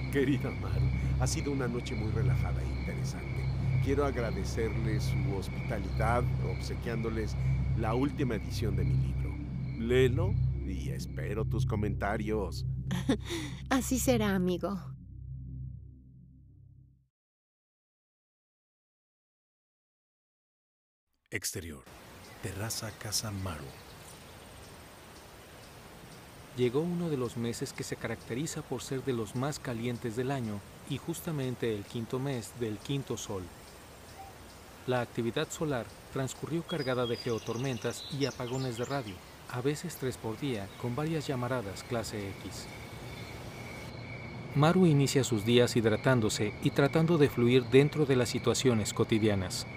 [0.11, 0.86] Querida Maru,
[1.19, 3.45] ha sido una noche muy relajada e interesante.
[3.84, 7.36] Quiero agradecerles su hospitalidad obsequiándoles
[7.77, 9.36] la última edición de mi libro.
[9.77, 10.34] Léelo
[10.65, 12.65] y espero tus comentarios.
[13.69, 14.80] Así será, amigo.
[21.31, 21.84] Exterior.
[22.41, 23.89] Terraza Casa Maru.
[26.57, 30.31] Llegó uno de los meses que se caracteriza por ser de los más calientes del
[30.31, 30.59] año
[30.89, 33.43] y justamente el quinto mes del quinto sol.
[34.88, 39.15] La actividad solar transcurrió cargada de geotormentas y apagones de radio,
[39.51, 42.65] a veces tres por día, con varias llamaradas clase X.
[44.55, 49.67] Maru inicia sus días hidratándose y tratando de fluir dentro de las situaciones cotidianas.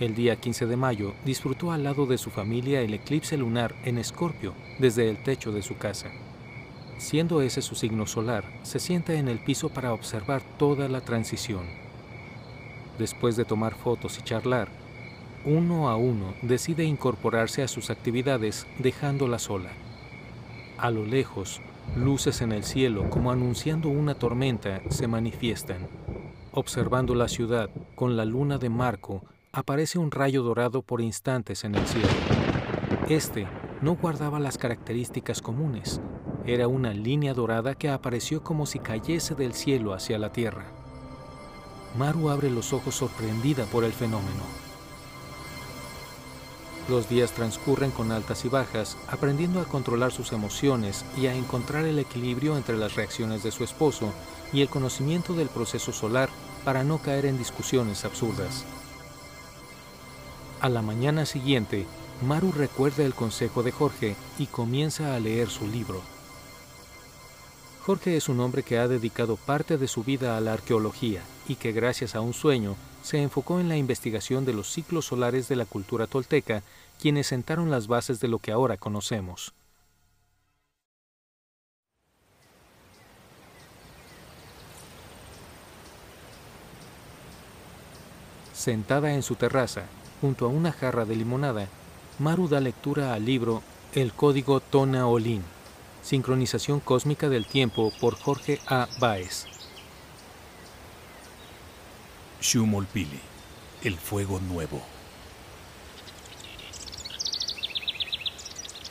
[0.00, 3.98] El día 15 de mayo disfrutó al lado de su familia el eclipse lunar en
[3.98, 6.06] Escorpio desde el techo de su casa.
[6.98, 11.66] Siendo ese su signo solar, se sienta en el piso para observar toda la transición.
[12.96, 14.68] Después de tomar fotos y charlar,
[15.44, 19.70] uno a uno, decide incorporarse a sus actividades dejándola sola.
[20.76, 21.60] A lo lejos,
[21.96, 25.88] luces en el cielo como anunciando una tormenta se manifiestan.
[26.52, 29.22] Observando la ciudad con la luna de Marco,
[29.52, 32.08] aparece un rayo dorado por instantes en el cielo.
[33.08, 33.46] Este
[33.80, 36.00] no guardaba las características comunes.
[36.44, 40.66] Era una línea dorada que apareció como si cayese del cielo hacia la tierra.
[41.96, 44.42] Maru abre los ojos sorprendida por el fenómeno.
[46.88, 51.84] Los días transcurren con altas y bajas, aprendiendo a controlar sus emociones y a encontrar
[51.84, 54.12] el equilibrio entre las reacciones de su esposo
[54.54, 56.30] y el conocimiento del proceso solar
[56.64, 58.64] para no caer en discusiones absurdas.
[60.60, 61.86] A la mañana siguiente,
[62.26, 66.02] Maru recuerda el consejo de Jorge y comienza a leer su libro.
[67.86, 71.54] Jorge es un hombre que ha dedicado parte de su vida a la arqueología y
[71.54, 72.74] que gracias a un sueño
[73.04, 76.64] se enfocó en la investigación de los ciclos solares de la cultura tolteca,
[77.00, 79.54] quienes sentaron las bases de lo que ahora conocemos.
[88.52, 89.84] Sentada en su terraza,
[90.20, 91.68] junto a una jarra de limonada,
[92.18, 93.62] Maru da lectura al libro
[93.94, 95.42] El Código Tona Olin,
[96.02, 98.88] Sincronización Cósmica del Tiempo por Jorge A.
[98.98, 99.46] Baez.
[102.40, 103.20] Shumolpili,
[103.82, 104.82] el fuego nuevo.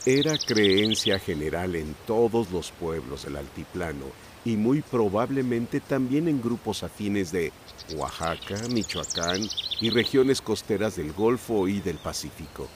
[0.06, 4.06] Era creencia general en todos los pueblos del altiplano
[4.48, 7.52] y muy probablemente también en grupos afines de
[7.94, 9.46] Oaxaca, Michoacán
[9.82, 12.66] y regiones costeras del Golfo y del Pacífico,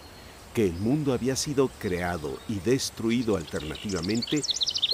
[0.53, 4.43] que el mundo había sido creado y destruido alternativamente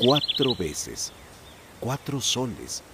[0.05, 1.13] cuatro veces,
[1.81, 2.85] cuatro soles,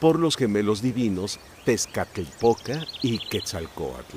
[0.00, 4.16] por los gemelos divinos Tezcatlipoca y Quetzalcoatl,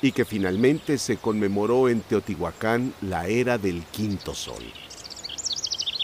[0.00, 4.62] y que finalmente se conmemoró en Teotihuacán la era del quinto sol.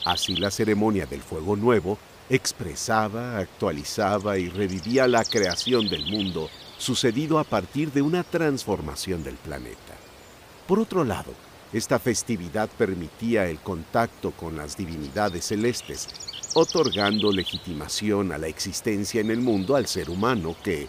[0.05, 1.97] Así la ceremonia del fuego nuevo
[2.31, 6.49] expresaba, actualizaba y revivía la creación del mundo
[6.79, 9.95] sucedido a partir de una transformación del planeta.
[10.67, 11.33] Por otro lado,
[11.73, 16.09] esta festividad permitía el contacto con las divinidades celestes,
[16.55, 20.89] otorgando legitimación a la existencia en el mundo al ser humano que,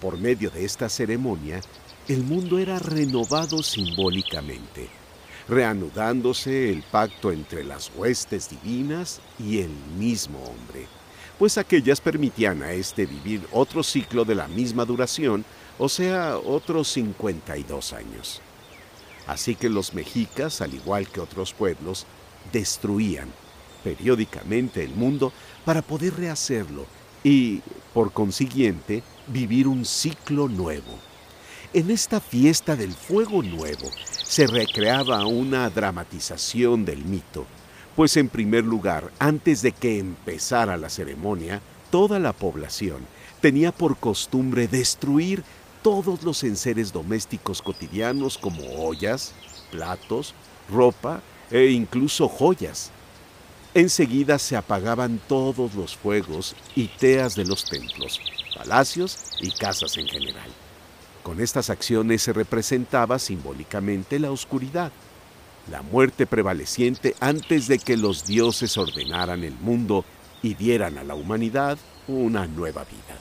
[0.00, 1.60] por medio de esta ceremonia,
[2.08, 4.88] el mundo era renovado simbólicamente,
[5.48, 10.86] reanudándose el pacto entre las huestes divinas y el mismo hombre,
[11.38, 15.44] pues aquellas permitían a éste vivir otro ciclo de la misma duración,
[15.78, 18.40] o sea, otros 52 años.
[19.26, 22.06] Así que los mexicas, al igual que otros pueblos,
[22.52, 23.32] destruían
[23.82, 25.32] periódicamente el mundo
[25.64, 26.86] para poder rehacerlo
[27.24, 27.60] y,
[27.94, 30.98] por consiguiente, vivir un ciclo nuevo.
[31.74, 33.90] En esta fiesta del fuego nuevo
[34.22, 37.46] se recreaba una dramatización del mito,
[37.96, 43.06] pues en primer lugar, antes de que empezara la ceremonia, toda la población
[43.40, 45.44] tenía por costumbre destruir
[45.82, 49.32] todos los enseres domésticos cotidianos como ollas,
[49.70, 50.34] platos,
[50.70, 52.90] ropa e incluso joyas.
[53.72, 58.20] Enseguida se apagaban todos los fuegos y teas de los templos,
[58.54, 60.50] palacios y casas en general.
[61.22, 64.90] Con estas acciones se representaba simbólicamente la oscuridad,
[65.70, 70.04] la muerte prevaleciente antes de que los dioses ordenaran el mundo
[70.42, 71.78] y dieran a la humanidad
[72.08, 73.16] una nueva vida.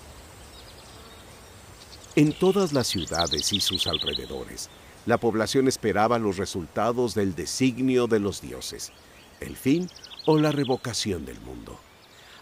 [2.16, 4.70] En todas las ciudades y sus alrededores,
[5.06, 8.92] la población esperaba los resultados del designio de los dioses,
[9.40, 9.90] el fin
[10.26, 11.80] o la revocación del mundo.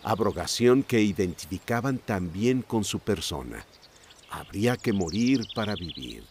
[0.03, 3.65] Abrogación que identificaban también con su persona.
[4.31, 6.23] Habría que morir para vivir.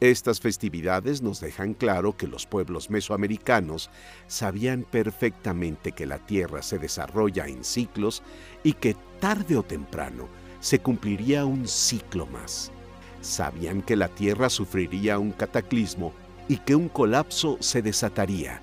[0.00, 3.88] Estas festividades nos dejan claro que los pueblos mesoamericanos
[4.26, 8.24] sabían perfectamente que la Tierra se desarrolla en ciclos
[8.64, 10.26] y que tarde o temprano
[10.58, 12.72] se cumpliría un ciclo más.
[13.20, 16.12] Sabían que la Tierra sufriría un cataclismo
[16.48, 18.60] y que un colapso se desataría,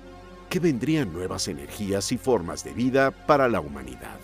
[0.50, 4.18] que vendrían nuevas energías y formas de vida para la humanidad.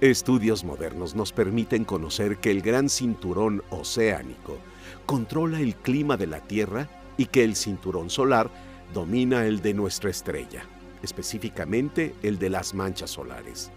[0.00, 4.58] Estudios modernos nos permiten conocer que el gran cinturón oceánico
[5.06, 8.50] controla el clima de la Tierra y que el cinturón solar
[8.92, 10.64] domina el de nuestra estrella
[11.02, 13.70] específicamente el de las manchas solares,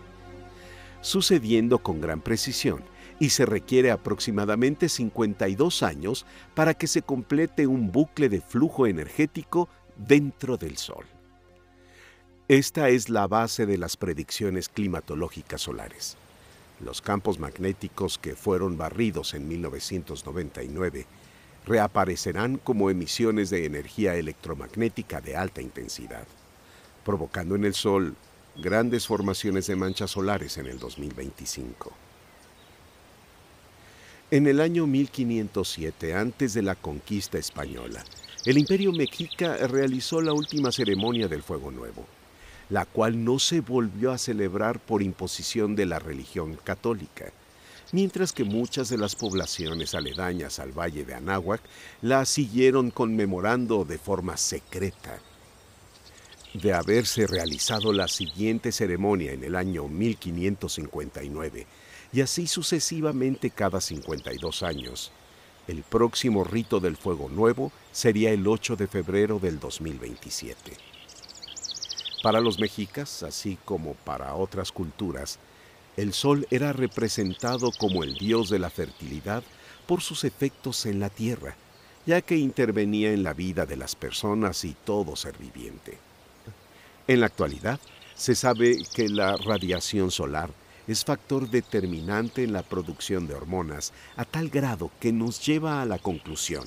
[1.01, 2.83] sucediendo con gran precisión
[3.19, 6.25] y se requiere aproximadamente 52 años
[6.55, 11.05] para que se complete un bucle de flujo energético dentro del Sol.
[12.49, 16.17] Esta es la base de las predicciones climatológicas solares.
[16.83, 21.05] Los campos magnéticos que fueron barridos en 1999
[21.67, 26.25] reaparecerán como emisiones de energía electromagnética de alta intensidad,
[27.05, 28.15] provocando en el Sol
[28.57, 31.91] grandes formaciones de manchas solares en el 2025.
[34.31, 38.03] En el año 1507, antes de la conquista española,
[38.43, 42.07] el imperio mexica realizó la última ceremonia del Fuego Nuevo,
[42.69, 47.31] la cual no se volvió a celebrar por imposición de la religión católica,
[47.91, 51.61] mientras que muchas de las poblaciones aledañas al valle de Anáhuac
[52.01, 55.19] la siguieron conmemorando de forma secreta.
[56.53, 61.67] De haberse realizado la siguiente ceremonia en el año 1559,
[62.11, 65.11] y así sucesivamente cada 52 años,
[65.67, 70.98] el próximo rito del Fuego Nuevo sería el 8 de febrero del 2027.
[72.21, 75.39] Para los mexicas, así como para otras culturas,
[75.95, 79.41] el sol era representado como el dios de la fertilidad
[79.87, 81.55] por sus efectos en la tierra,
[82.05, 85.97] ya que intervenía en la vida de las personas y todo ser viviente.
[87.07, 87.79] En la actualidad,
[88.15, 90.49] se sabe que la radiación solar
[90.87, 95.85] es factor determinante en la producción de hormonas a tal grado que nos lleva a
[95.85, 96.65] la conclusión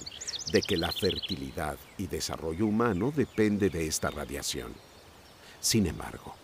[0.50, 4.72] de que la fertilidad y desarrollo humano depende de esta radiación.
[5.62, 6.34] Sin embargo,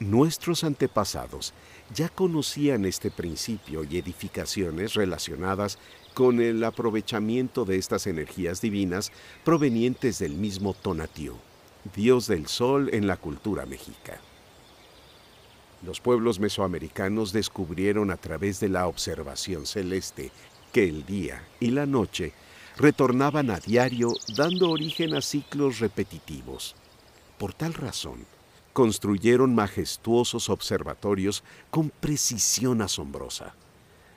[0.00, 1.54] nuestros antepasados
[1.94, 5.78] ya conocían este principio y edificaciones relacionadas
[6.12, 9.12] con el aprovechamiento de estas energías divinas
[9.44, 11.38] provenientes del mismo Tonatiuh,
[11.96, 14.20] dios del sol en la cultura mexica.
[15.82, 20.32] Los pueblos mesoamericanos descubrieron a través de la observación celeste
[20.70, 22.34] que el día y la noche
[22.76, 26.76] retornaban a diario dando origen a ciclos repetitivos.
[27.38, 28.26] Por tal razón,
[28.72, 33.54] construyeron majestuosos observatorios con precisión asombrosa.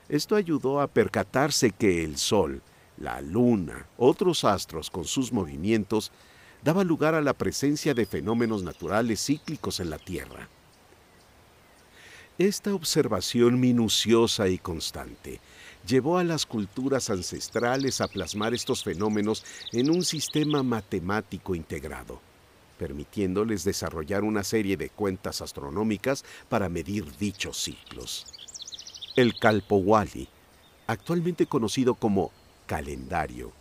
[0.08, 2.62] Esto ayudó a percatarse que el Sol,
[2.96, 6.12] la Luna, otros astros con sus movimientos,
[6.62, 10.48] daba lugar a la presencia de fenómenos naturales cíclicos en la Tierra.
[12.38, 15.40] Esta observación minuciosa y constante
[15.86, 22.20] llevó a las culturas ancestrales a plasmar estos fenómenos en un sistema matemático integrado
[22.84, 28.26] permitiéndoles desarrollar una serie de cuentas astronómicas para medir dichos ciclos.
[29.16, 30.28] El Kalpowali,
[30.86, 32.30] actualmente conocido como
[32.66, 33.52] calendario,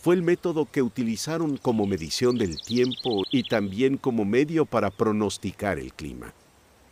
[0.00, 5.78] fue el método que utilizaron como medición del tiempo y también como medio para pronosticar
[5.78, 6.32] el clima,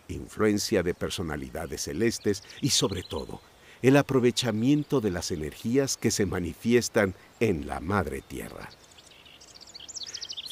[0.08, 3.40] influencia de personalidades celestes y sobre todo
[3.80, 8.68] el aprovechamiento de las energías que se manifiestan en la Madre Tierra.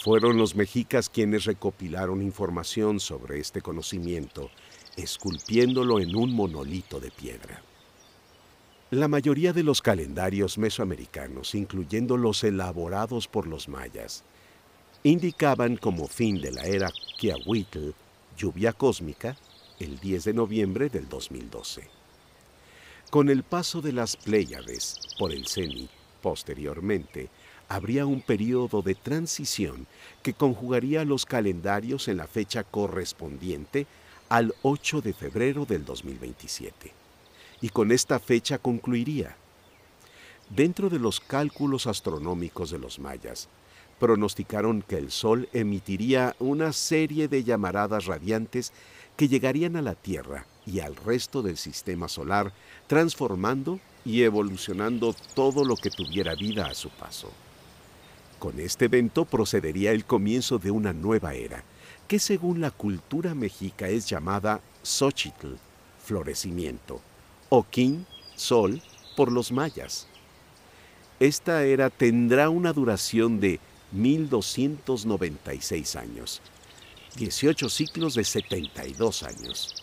[0.08, 4.48] Fueron los mexicas quienes recopilaron información sobre este conocimiento,
[4.96, 7.60] esculpiéndolo en un monolito de piedra.
[8.90, 14.24] La mayoría de los calendarios mesoamericanos, incluyendo los elaborados por los mayas,
[15.02, 17.90] indicaban como fin de la era Quiahuitl,
[18.34, 19.36] lluvia cósmica,
[19.78, 21.86] el 10 de noviembre del 2012.
[23.10, 25.90] Con el paso de las Pléyades por el cenit,
[26.22, 27.28] posteriormente,
[27.68, 29.86] habría un periodo de transición
[30.22, 33.86] que conjugaría los calendarios en la fecha correspondiente
[34.28, 36.92] al 8 de febrero del 2027.
[37.60, 39.36] Y con esta fecha concluiría.
[40.48, 43.48] Dentro de los cálculos astronómicos de los mayas,
[43.98, 48.72] pronosticaron que el Sol emitiría una serie de llamaradas radiantes
[49.16, 52.52] que llegarían a la Tierra y al resto del sistema solar,
[52.86, 57.30] transformando y evolucionando todo lo que tuviera vida a su paso.
[58.38, 61.64] Con este evento procedería el comienzo de una nueva era,
[62.06, 65.56] que según la cultura mexica es llamada Xochitl,
[66.04, 67.00] florecimiento,
[67.48, 68.06] o Quin,
[68.36, 68.80] sol,
[69.16, 70.06] por los mayas.
[71.18, 73.58] Esta era tendrá una duración de
[73.90, 76.40] 1296 años,
[77.16, 79.74] 18 ciclos de 72 años.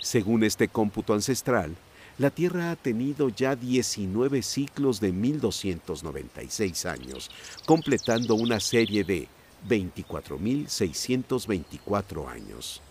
[0.00, 1.74] Según este cómputo ancestral,
[2.18, 7.30] la Tierra ha tenido ya 19 ciclos de 1296 años,
[7.64, 9.28] completando una serie de
[9.68, 12.82] 24.624 años.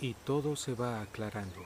[0.00, 1.64] Y todo se va aclarando,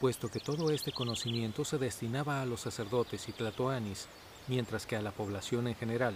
[0.00, 4.06] puesto que todo este conocimiento se destinaba a los sacerdotes y tlatoanis,
[4.48, 6.14] mientras que a la población en general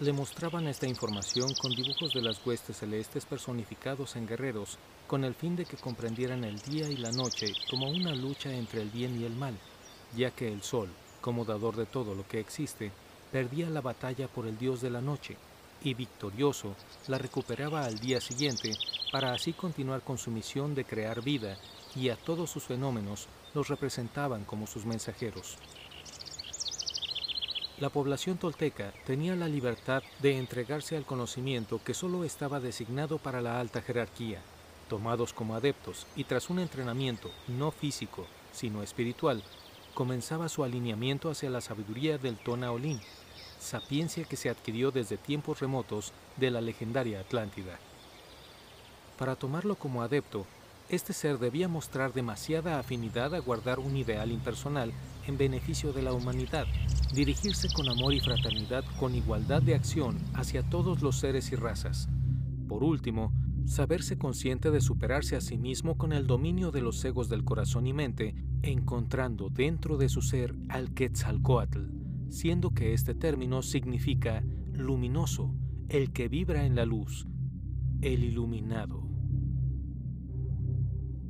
[0.00, 4.76] le mostraban esta información con dibujos de las huestes celestes personificados en guerreros,
[5.06, 8.82] con el fin de que comprendieran el día y la noche como una lucha entre
[8.82, 9.54] el bien y el mal,
[10.16, 10.88] ya que el sol,
[11.20, 12.90] como dador de todo lo que existe,
[13.30, 15.36] perdía la batalla por el dios de la noche,
[15.84, 16.74] y victorioso
[17.06, 18.72] la recuperaba al día siguiente
[19.12, 21.56] para así continuar con su misión de crear vida
[21.94, 25.56] y a todos sus fenómenos los representaban como sus mensajeros.
[27.80, 33.40] La población tolteca tenía la libertad de entregarse al conocimiento que solo estaba designado para
[33.40, 34.40] la alta jerarquía,
[34.88, 39.42] tomados como adeptos y tras un entrenamiento no físico, sino espiritual,
[39.92, 43.00] comenzaba su alineamiento hacia la sabiduría del Tonaolín,
[43.58, 47.80] sapiencia que se adquirió desde tiempos remotos de la legendaria Atlántida.
[49.18, 50.46] Para tomarlo como adepto,
[50.90, 54.92] este ser debía mostrar demasiada afinidad a guardar un ideal impersonal
[55.26, 56.66] en beneficio de la humanidad,
[57.14, 62.08] dirigirse con amor y fraternidad con igualdad de acción hacia todos los seres y razas.
[62.68, 63.32] Por último,
[63.66, 67.86] saberse consciente de superarse a sí mismo con el dominio de los egos del corazón
[67.86, 71.86] y mente, encontrando dentro de su ser al Quetzalcoatl,
[72.28, 74.42] siendo que este término significa
[74.72, 75.54] luminoso,
[75.88, 77.26] el que vibra en la luz,
[78.00, 79.08] el iluminado.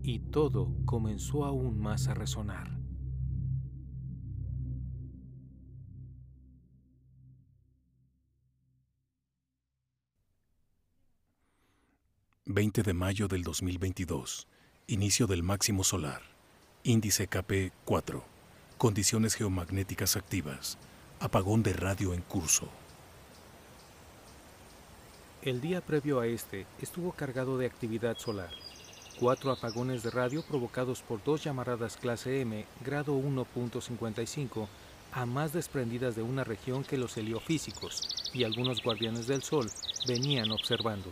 [0.02, 2.73] Y todo comenzó aún más a resonar.
[12.46, 14.46] 20 de mayo del 2022.
[14.86, 16.20] Inicio del máximo solar.
[16.82, 18.22] Índice KP 4.
[18.76, 20.76] Condiciones geomagnéticas activas.
[21.20, 22.68] Apagón de radio en curso.
[25.40, 28.50] El día previo a este estuvo cargado de actividad solar.
[29.18, 34.66] Cuatro apagones de radio provocados por dos llamaradas clase M, grado 1.55,
[35.12, 39.70] a más desprendidas de una región que los heliofísicos y algunos guardianes del Sol
[40.06, 41.10] venían observando.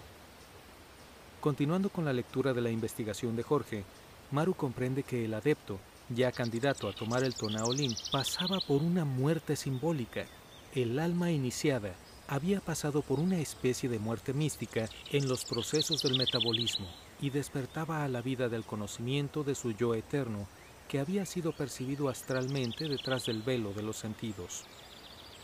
[1.43, 3.83] Continuando con la lectura de la investigación de Jorge,
[4.31, 9.57] Maru comprende que el adepto, ya candidato a tomar el Tonaolín, pasaba por una muerte
[9.57, 10.25] simbólica.
[10.73, 11.97] El alma iniciada
[12.29, 16.87] había pasado por una especie de muerte mística en los procesos del metabolismo
[17.21, 20.47] y despertaba a la vida del conocimiento de su yo eterno
[20.87, 24.63] que había sido percibido astralmente detrás del velo de los sentidos.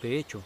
[0.01, 0.45] De hecho,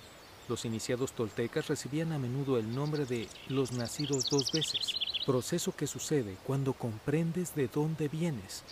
[0.48, 5.86] los iniciados toltecas recibían a menudo el nombre de los nacidos dos veces, proceso que
[5.86, 8.64] sucede cuando comprendes de dónde vienes.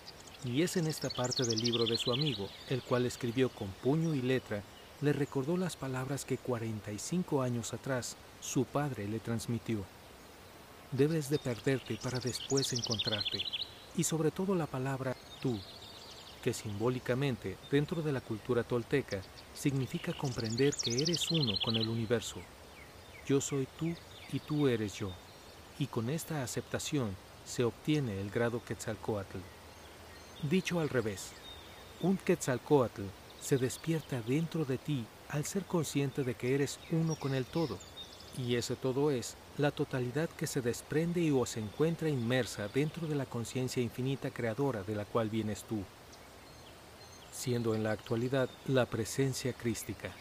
[0.44, 4.14] Y es en esta parte del libro de su amigo, el cual escribió con puño
[4.14, 4.62] y letra,
[5.00, 9.84] le recordó las palabras que 45 años atrás su padre le transmitió.
[10.92, 13.38] Debes de perderte para después encontrarte.
[13.96, 15.58] Y sobre todo la palabra tú,
[16.42, 19.20] que simbólicamente dentro de la cultura tolteca
[19.54, 22.36] significa comprender que eres uno con el universo.
[23.26, 23.94] Yo soy tú
[24.32, 25.12] y tú eres yo
[25.80, 29.38] y con esta aceptación se obtiene el grado Quetzalcoatl.
[30.42, 31.32] Dicho al revés,
[32.02, 33.02] un Quetzalcoatl
[33.40, 37.78] se despierta dentro de ti al ser consciente de que eres uno con el todo,
[38.36, 43.08] y ese todo es la totalidad que se desprende y o se encuentra inmersa dentro
[43.08, 45.82] de la conciencia infinita creadora de la cual vienes tú,
[47.32, 50.12] siendo en la actualidad la presencia crística.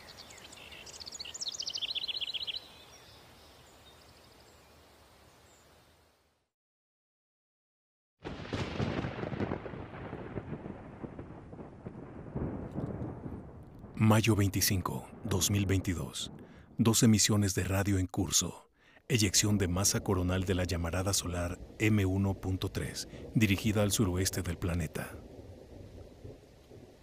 [14.09, 16.31] Mayo 25, 2022.
[16.79, 18.67] Dos emisiones de radio en curso.
[19.07, 25.15] Eyección de masa coronal de la llamarada solar M1.3, dirigida al suroeste del planeta.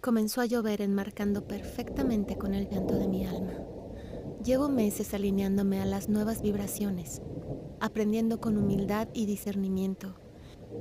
[0.01, 3.53] Comenzó a llover enmarcando perfectamente con el llanto de mi alma.
[4.43, 7.21] Llevo meses alineándome a las nuevas vibraciones,
[7.79, 10.19] aprendiendo con humildad y discernimiento.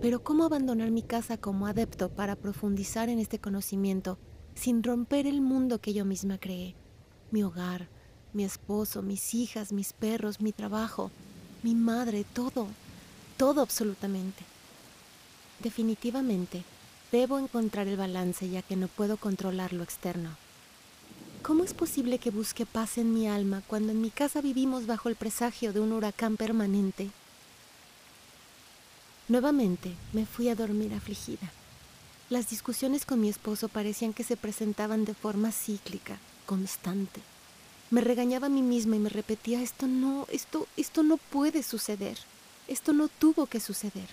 [0.03, 4.19] Pero ¿cómo abandonar mi casa como adepto para profundizar en este conocimiento
[4.57, 6.74] sin romper el mundo que yo misma creé.
[7.31, 7.87] Mi hogar,
[8.33, 11.11] mi esposo, mis hijas, mis perros, mi trabajo,
[11.62, 12.66] mi madre, todo,
[13.37, 14.43] todo absolutamente.
[15.61, 16.65] Definitivamente,
[17.12, 20.31] debo encontrar el balance ya que no puedo controlar lo externo.
[21.43, 25.09] ¿Cómo es posible que busque paz en mi alma cuando en mi casa vivimos bajo
[25.09, 27.11] el presagio de un huracán permanente?
[29.28, 31.53] Nuevamente me fui a dormir afligida.
[32.28, 37.20] Las discusiones con mi esposo parecían que se presentaban de forma cíclica, constante.
[37.90, 42.19] Me regañaba a mí misma y me repetía, esto no, esto, esto no puede suceder.
[42.66, 44.09] Esto no tuvo que suceder.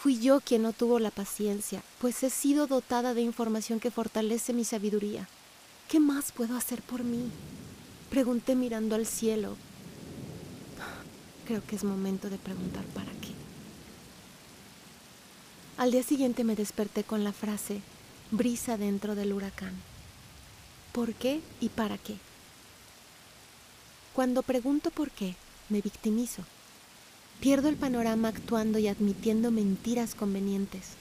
[0.00, 4.52] Fui yo quien no tuvo la paciencia, pues he sido dotada de información que fortalece
[4.52, 5.28] mi sabiduría.
[5.88, 7.28] ¿Qué más puedo hacer por mí?
[8.08, 9.56] Pregunté mirando al cielo.
[11.44, 13.15] Creo que es momento de preguntar para.
[15.78, 17.82] Al día siguiente me desperté con la frase,
[18.30, 19.74] brisa dentro del huracán.
[20.92, 22.16] ¿Por qué y para qué?
[24.14, 25.34] Cuando pregunto por qué,
[25.68, 26.42] me victimizo.
[27.40, 30.92] Pierdo el panorama actuando y admitiendo mentiras convenientes.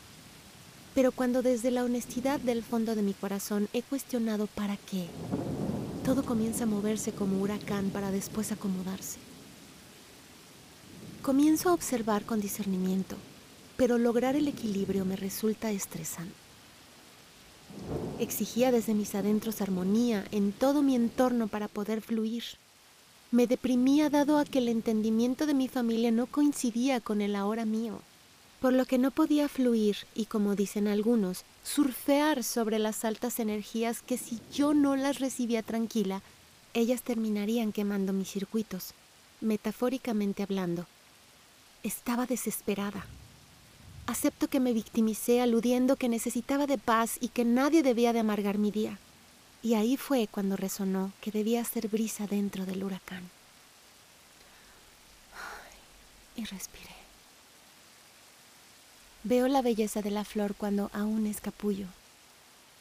[0.93, 5.07] Pero cuando desde la honestidad del fondo de mi corazón he cuestionado para qué,
[6.03, 9.19] todo comienza a moverse como huracán para después acomodarse.
[11.21, 13.15] Comienzo a observar con discernimiento,
[13.77, 16.33] pero lograr el equilibrio me resulta estresante.
[18.19, 22.43] Exigía desde mis adentros armonía en todo mi entorno para poder fluir.
[23.31, 27.65] Me deprimía dado a que el entendimiento de mi familia no coincidía con el ahora
[27.65, 27.99] mío
[28.65, 34.01] por lo que no podía fluir y, como dicen algunos, surfear sobre las altas energías
[34.01, 36.23] que si yo no las recibía tranquila,
[36.73, 38.95] ellas terminarían quemando mis circuitos,
[39.39, 40.87] metafóricamente hablando.
[41.83, 43.05] Estaba desesperada.
[44.07, 48.57] Acepto que me victimicé aludiendo que necesitaba de paz y que nadie debía de amargar
[48.57, 48.99] mi día.
[49.63, 53.23] Y ahí fue cuando resonó que debía ser brisa dentro del huracán.
[56.35, 56.91] Y respiré.
[59.23, 61.87] Veo la belleza de la flor cuando aún es capullo.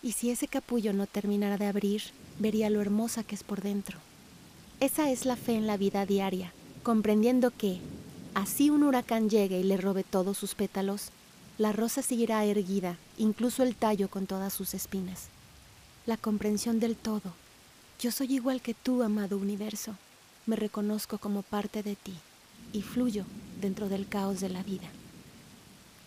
[0.03, 2.03] Y si ese capullo no terminara de abrir,
[2.39, 3.99] vería lo hermosa que es por dentro.
[4.81, 6.53] Esa es la fe en la vida diaria,
[6.83, 7.79] comprendiendo que,
[8.35, 11.11] así un huracán llegue y le robe todos sus pétalos,
[11.57, 15.29] la rosa seguirá erguida, incluso el tallo con todas sus espinas.
[16.07, 17.33] La comprensión del todo.
[18.01, 19.95] Yo soy igual que tú, amado universo.
[20.47, 22.15] Me reconozco como parte de ti
[22.73, 23.25] y fluyo
[23.61, 24.89] dentro del caos de la vida.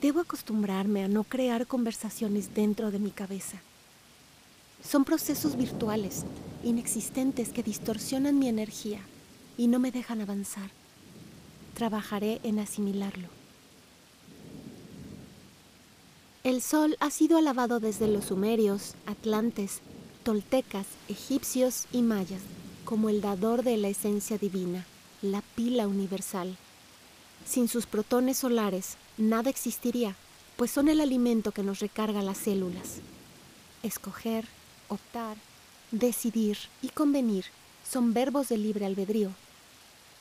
[0.02, 3.58] Debo acostumbrarme a no crear conversaciones dentro de mi cabeza.
[4.84, 6.24] Son procesos virtuales,
[6.64, 8.99] inexistentes, que distorsionan mi energía
[9.58, 10.70] y no me dejan avanzar.
[11.78, 13.28] Trabajaré en asimilarlo.
[16.44, 19.82] El sol ha sido alabado desde los sumerios, atlantes,
[20.24, 22.41] toltecas, egipcios y mayas
[22.84, 24.88] como el dador de la esencia divina,
[25.22, 26.58] la pila universal.
[27.45, 30.16] Sin sus protones solares, nada existiría,
[30.56, 33.02] pues son el alimento que nos recarga las células.
[33.84, 34.45] Escoger,
[34.88, 35.38] optar,
[35.91, 37.45] decidir y convenir
[37.88, 39.30] son verbos de libre albedrío.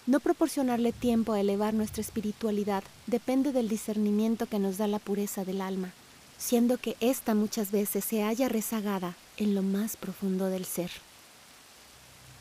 [0.07, 5.45] No proporcionarle tiempo a elevar nuestra espiritualidad depende del discernimiento que nos da la pureza
[5.45, 5.93] del alma,
[6.39, 10.93] siendo que ésta muchas veces se halla rezagada en lo más profundo del ser.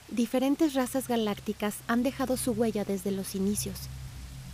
[0.10, 3.80] Diferentes razas galácticas han dejado su huella desde los inicios,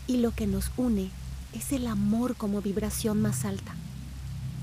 [0.08, 1.10] y lo que nos une
[1.54, 3.76] es el amor como vibración más alta.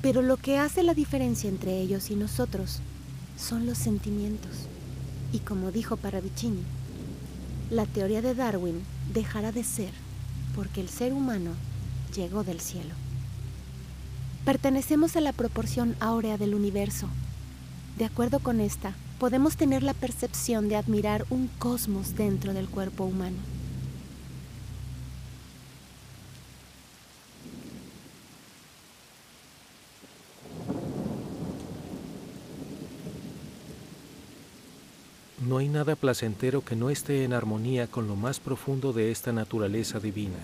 [0.01, 2.81] Pero lo que hace la diferencia entre ellos y nosotros
[3.37, 4.53] son los sentimientos.
[5.35, 6.63] Y como dijo Paravicini,
[7.71, 8.83] la teoría de Darwin
[9.13, 9.91] dejará de ser
[10.55, 11.53] porque el ser humano
[12.15, 12.95] llegó del cielo.
[14.45, 17.09] Pertenecemos a la proporción áurea del universo.
[17.99, 23.05] De acuerdo con esta, podemos tener la percepción de admirar un cosmos dentro del cuerpo
[23.05, 23.37] humano.
[35.49, 39.33] No hay nada placentero que no esté en armonía con lo más profundo de esta
[39.33, 40.37] naturaleza divina.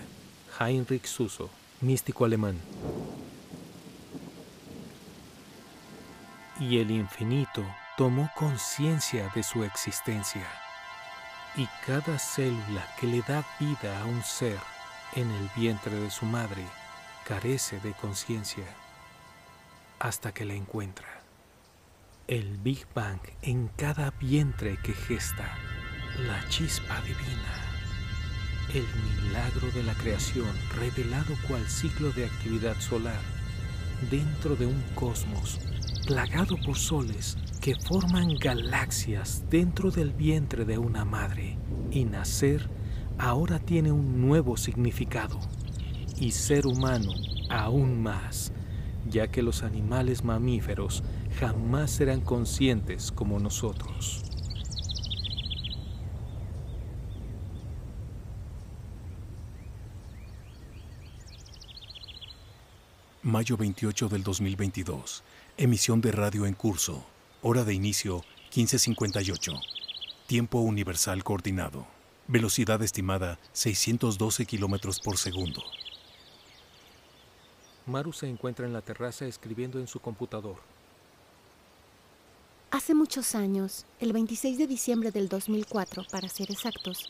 [0.59, 2.59] Heinrich Suso, místico alemán.
[6.59, 7.63] Y el infinito
[7.95, 10.47] tomó conciencia de su existencia.
[11.55, 14.57] Y cada célula que le da vida a un ser
[15.13, 16.65] en el vientre de su madre
[17.27, 18.65] carece de conciencia
[19.99, 21.14] hasta que la encuentra
[22.27, 25.47] el Big Bang en cada vientre que gesta,
[26.25, 27.53] la chispa divina,
[28.73, 28.85] el
[29.27, 33.19] milagro de la creación revelado cual ciclo de actividad solar
[34.09, 35.59] dentro de un cosmos
[36.07, 41.59] plagado por soles que forman galaxias dentro del vientre de una madre.
[41.91, 42.69] Y nacer
[43.19, 45.39] ahora tiene un nuevo significado.
[46.19, 47.11] Y ser humano
[47.49, 48.51] aún más,
[49.09, 51.03] ya que los animales mamíferos
[51.39, 54.23] jamás serán conscientes como nosotros.
[63.21, 65.23] Mayo 28 del 2022.
[65.57, 67.03] Emisión de radio en curso.
[67.41, 68.23] Hora de inicio
[68.55, 69.53] 1558.
[70.27, 71.87] Tiempo universal coordinado.
[72.27, 75.63] Velocidad estimada 612 kilómetros por segundo.
[77.87, 80.74] Maru se encuentra en la terraza escribiendo en su computador.
[82.75, 87.09] Hace muchos años, el 26 de diciembre del 2004, para ser exactos,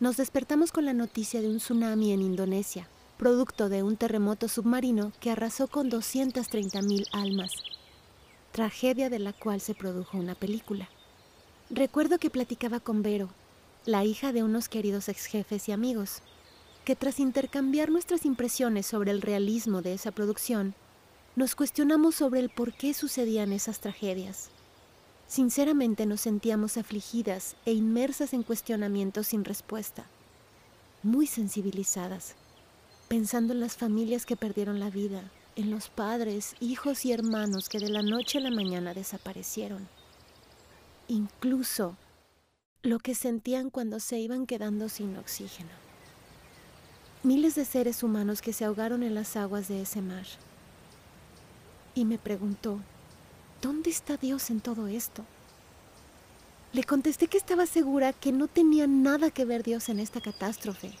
[0.00, 5.12] nos despertamos con la noticia de un tsunami en Indonesia, producto de un terremoto submarino
[5.20, 7.52] que arrasó con 230.000 almas,
[8.50, 10.88] tragedia de la cual se produjo una película.
[11.70, 13.28] Recuerdo que platicaba con Vero,
[13.84, 16.20] la hija de unos queridos ex jefes y amigos,
[16.84, 20.74] que tras intercambiar nuestras impresiones sobre el realismo de esa producción,
[21.36, 24.50] nos cuestionamos sobre el por qué sucedían esas tragedias.
[25.28, 30.04] Sinceramente nos sentíamos afligidas e inmersas en cuestionamientos sin respuesta,
[31.02, 32.34] muy sensibilizadas,
[33.08, 35.22] pensando en las familias que perdieron la vida,
[35.56, 39.88] en los padres, hijos y hermanos que de la noche a la mañana desaparecieron.
[41.08, 41.96] Incluso
[42.82, 45.70] lo que sentían cuando se iban quedando sin oxígeno.
[47.24, 50.26] Miles de seres humanos que se ahogaron en las aguas de ese mar.
[51.94, 52.78] Y me preguntó,
[53.66, 55.24] ¿dónde está Dios en todo esto?
[56.72, 60.92] Le contesté que estaba segura que no tenía nada que ver Dios en esta catástrofe.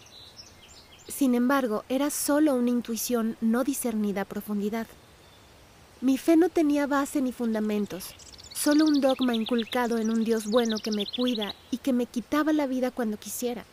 [1.06, 4.88] Sin embargo, era solo una intuición no discernida a profundidad.
[6.00, 8.16] Mi fe no tenía base ni fundamentos,
[8.52, 12.52] solo un dogma inculcado en un Dios bueno que me cuida y que me quitaba
[12.52, 13.64] la vida cuando quisiera.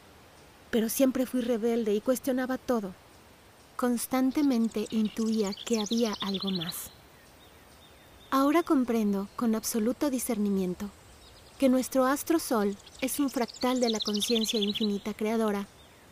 [0.69, 2.93] Pero siempre fui rebelde y cuestionaba todo.
[3.75, 6.92] Constantemente intuía que había algo más.
[8.35, 10.89] Ahora comprendo, con absoluto discernimiento,
[11.59, 15.67] que nuestro astro sol es un fractal de la conciencia infinita creadora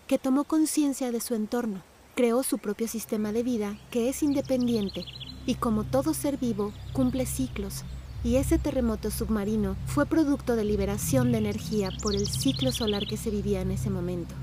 [0.06, 1.82] que tomó conciencia de su entorno,
[2.14, 5.04] creó su propio sistema de vida que es independiente
[5.48, 7.86] y como todo ser vivo cumple ciclos
[8.24, 13.18] y ese terremoto submarino fue producto de liberación de energía por el ciclo solar que
[13.18, 14.36] se vivía en ese momento.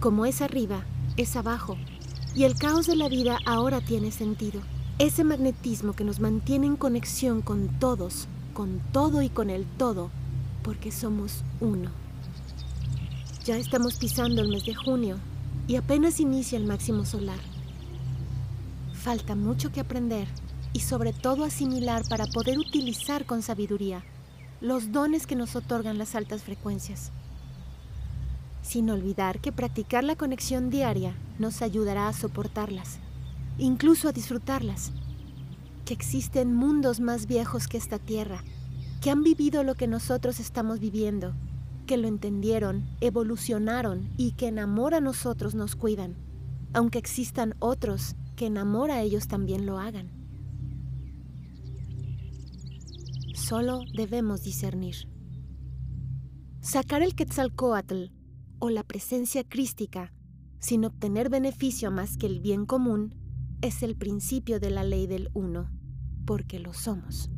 [0.00, 0.86] Como es arriba,
[1.18, 1.76] es abajo,
[2.34, 4.62] y el caos de la vida ahora tiene sentido.
[4.98, 10.10] Ese magnetismo que nos mantiene en conexión con todos, con todo y con el todo,
[10.64, 11.90] porque somos uno.
[13.44, 15.18] Ya estamos pisando el mes de junio
[15.68, 17.38] y apenas inicia el máximo solar.
[18.92, 20.26] Falta mucho que aprender
[20.72, 24.02] y sobre todo asimilar para poder utilizar con sabiduría
[24.60, 27.12] los dones que nos otorgan las altas frecuencias.
[28.62, 32.98] Sin olvidar que practicar la conexión diaria nos ayudará a soportarlas
[33.58, 34.92] incluso a disfrutarlas.
[35.84, 38.42] Que existen mundos más viejos que esta tierra,
[39.00, 41.34] que han vivido lo que nosotros estamos viviendo,
[41.86, 46.16] que lo entendieron, evolucionaron y que en amor a nosotros nos cuidan,
[46.72, 50.10] aunque existan otros que en amor a ellos también lo hagan.
[53.34, 55.08] Solo debemos discernir.
[56.60, 58.06] Sacar el Quetzalcoatl
[58.58, 60.12] o la presencia crística
[60.58, 63.14] sin obtener beneficio más que el bien común
[63.60, 65.70] es el principio de la ley del uno,
[66.24, 67.30] porque lo somos.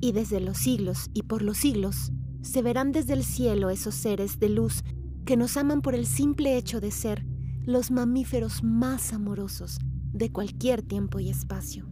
[0.00, 2.12] Y desde los siglos y por los siglos
[2.42, 4.84] se verán desde el cielo esos seres de luz
[5.24, 7.24] que nos aman por el simple hecho de ser
[7.64, 9.78] los mamíferos más amorosos
[10.12, 11.88] de cualquier tiempo y espacio.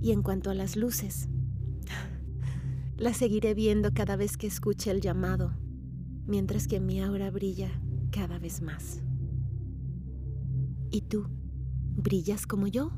[0.00, 1.28] Y en cuanto a las luces,
[2.96, 5.56] las seguiré viendo cada vez que escuche el llamado,
[6.26, 7.70] mientras que mi aura brilla
[8.10, 9.02] cada vez más.
[10.90, 11.28] ¿Y tú?
[11.96, 12.90] ¿Brillas como yo?